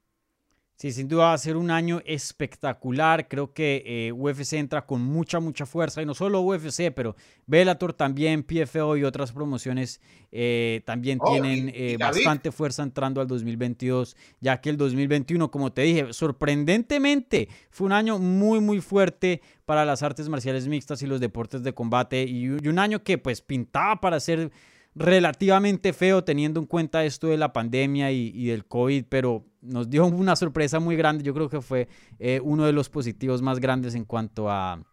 Sí, 0.80 0.93
sin 0.93 1.09
duda 1.09 1.25
va 1.25 1.34
a 1.34 1.38
ser 1.38 1.57
un 1.57 1.71
año 1.71 2.01
espectacular. 2.05 3.27
Creo 3.27 3.53
que 3.53 3.84
eh, 3.86 4.13
UFC 4.13 4.53
entra 4.53 4.86
con 4.86 5.01
mucha, 5.01 5.41
mucha 5.41 5.65
fuerza. 5.65 6.01
Y 6.01 6.05
no 6.05 6.13
solo 6.13 6.39
UFC, 6.39 6.89
pero 6.95 7.17
Bellator 7.47 7.91
también, 7.91 8.43
PFO 8.43 8.95
y 8.95 9.03
otras 9.03 9.34
promociones 9.34 9.99
eh, 10.32 10.82
también 10.86 11.17
oh, 11.19 11.34
tienen 11.34 11.69
eh, 11.75 11.97
bastante 11.99 12.53
fuerza 12.53 12.82
entrando 12.82 13.19
al 13.19 13.27
2022. 13.27 14.15
Ya 14.39 14.61
que 14.61 14.69
el 14.69 14.77
2021, 14.77 15.51
como 15.51 15.73
te 15.73 15.82
dije, 15.82 16.13
sorprendentemente 16.13 17.49
fue 17.69 17.88
un 17.88 17.91
año 17.91 18.17
muy, 18.17 18.61
muy 18.61 18.80
fuerte 18.80 19.41
para 19.65 19.84
las 19.84 20.01
artes 20.01 20.30
marciales 20.30 20.69
mixtas 20.69 21.01
y 21.01 21.07
los 21.07 21.19
deportes 21.19 21.61
de 21.61 21.73
combate. 21.73 22.23
Y, 22.23 22.45
y 22.45 22.67
un 22.69 22.80
año 22.80 23.03
que 23.03 23.17
pues 23.17 23.41
pintaba 23.41 23.99
para 23.99 24.21
ser 24.21 24.49
relativamente 24.95 25.93
feo 25.93 26.23
teniendo 26.23 26.59
en 26.59 26.65
cuenta 26.65 27.05
esto 27.05 27.27
de 27.27 27.38
la 27.38 27.53
pandemia 27.53 28.11
y, 28.11 28.45
del 28.47 28.65
COVID, 28.65 29.05
pero 29.07 29.45
nos 29.62 29.89
dio 29.89 30.05
una 30.05 30.36
sorpresa 30.36 30.80
muy 30.80 30.95
grande. 30.95 31.24
Yo 31.24 31.34
creo 31.34 31.49
que 31.49 31.62
fue 31.62 31.88
eh, 32.20 32.39
uno 32.43 32.66
de 32.66 32.74
los 32.74 32.89
positivos 32.89 33.41
más 33.41 33.60
grandes 33.60 33.95
en 33.95 34.05
cuanto 34.05 34.49
a, 34.49 34.84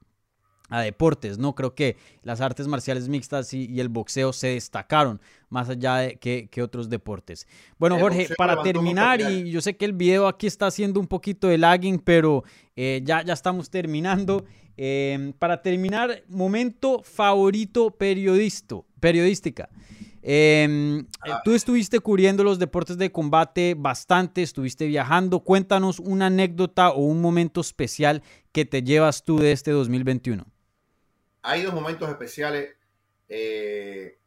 deportes, 0.69 1.39
¿no? 1.39 1.55
Creo 1.55 1.77
que 1.77 1.97
las 2.23 2.41
artes 2.41 2.67
marciales 2.67 3.09
mixtas 3.09 3.55
y, 3.55 3.79
el 3.79 3.89
boxeo 3.89 4.33
se 4.33 4.49
destacaron 4.49 5.21
más 5.49 5.69
allá 5.69 5.99
de 5.99 6.17
que, 6.17 6.61
otros 6.61 6.91
deportes. 6.91 7.47
Bueno, 7.79 8.01
Jorge, 8.01 8.29
para 8.37 8.61
terminar, 8.65 9.21
y 9.21 9.49
yo 9.49 9.61
sé 9.61 9.77
que 9.77 9.85
el 9.85 9.93
video 9.93 10.27
aquí 10.27 10.49
está 10.49 10.67
haciendo 10.67 10.99
un 10.99 11.07
poquito 11.07 11.47
de 11.47 11.59
lagging, 11.59 12.01
pero 12.01 12.43
eh, 12.75 13.01
ya, 13.05 13.23
ya 13.23 13.33
estamos 13.33 13.71
terminando. 13.71 14.45
Eh, 14.77 15.33
para 15.39 15.63
terminar, 15.63 16.23
momento 16.29 17.03
favorito 17.03 17.91
periodista, 17.93 18.77
periodística. 19.01 19.71
Em, 20.29 21.07
ah. 21.21 21.41
Tú 21.45 21.55
estuviste 21.55 22.01
cubriendo 22.01 22.43
los 22.43 22.59
deportes 22.59 22.99
de 22.99 23.13
combate 23.13 23.77
bastante, 23.79 24.43
estuviste 24.43 24.89
viajando. 24.89 25.39
Cuéntanos 25.39 26.01
una 26.01 26.27
anécdota 26.27 26.91
o 26.91 27.03
un 27.03 27.21
momento 27.21 27.61
especial 27.61 28.25
que 28.51 28.65
te 28.65 28.83
llevas 28.83 29.25
tú 29.25 29.39
de 29.39 29.53
este 29.53 29.71
2021. 29.71 30.45
Hay 31.43 31.63
dos 31.63 31.73
momentos 31.73 32.11
especiales, 32.11 32.75
eh, 33.29 34.19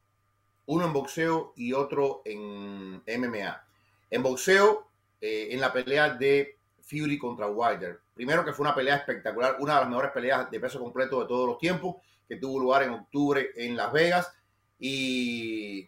uno 0.68 0.86
en 0.86 0.93
boxeo 0.93 1.52
y 1.58 1.74
otro 1.74 2.22
en 2.24 3.02
MMA. 3.06 3.62
En 4.10 4.24
boxeo, 4.24 4.88
eh, 5.20 5.50
en 5.52 5.60
la 5.60 5.74
pelea 5.74 6.14
de 6.14 6.60
Fury 6.82 7.18
contra 7.18 7.47
Wilder. 7.47 8.00
Primero 8.14 8.45
que 8.45 8.54
fue 8.54 8.64
una 8.64 8.74
pelea 8.74 8.95
espectacular, 8.95 9.58
una 9.60 9.74
de 9.74 9.80
las 9.82 9.89
mejores 9.89 10.12
peleas 10.12 10.50
de 10.50 10.62
peso 10.62 10.80
completo 10.80 11.20
de 11.20 11.28
todos 11.28 11.45
los 11.45 11.58
tiempos, 11.58 11.97
que 12.26 12.38
tuvo 12.38 12.58
lugar 12.58 12.84
en 12.84 12.91
octubre 12.91 13.50
en 13.58 13.76
Las 13.76 13.91
Vegas 13.91 14.32
y 14.80 15.88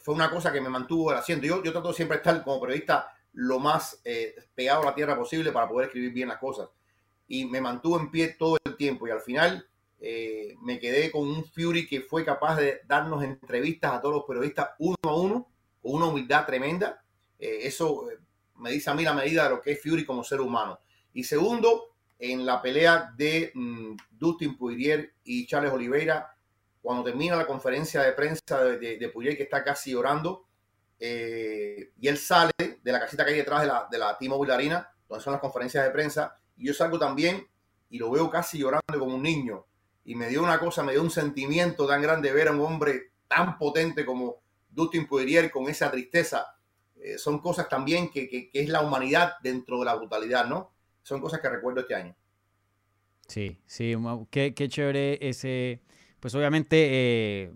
fue 0.00 0.14
una 0.14 0.30
cosa 0.30 0.52
que 0.52 0.60
me 0.60 0.68
mantuvo 0.68 1.10
haciendo. 1.10 1.46
Yo, 1.46 1.62
yo 1.62 1.72
trato 1.72 1.92
siempre 1.92 2.18
estar 2.18 2.42
como 2.42 2.60
periodista 2.60 3.08
lo 3.32 3.58
más 3.58 4.00
eh, 4.04 4.34
pegado 4.54 4.82
a 4.82 4.86
la 4.86 4.94
tierra 4.94 5.16
posible 5.16 5.52
para 5.52 5.68
poder 5.68 5.86
escribir 5.86 6.12
bien 6.12 6.28
las 6.28 6.38
cosas. 6.38 6.68
Y 7.26 7.46
me 7.46 7.60
mantuvo 7.60 7.98
en 7.98 8.10
pie 8.10 8.28
todo 8.38 8.58
el 8.64 8.76
tiempo. 8.76 9.06
Y 9.06 9.10
al 9.10 9.20
final 9.20 9.66
eh, 10.00 10.54
me 10.62 10.78
quedé 10.78 11.10
con 11.10 11.22
un 11.22 11.44
Fury 11.44 11.86
que 11.86 12.02
fue 12.02 12.24
capaz 12.24 12.56
de 12.56 12.80
darnos 12.86 13.22
entrevistas 13.24 13.92
a 13.92 14.00
todos 14.00 14.14
los 14.14 14.24
periodistas 14.24 14.70
uno 14.78 14.96
a 15.02 15.16
uno, 15.16 15.48
con 15.82 15.94
una 15.94 16.06
humildad 16.06 16.46
tremenda. 16.46 17.02
Eh, 17.38 17.60
eso 17.62 18.06
me 18.56 18.70
dice 18.70 18.90
a 18.90 18.94
mí 18.94 19.02
la 19.02 19.14
medida 19.14 19.44
de 19.44 19.50
lo 19.50 19.60
que 19.60 19.72
es 19.72 19.82
Fury 19.82 20.04
como 20.04 20.22
ser 20.22 20.40
humano. 20.40 20.78
Y 21.12 21.24
segundo, 21.24 21.94
en 22.18 22.44
la 22.46 22.60
pelea 22.60 23.12
de 23.16 23.50
mm, 23.54 23.96
Dustin 24.12 24.56
Poirier 24.56 25.14
y 25.24 25.46
Charles 25.46 25.72
Oliveira, 25.72 26.33
cuando 26.84 27.02
termina 27.02 27.34
la 27.34 27.46
conferencia 27.46 28.02
de 28.02 28.12
prensa 28.12 28.62
de, 28.62 28.98
de, 28.98 29.10
que 29.10 29.42
está 29.42 29.64
casi 29.64 29.92
llorando, 29.92 30.44
eh, 31.00 31.92
y 31.98 32.08
él 32.08 32.18
sale 32.18 32.52
de 32.58 32.92
la 32.92 33.00
casita 33.00 33.24
que 33.24 33.30
hay 33.30 33.38
detrás 33.38 33.62
de 33.62 33.68
la, 33.68 33.88
de 33.90 33.96
la 33.96 34.18
T-Mobile 34.18 34.52
Arena, 34.52 34.90
donde 35.08 35.24
son 35.24 35.32
las 35.32 35.40
conferencias 35.40 35.82
de 35.82 35.90
prensa, 35.90 36.38
y 36.58 36.66
yo 36.66 36.74
salgo 36.74 36.98
también 36.98 37.48
y 37.88 37.96
lo 37.96 38.10
veo 38.10 38.28
casi 38.28 38.58
llorando 38.58 38.98
como 38.98 39.14
un 39.14 39.22
niño. 39.22 39.64
Y 40.04 40.14
me 40.14 40.28
dio 40.28 40.42
una 40.42 40.58
cosa, 40.58 40.82
me 40.82 40.92
dio 40.92 41.00
un 41.00 41.10
sentimiento 41.10 41.86
tan 41.86 42.02
grande 42.02 42.30
ver 42.32 42.48
a 42.48 42.52
un 42.52 42.60
hombre 42.60 43.12
tan 43.28 43.56
potente 43.56 44.04
como 44.04 44.42
Dustin 44.68 45.06
Poirier 45.06 45.50
con 45.50 45.70
esa 45.70 45.90
tristeza. 45.90 46.54
eh, 46.96 47.16
son 47.16 47.38
cosas 47.38 47.66
también 47.66 48.10
que, 48.10 48.28
que, 48.28 48.50
es 48.52 48.68
la 48.68 48.82
humanidad 48.82 49.36
dentro 49.42 49.78
de 49.78 49.86
la 49.86 49.94
brutalidad, 49.94 50.44
¿no? 50.44 50.74
Son 51.02 51.18
cosas 51.22 51.40
que 51.40 51.48
recuerdo 51.48 51.80
este 51.80 51.94
año. 51.94 52.14
Sí, 53.26 53.58
sí, 53.64 53.94
qué, 54.30 54.52
qué 54.52 54.68
chévere 54.68 55.18
ese, 55.26 55.80
pues 56.24 56.34
obviamente 56.34 56.88
eh, 56.90 57.52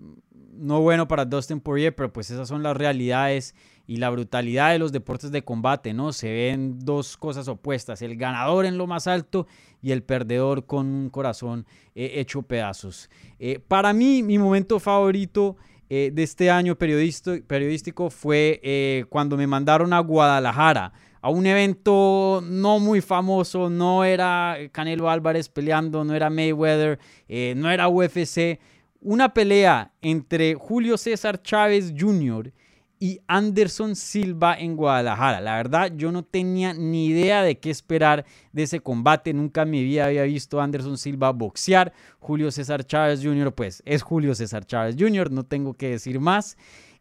no 0.53 0.83
bueno 0.83 1.09
para 1.09 1.25
Dustin 1.25 1.59
Poirier, 1.59 1.97
pero 1.97 2.13
pues 2.13 2.31
esas 2.31 2.49
son 2.49 2.63
las 2.63 2.77
realidades 2.77 3.55
y 3.87 3.97
la 3.97 4.11
brutalidad 4.11 4.73
de 4.73 4.79
los 4.79 4.93
deportes 4.93 5.31
de 5.31 5.43
combate, 5.43 5.95
¿no? 5.95 6.13
Se 6.13 6.31
ven 6.31 6.79
dos 6.79 7.17
cosas 7.17 7.49
opuestas, 7.49 8.03
el 8.03 8.19
ganador 8.19 8.67
en 8.67 8.77
lo 8.77 8.87
más 8.87 9.07
alto 9.07 9.47
y 9.81 9.93
el 9.93 10.03
perdedor 10.03 10.67
con 10.67 10.87
un 10.87 11.09
corazón 11.09 11.65
eh, 11.95 12.17
hecho 12.17 12.43
pedazos. 12.43 13.09
Eh, 13.39 13.59
para 13.59 13.95
mí, 13.95 14.23
mi 14.23 14.37
momento 14.37 14.79
favorito 14.79 15.57
de 15.89 16.23
este 16.23 16.51
año 16.51 16.77
periodístico 16.77 18.11
fue 18.11 19.07
cuando 19.09 19.39
me 19.39 19.47
mandaron 19.47 19.95
a 19.95 20.01
Guadalajara 20.01 20.93
a 21.21 21.31
un 21.31 21.47
evento 21.47 22.43
no 22.47 22.79
muy 22.79 23.01
famoso, 23.01 23.71
no 23.71 24.05
era 24.05 24.57
Canelo 24.73 25.11
Álvarez 25.11 25.49
peleando, 25.49 26.05
no 26.05 26.15
era 26.15 26.31
Mayweather, 26.31 26.99
eh, 27.29 27.55
no 27.57 27.71
era 27.71 27.89
UFC, 27.89 28.59
una 29.01 29.33
pelea 29.33 29.93
entre 30.03 30.55
Julio 30.55 30.97
César 30.97 31.41
Chávez 31.43 31.95
Jr. 31.97 32.53
y 32.99 33.21
Anderson 33.29 33.95
Silva 33.95 34.59
en 34.59 34.77
Guadalajara. 34.77 35.41
La 35.41 35.57
verdad, 35.57 35.93
yo 35.95 36.11
no 36.11 36.25
tenía 36.25 36.75
ni 36.75 37.07
idea 37.07 37.43
de 37.43 37.59
qué 37.59 37.71
esperar 37.71 38.25
de 38.53 38.65
ese 38.65 38.81
combate. 38.81 39.33
Nunca 39.33 39.63
en 39.63 39.71
mi 39.71 39.85
vida 39.85 40.07
había 40.07 40.25
visto 40.25 40.61
Anderson 40.61 40.99
Silva 40.99 41.31
boxear. 41.31 41.93
Julio 42.19 42.51
César 42.51 42.85
Chávez 42.85 43.21
Jr., 43.23 43.55
pues 43.55 43.83
es 43.87 44.03
Julio 44.03 44.35
César 44.35 44.65
Chávez 44.65 44.97
Jr., 44.99 45.31
no 45.31 45.45
tengo 45.45 45.75
que 45.75 45.91
decir 45.91 46.19
más. 46.19 46.57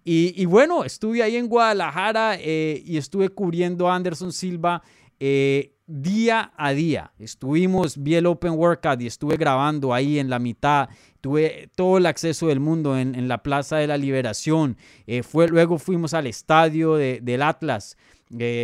Y, 0.10 0.46
bueno, 0.46 0.86
estuve 0.86 1.22
ahí 1.22 1.36
en 1.36 1.50
Guadalajara 1.50 2.38
eh, 2.40 2.82
y 2.86 2.96
estuve 2.96 3.28
cubriendo 3.28 3.90
a 3.90 3.96
Anderson 3.96 4.32
Silva 4.32 4.82
eh, 5.20 5.74
día 5.86 6.54
a 6.56 6.72
día. 6.72 7.12
Estuvimos, 7.20 8.02
vi 8.02 8.16
el 8.16 8.26
Open 8.26 8.54
Workout 8.54 9.02
y 9.02 9.08
estuve 9.08 9.36
grabando 9.36 9.94
ahí 9.94 10.18
en 10.18 10.30
la 10.30 10.40
mitad. 10.40 10.88
Tuve 11.20 11.70
todo 11.76 11.98
el 11.98 12.06
acceso 12.06 12.48
del 12.48 12.62
mundo 12.62 12.98
en, 12.98 13.28
la 13.28 13.44
Plaza 13.44 13.80
de 13.80 13.88
la 13.88 13.98
Liberación. 13.98 14.78
Eh, 15.08 15.24
fue, 15.24 15.50
luego 15.50 15.78
fuimos 15.78 16.14
al 16.14 16.28
estadio 16.28 16.96
del 16.96 17.42
Atlas. 17.42 17.98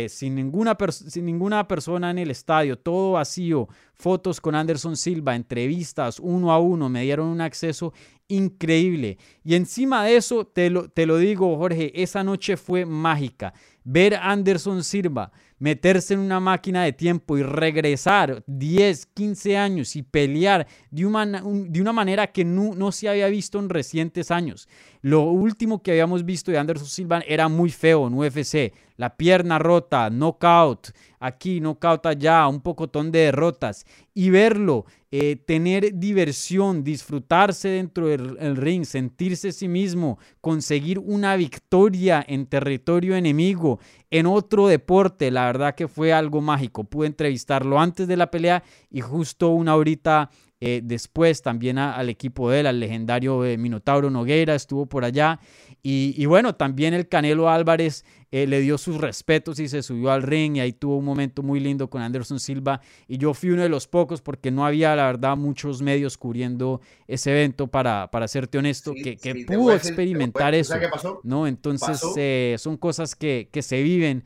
Sin, 0.08 0.34
ninguna 0.34 0.76
sin 0.90 1.24
ninguna 1.24 1.66
persona 1.66 2.10
en 2.10 2.18
el 2.18 2.30
estadio, 2.30 2.78
todo 2.78 3.12
vacío, 3.12 3.68
fotos 3.94 4.40
con 4.40 4.54
Anderson 4.54 4.96
Silva, 4.96 5.34
entrevistas 5.34 6.20
uno 6.20 6.52
a 6.52 6.58
uno, 6.58 6.88
me 6.88 7.02
dieron 7.02 7.28
un 7.28 7.40
acceso 7.40 7.92
increíble. 8.28 9.18
Y 9.42 9.54
encima 9.54 10.04
de 10.04 10.16
eso, 10.16 10.46
te 10.46 10.70
lo, 10.70 10.88
te 10.88 11.06
lo 11.06 11.18
digo, 11.18 11.56
Jorge, 11.56 12.02
esa 12.02 12.24
noche 12.24 12.56
fue 12.56 12.86
mágica. 12.86 13.52
Ver 13.84 14.14
a 14.14 14.30
Anderson 14.30 14.82
Silva 14.82 15.30
meterse 15.58 16.14
en 16.14 16.20
una 16.20 16.40
máquina 16.40 16.84
de 16.84 16.92
tiempo 16.92 17.38
y 17.38 17.42
regresar 17.42 18.42
10, 18.46 19.06
15 19.06 19.56
años 19.56 19.96
y 19.96 20.02
pelear 20.02 20.66
de 20.90 21.06
una, 21.06 21.24
de 21.42 21.80
una 21.80 21.92
manera 21.92 22.26
que 22.32 22.44
no, 22.44 22.74
no, 22.74 22.92
se 22.92 23.08
había 23.08 23.28
visto 23.28 23.58
en 23.58 23.68
recientes 23.68 24.30
años. 24.30 24.68
Lo 25.04 25.24
último 25.24 25.82
que 25.82 25.90
habíamos 25.90 26.24
visto 26.24 26.50
de 26.50 26.56
Anderson 26.56 26.88
Silva 26.88 27.22
era 27.28 27.46
muy 27.50 27.68
feo 27.68 28.06
en 28.06 28.14
UFC. 28.14 28.72
La 28.96 29.18
pierna 29.18 29.58
rota, 29.58 30.08
knockout, 30.08 30.92
aquí, 31.20 31.60
knockout 31.60 32.06
allá, 32.06 32.48
un 32.48 32.62
pocotón 32.62 33.12
de 33.12 33.18
derrotas. 33.18 33.84
Y 34.14 34.30
verlo, 34.30 34.86
eh, 35.10 35.36
tener 35.36 35.92
diversión, 35.98 36.82
disfrutarse 36.82 37.68
dentro 37.68 38.06
del 38.06 38.56
ring, 38.56 38.86
sentirse 38.86 39.52
sí 39.52 39.68
mismo, 39.68 40.18
conseguir 40.40 40.98
una 40.98 41.36
victoria 41.36 42.24
en 42.26 42.46
territorio 42.46 43.14
enemigo, 43.14 43.80
en 44.10 44.24
otro 44.24 44.68
deporte, 44.68 45.30
la 45.30 45.44
verdad 45.44 45.74
que 45.74 45.86
fue 45.86 46.14
algo 46.14 46.40
mágico. 46.40 46.84
Pude 46.84 47.08
entrevistarlo 47.08 47.78
antes 47.78 48.08
de 48.08 48.16
la 48.16 48.30
pelea 48.30 48.64
y 48.90 49.02
justo 49.02 49.50
una 49.50 49.76
horita 49.76 50.30
eh, 50.66 50.80
después 50.82 51.42
también 51.42 51.76
al 51.76 52.08
equipo 52.08 52.48
de 52.48 52.60
él, 52.60 52.66
al 52.66 52.80
legendario 52.80 53.44
eh, 53.44 53.58
Minotauro 53.58 54.08
Nogueira, 54.08 54.54
estuvo 54.54 54.86
por 54.86 55.04
allá. 55.04 55.38
Y, 55.82 56.24
bueno, 56.24 56.54
también 56.54 56.94
el 56.94 57.06
Canelo 57.06 57.50
Álvarez 57.50 58.06
eh, 58.30 58.46
le 58.46 58.60
dio 58.62 58.78
sus 58.78 58.98
respetos 58.98 59.58
y 59.58 59.68
se 59.68 59.82
subió 59.82 60.10
al 60.10 60.22
ring 60.22 60.56
y 60.56 60.60
ahí 60.60 60.72
tuvo 60.72 60.96
un 60.96 61.04
momento 61.04 61.42
muy 61.42 61.60
lindo 61.60 61.90
con 61.90 62.00
Anderson 62.00 62.40
Silva. 62.40 62.80
Y 63.06 63.18
yo 63.18 63.34
fui 63.34 63.50
uno 63.50 63.60
de 63.60 63.68
los 63.68 63.86
pocos 63.86 64.22
porque 64.22 64.50
no 64.50 64.64
había, 64.64 64.96
la 64.96 65.04
verdad, 65.04 65.36
muchos 65.36 65.82
medios 65.82 66.16
cubriendo 66.16 66.80
ese 67.06 67.32
evento, 67.32 67.66
para, 67.66 68.10
para 68.10 68.26
serte 68.26 68.56
honesto, 68.56 68.94
que, 68.94 69.18
que 69.18 69.44
pudo 69.44 69.74
experimentar 69.74 70.54
eso. 70.54 70.76
¿no? 71.24 71.46
Entonces 71.46 72.58
son 72.58 72.78
cosas 72.78 73.14
que, 73.14 73.50
que 73.52 73.60
se 73.60 73.82
viven 73.82 74.24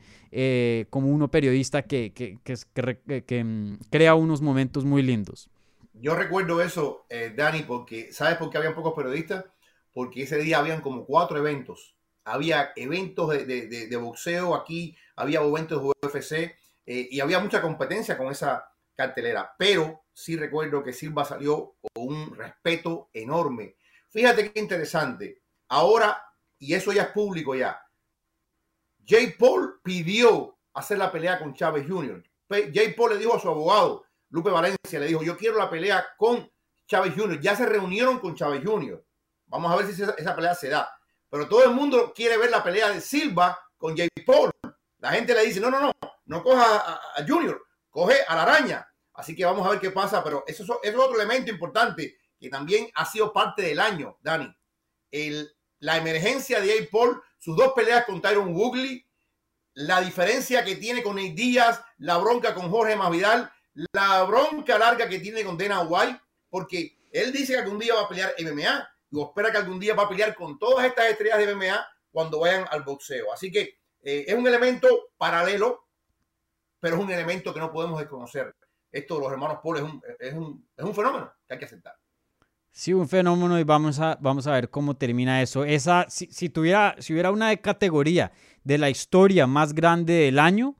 como 0.89 1.09
uno 1.09 1.29
periodista 1.29 1.81
que, 1.81 2.13
que, 2.13 2.37
que 3.25 3.43
mm, 3.43 3.79
crea 3.89 4.15
unos 4.15 4.41
momentos 4.41 4.85
muy 4.85 5.03
lindos. 5.03 5.49
Yo 6.01 6.15
recuerdo 6.15 6.61
eso, 6.61 7.05
eh, 7.09 7.33
Dani, 7.35 7.63
porque 7.63 8.13
¿sabes 8.13 8.37
por 8.37 8.49
qué 8.49 8.57
había 8.57 8.73
pocos 8.73 8.93
periodistas? 8.93 9.45
Porque 9.91 10.23
ese 10.23 10.37
día 10.37 10.59
habían 10.59 10.81
como 10.81 11.05
cuatro 11.05 11.37
eventos. 11.37 11.95
Había 12.23 12.71
eventos 12.75 13.29
de, 13.29 13.97
boxeo 13.97 14.55
aquí, 14.55 14.95
había 15.15 15.41
eventos 15.41 15.81
de 15.81 16.07
UFC 16.07 16.33
eh, 16.85 17.07
y 17.11 17.19
había 17.19 17.39
mucha 17.39 17.61
competencia 17.61 18.17
con 18.17 18.31
esa 18.31 18.71
cartelera. 18.95 19.53
Pero 19.57 20.03
sí 20.13 20.37
recuerdo 20.37 20.83
que 20.83 20.93
Silva 20.93 21.25
salió 21.25 21.75
con 21.81 22.07
un 22.07 22.35
respeto 22.35 23.09
enorme. 23.11 23.75
Fíjate 24.09 24.51
qué 24.51 24.59
interesante. 24.59 25.41
Ahora, 25.67 26.23
y 26.57 26.73
eso 26.75 26.93
ya 26.93 27.03
es 27.03 27.09
público 27.09 27.55
ya, 27.55 27.81
Jay 29.05 29.33
Paul 29.37 29.79
pidió 29.83 30.57
hacer 30.73 30.97
la 30.97 31.11
pelea 31.11 31.39
con 31.39 31.53
Chávez 31.53 31.85
Jr. 31.87 32.23
Jay 32.73 32.93
Paul 32.95 33.13
le 33.13 33.17
dijo 33.17 33.35
a 33.35 33.39
su 33.39 33.49
abogado, 33.49 34.05
Lupe 34.29 34.49
Valencia 34.49 34.99
le 34.99 35.07
dijo, 35.07 35.23
yo 35.23 35.37
quiero 35.37 35.57
la 35.57 35.69
pelea 35.69 36.05
con 36.17 36.49
Chávez 36.87 37.13
Jr. 37.15 37.39
Ya 37.39 37.55
se 37.55 37.65
reunieron 37.65 38.19
con 38.19 38.35
Chávez 38.35 38.61
Jr. 38.63 39.03
Vamos 39.47 39.71
a 39.71 39.75
ver 39.75 39.87
si 39.87 40.01
esa, 40.01 40.35
pelea 40.35 40.53
se 40.55 40.69
da. 40.69 40.89
Pero 41.29 41.47
todo 41.47 41.63
el 41.63 41.71
mundo 41.71 42.13
quiere 42.13 42.37
ver 42.37 42.49
la 42.49 42.63
pelea 42.63 42.89
de 42.89 43.01
Silva 43.01 43.59
con 43.77 43.95
Jay 43.95 44.09
Paul. 44.25 44.51
La 44.99 45.11
gente 45.11 45.33
le 45.33 45.45
dice, 45.45 45.59
no, 45.59 45.69
no, 45.69 45.79
no, 45.79 45.91
no 46.25 46.43
coja 46.43 46.99
a, 47.15 47.25
Junior, 47.27 47.61
coge 47.89 48.17
a 48.27 48.35
la 48.35 48.43
araña. 48.43 48.87
Así 49.13 49.35
que 49.35 49.45
vamos 49.45 49.65
a 49.65 49.71
ver 49.71 49.79
qué 49.79 49.91
pasa, 49.91 50.23
pero 50.23 50.43
eso, 50.47 50.79
es 50.81 50.95
otro 50.95 51.15
elemento 51.15 51.51
importante 51.51 52.17
que 52.39 52.49
también 52.49 52.89
ha 52.95 53.05
sido 53.05 53.33
parte 53.33 53.63
del 53.63 53.79
año, 53.79 54.17
Dani. 54.21 54.53
La 55.79 55.97
emergencia 55.97 56.59
de 56.59 56.67
Jay 56.67 56.87
Paul, 56.87 57.21
sus 57.37 57.55
dos 57.55 57.73
peleas 57.73 58.05
con 58.05 58.21
Tyron 58.21 58.53
Woodley, 58.55 59.05
la 59.73 60.01
diferencia 60.01 60.63
que 60.63 60.75
tiene 60.75 61.01
con 61.01 61.15
Nate 61.15 61.31
Díaz, 61.31 61.81
la 61.97 62.17
bronca 62.17 62.53
con 62.53 62.69
Jorge 62.69 62.95
Masvidal, 62.95 63.51
la 63.93 64.23
bronca 64.23 64.77
larga 64.77 65.07
que 65.07 65.19
tiene 65.19 65.43
con 65.43 65.57
Dana 65.57 65.81
White, 65.81 66.19
porque 66.49 66.97
él 67.11 67.31
dice 67.31 67.53
que 67.53 67.59
algún 67.59 67.79
día 67.79 67.95
va 67.95 68.01
a 68.01 68.09
pelear 68.09 68.33
MMA 68.39 68.89
y 69.11 69.21
espera 69.21 69.51
que 69.51 69.57
algún 69.57 69.79
día 69.79 69.95
va 69.95 70.03
a 70.03 70.09
pelear 70.09 70.35
con 70.35 70.59
todas 70.59 70.85
estas 70.85 71.05
estrellas 71.05 71.37
de 71.39 71.55
MMA 71.55 71.87
cuando 72.11 72.39
vayan 72.39 72.65
al 72.69 72.83
boxeo. 72.83 73.31
Así 73.33 73.51
que 73.51 73.79
eh, 74.01 74.25
es 74.27 74.35
un 74.35 74.47
elemento 74.47 74.87
paralelo, 75.17 75.87
pero 76.79 76.95
es 76.95 77.01
un 77.01 77.11
elemento 77.11 77.53
que 77.53 77.59
no 77.59 77.71
podemos 77.71 77.99
desconocer. 77.99 78.55
Esto 78.91 79.15
de 79.15 79.21
los 79.21 79.31
hermanos 79.31 79.59
Paul 79.63 79.77
es 79.77 79.83
un, 79.83 80.01
es 80.19 80.33
un, 80.33 80.67
es 80.75 80.85
un 80.85 80.95
fenómeno 80.95 81.31
que 81.47 81.53
hay 81.53 81.59
que 81.59 81.65
aceptar. 81.65 81.95
Sí, 82.71 82.93
un 82.93 83.09
fenómeno 83.09 83.59
y 83.59 83.63
vamos 83.63 83.99
a, 83.99 84.17
vamos 84.21 84.45
a 84.47 84.53
ver 84.53 84.69
cómo 84.69 84.95
termina 84.95 85.41
eso. 85.41 85.65
Esa, 85.65 86.05
si, 86.09 86.27
si, 86.27 86.49
tuviera, 86.49 86.95
si 86.99 87.13
hubiera 87.13 87.31
una 87.31 87.55
categoría 87.57 88.31
de 88.63 88.77
la 88.77 88.89
historia 88.89 89.47
más 89.47 89.73
grande 89.73 90.13
del 90.13 90.39
año, 90.39 90.75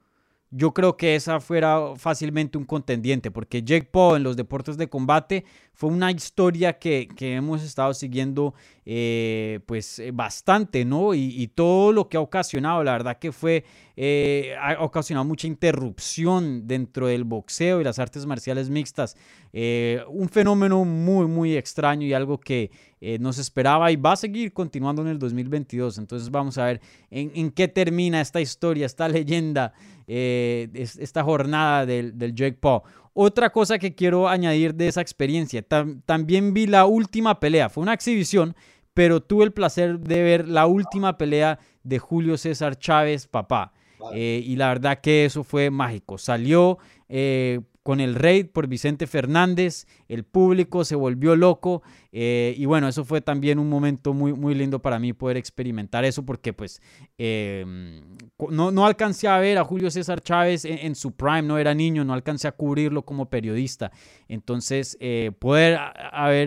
yo 0.52 0.74
creo 0.74 0.98
que 0.98 1.16
esa 1.16 1.40
fuera 1.40 1.94
fácilmente 1.96 2.58
un 2.58 2.66
contendiente, 2.66 3.30
porque 3.30 3.62
Jake 3.62 3.88
Paul 3.92 4.18
en 4.18 4.24
los 4.24 4.36
deportes 4.36 4.78
de 4.78 4.90
combate 4.90 5.46
fue 5.74 5.90
una 5.90 6.12
historia 6.12 6.80
que, 6.80 7.08
hemos 7.20 7.64
estado 7.64 7.94
siguiendo 7.94 8.54
eh, 8.92 9.60
pues 9.68 10.00
eh, 10.00 10.10
bastante, 10.10 10.84
¿no? 10.84 11.14
Y, 11.14 11.46
todo 11.54 11.92
lo 11.92 12.10
que 12.10 12.18
ha 12.18 12.22
ocasionado, 12.22 12.84
la 12.84 12.94
verdad 12.94 13.20
que 13.20 13.32
fue, 13.32 13.64
eh, 13.96 14.56
ha 14.60 14.84
ocasionado 14.84 15.26
mucha 15.26 15.46
interrupción 15.46 16.68
dentro 16.68 17.06
del 17.06 17.24
boxeo 17.24 17.82
y 17.82 17.84
las 17.84 18.00
artes 18.00 18.26
marciales 18.26 18.72
mixtas. 18.72 19.16
un 19.54 20.28
fenómeno 20.30 20.86
muy, 20.86 21.28
muy 21.28 21.56
extraño 21.56 22.08
y 22.08 22.14
algo 22.14 22.40
que 22.40 22.72
no 23.20 23.32
se 23.32 23.42
esperaba 23.42 23.92
y 23.92 23.96
va 23.96 24.14
a 24.14 24.16
seguir 24.16 24.54
continuando 24.54 25.04
en 25.04 25.10
el 25.10 25.20
2022. 25.20 26.00
Entonces 26.00 26.32
vamos 26.32 26.58
a 26.58 26.66
ver 26.66 26.82
en, 27.12 27.52
qué 27.52 27.68
termina 27.68 28.22
esta 28.22 28.42
historia, 28.42 28.88
esta 28.88 29.08
leyenda, 29.08 29.72
esta 30.08 31.24
jornada 31.24 31.86
del, 31.86 32.18
del 32.18 32.34
Jake 32.34 32.58
Paul. 32.60 32.82
Otra 33.14 33.52
cosa 33.52 33.78
que 33.78 33.94
quiero 33.94 34.30
añadir 34.30 34.74
de 34.74 34.88
esa 34.88 35.02
experiencia, 35.02 35.62
también 36.06 36.54
vi 36.54 36.66
la 36.68 36.86
última 36.86 37.40
pelea, 37.40 37.70
fue 37.70 37.84
una 37.84 37.94
exhibición, 37.94 38.56
pero 39.00 39.22
tuve 39.22 39.46
el 39.46 39.54
placer 39.54 39.98
de 39.98 40.22
ver 40.24 40.50
la 40.50 40.68
última 40.68 41.18
pelea 41.18 41.58
de 41.84 42.00
Julio 42.00 42.38
César 42.38 42.78
Chávez, 42.78 43.28
papá. 43.28 43.72
Eh, 44.14 44.44
y 44.46 44.58
la 44.58 44.68
verdad 44.68 45.00
que 45.00 45.24
eso 45.24 45.46
fue 45.46 45.70
mágico. 45.70 46.18
Salió 46.18 46.80
eh, 47.08 47.62
con 47.90 48.02
el 48.02 48.14
raid 48.14 48.52
por 48.52 48.68
Vicente 48.68 49.08
Fernández, 49.08 49.88
el 50.08 50.24
público 50.24 50.86
se 50.86 50.94
volvió 50.94 51.36
loco 51.36 51.82
eh, 52.12 52.54
y 52.56 52.66
bueno, 52.66 52.88
eso 52.88 53.04
fue 53.04 53.20
también 53.20 53.58
un 53.58 53.68
momento 53.68 54.14
muy, 54.14 54.32
muy 54.32 54.54
lindo 54.54 54.80
para 54.80 55.00
mí 55.00 55.12
poder 55.12 55.38
experimentar 55.38 56.06
eso 56.06 56.24
porque 56.24 56.54
pues 56.54 56.84
em, 57.18 58.04
no, 58.52 58.70
no, 58.70 58.86
alcancé 58.86 59.28
a 59.28 59.40
ver 59.40 59.58
a 59.58 59.64
Julio 59.64 59.90
César 59.90 60.22
Chávez 60.22 60.66
en, 60.66 60.94
su 60.94 61.14
prime, 61.14 61.42
no 61.42 61.58
era 61.58 61.74
niño, 61.74 62.06
no 62.06 62.14
alcancé 62.14 62.48
a 62.48 62.52
cubrirlo 62.52 63.02
como 63.02 63.28
periodista, 63.28 63.92
entonces 64.28 64.96
eh, 65.00 65.32
poder 65.40 65.80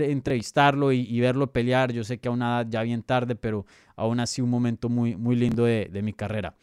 entrevistarlo 0.05 0.93
y, 0.93 1.18
verlo 1.18 1.53
pelear, 1.53 1.90
yo 1.90 2.05
sé 2.05 2.18
que 2.18 2.28
a 2.28 2.30
una 2.30 2.61
edad 2.61 2.70
ya 2.70 2.82
bien 2.82 3.03
tarde, 3.03 3.34
pero 3.34 3.66
aún 3.97 4.20
así 4.20 4.43
un 4.43 4.51
momento 4.51 4.88
muy, 4.88 5.16
muy 5.16 5.34
lindo 5.34 5.64
de 5.64 6.03
mi 6.05 6.12
carrera. 6.12 6.55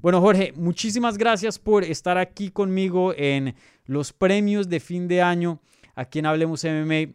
Bueno, 0.00 0.20
Jorge, 0.20 0.52
muchísimas 0.54 1.18
gracias 1.18 1.58
por 1.58 1.82
estar 1.82 2.18
aquí 2.18 2.50
conmigo 2.50 3.12
en 3.16 3.56
los 3.84 4.12
premios 4.12 4.68
de 4.68 4.78
fin 4.78 5.08
de 5.08 5.22
año 5.22 5.60
aquí 5.96 6.20
en 6.20 6.26
Hablemos 6.26 6.62
MMA. 6.62 7.14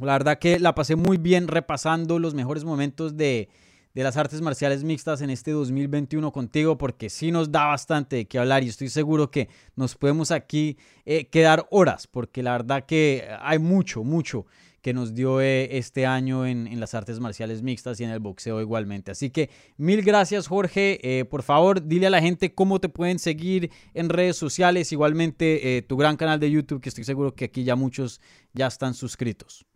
La 0.00 0.12
verdad 0.14 0.38
que 0.38 0.58
la 0.58 0.74
pasé 0.74 0.96
muy 0.96 1.18
bien 1.18 1.46
repasando 1.46 2.18
los 2.18 2.32
mejores 2.32 2.64
momentos 2.64 3.18
de, 3.18 3.50
las 3.92 4.16
artes 4.16 4.40
marciales 4.40 4.82
mixtas 4.82 5.20
en 5.20 5.28
este 5.28 5.50
2021 5.50 6.32
contigo 6.32 6.78
porque 6.78 7.10
sí 7.10 7.30
nos 7.30 7.52
da 7.52 7.66
bastante 7.66 8.16
de 8.16 8.24
qué 8.24 8.38
hablar 8.38 8.64
y 8.64 8.68
estoy 8.68 8.88
seguro 8.88 9.30
que 9.30 9.50
nos 9.76 9.94
podemos 9.94 10.30
aquí 10.30 10.78
eh, 11.04 11.26
quedar 11.26 11.66
horas 11.70 12.06
porque 12.06 12.42
la 12.42 12.52
verdad 12.52 12.86
que 12.86 13.28
hay 13.42 13.58
mucho, 13.58 14.04
mucho 14.04 14.46
que 14.82 14.94
nos 14.94 15.14
dio 15.14 15.40
eh, 15.40 15.76
este 15.76 16.06
año 16.06 16.46
en, 16.46 16.80
las 16.80 16.94
artes 16.94 17.20
marciales 17.20 17.62
mixtas 17.62 18.00
y 18.00 18.04
en 18.04 18.10
el 18.10 18.20
boxeo 18.20 18.60
igualmente. 18.60 19.10
Así 19.10 19.30
que 19.30 19.50
mil 19.76 20.02
gracias 20.02 20.48
Jorge. 20.48 20.98
Eh, 21.02 21.24
por 21.24 21.42
favor, 21.42 21.82
dile 21.86 22.06
a 22.06 22.10
la 22.10 22.20
gente 22.20 22.54
cómo 22.54 22.80
te 22.80 22.88
pueden 22.88 23.18
seguir 23.18 23.70
en 23.94 24.08
redes 24.08 24.36
sociales, 24.36 24.92
igualmente 24.92 25.76
eh, 25.76 25.82
tu 25.82 25.96
gran 25.96 26.16
canal 26.16 26.40
de 26.40 26.50
YouTube, 26.50 26.80
que 26.80 26.88
estoy 26.88 27.04
seguro 27.04 27.34
que 27.34 27.46
aquí 27.46 27.64
ya 27.64 27.76
muchos 27.76 28.20
ya 28.52 28.66
están 28.66 28.94
suscritos. 28.94 29.66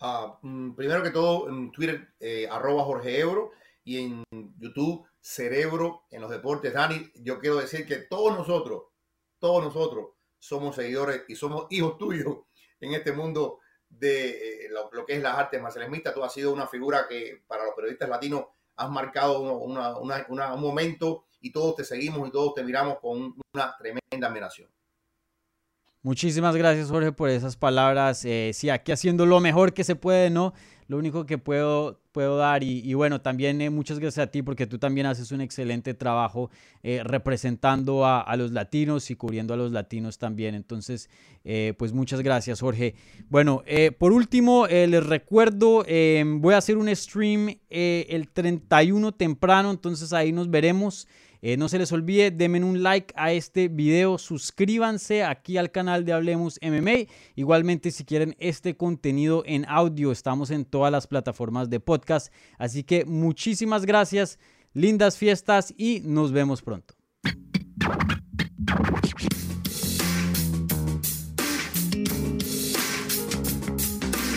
Ah, 0.00 0.38
mm, 0.42 0.72
primero 0.72 1.02
que 1.02 1.10
todo, 1.10 1.48
en 1.48 1.70
Twitter, 1.72 2.08
arroba 2.50 2.84
Jorge 2.84 3.18
Euro 3.18 3.52
y 3.84 3.98
en 3.98 4.24
YouTube, 4.58 5.06
Cerebro 5.22 6.04
en 6.10 6.22
los 6.22 6.30
deportes. 6.30 6.72
Dani, 6.72 7.10
yo 7.16 7.38
quiero 7.38 7.56
decir 7.56 7.86
que 7.86 7.96
todos 7.96 8.36
nosotros, 8.36 8.84
todos 9.38 9.62
nosotros 9.62 10.10
somos 10.38 10.74
seguidores 10.76 11.22
y 11.28 11.36
somos 11.36 11.66
hijos 11.70 11.98
tuyos 11.98 12.38
en 12.80 12.94
este 12.94 13.12
mundo 13.12 13.58
de 13.90 14.66
eh, 14.66 14.68
lo, 14.70 15.04
que 15.04 15.14
es 15.14 15.22
las 15.22 15.36
artes 15.36 15.60
marciales 15.60 15.90
mixtas. 15.90 16.14
Tú 16.14 16.24
has 16.24 16.32
sido 16.32 16.52
una 16.52 16.66
figura 16.66 17.06
que 17.08 17.42
para 17.46 17.64
los 17.64 17.74
periodistas 17.74 18.08
latinos 18.08 18.44
has 18.76 18.90
marcado 18.90 19.42
un 19.42 20.60
momento 20.60 21.24
y 21.40 21.52
todos 21.52 21.76
te 21.76 21.84
seguimos 21.84 22.26
y 22.28 22.32
todos 22.32 22.54
te 22.54 22.62
miramos 22.62 22.98
con 23.00 23.34
una 23.52 23.76
tremenda 23.76 24.28
admiración. 24.28 24.70
Muchísimas 26.02 26.56
gracias 26.56 26.88
Jorge 26.88 27.12
por 27.12 27.28
esas 27.28 27.56
palabras. 27.56 28.24
Eh, 28.24 28.52
sí, 28.54 28.70
aquí 28.70 28.90
haciendo 28.90 29.26
lo 29.26 29.38
mejor 29.40 29.74
que 29.74 29.84
se 29.84 29.96
puede, 29.96 30.30
¿no? 30.30 30.54
Lo 30.90 30.98
único 30.98 31.24
que 31.24 31.38
puedo, 31.38 32.00
puedo 32.10 32.36
dar. 32.36 32.64
Y, 32.64 32.92
bueno, 32.94 33.20
también 33.20 33.60
eh, 33.60 33.70
muchas 33.70 34.00
gracias 34.00 34.26
a 34.26 34.30
ti 34.32 34.42
porque 34.42 34.66
tú 34.66 34.76
también 34.76 35.06
haces 35.06 35.30
un 35.30 35.40
excelente 35.40 35.94
trabajo 35.94 36.50
eh, 36.82 37.02
representando 37.04 38.04
a, 38.04 38.36
los 38.36 38.50
latinos 38.50 39.08
y 39.12 39.14
cubriendo 39.14 39.54
a 39.54 39.56
los 39.56 39.70
latinos 39.70 40.18
también. 40.18 40.56
Entonces, 40.56 41.08
eh, 41.44 41.74
pues 41.78 41.92
muchas 41.92 42.22
gracias, 42.22 42.60
Jorge. 42.60 42.96
Bueno, 43.28 43.62
por 44.00 44.10
último, 44.10 44.66
les 44.66 45.06
recuerdo, 45.06 45.84
voy 45.84 46.54
a 46.54 46.58
hacer 46.58 46.76
un 46.76 46.94
stream 46.96 47.56
el 47.68 48.28
31 48.28 49.12
temprano, 49.12 49.70
entonces 49.70 50.12
ahí 50.12 50.32
nos 50.32 50.50
veremos. 50.50 51.06
Eh, 51.42 51.56
no 51.56 51.68
se 51.68 51.78
les 51.78 51.90
olvide, 51.92 52.30
denme 52.30 52.62
un 52.62 52.82
like 52.82 53.14
a 53.16 53.32
este 53.32 53.68
video, 53.68 54.18
suscríbanse 54.18 55.24
aquí 55.24 55.56
al 55.56 55.70
canal 55.70 56.04
de 56.04 56.12
Hablemos 56.12 56.58
MMA. 56.62 57.10
Igualmente, 57.34 57.90
si 57.90 58.04
quieren 58.04 58.36
este 58.38 58.76
contenido 58.76 59.42
en 59.46 59.64
audio, 59.66 60.12
estamos 60.12 60.50
en 60.50 60.64
todas 60.64 60.92
las 60.92 61.06
plataformas 61.06 61.70
de 61.70 61.80
podcast. 61.80 62.32
Así 62.58 62.84
que 62.84 63.04
muchísimas 63.04 63.86
gracias, 63.86 64.38
lindas 64.74 65.16
fiestas 65.16 65.72
y 65.76 66.02
nos 66.04 66.32
vemos 66.32 66.62
pronto. 66.62 66.94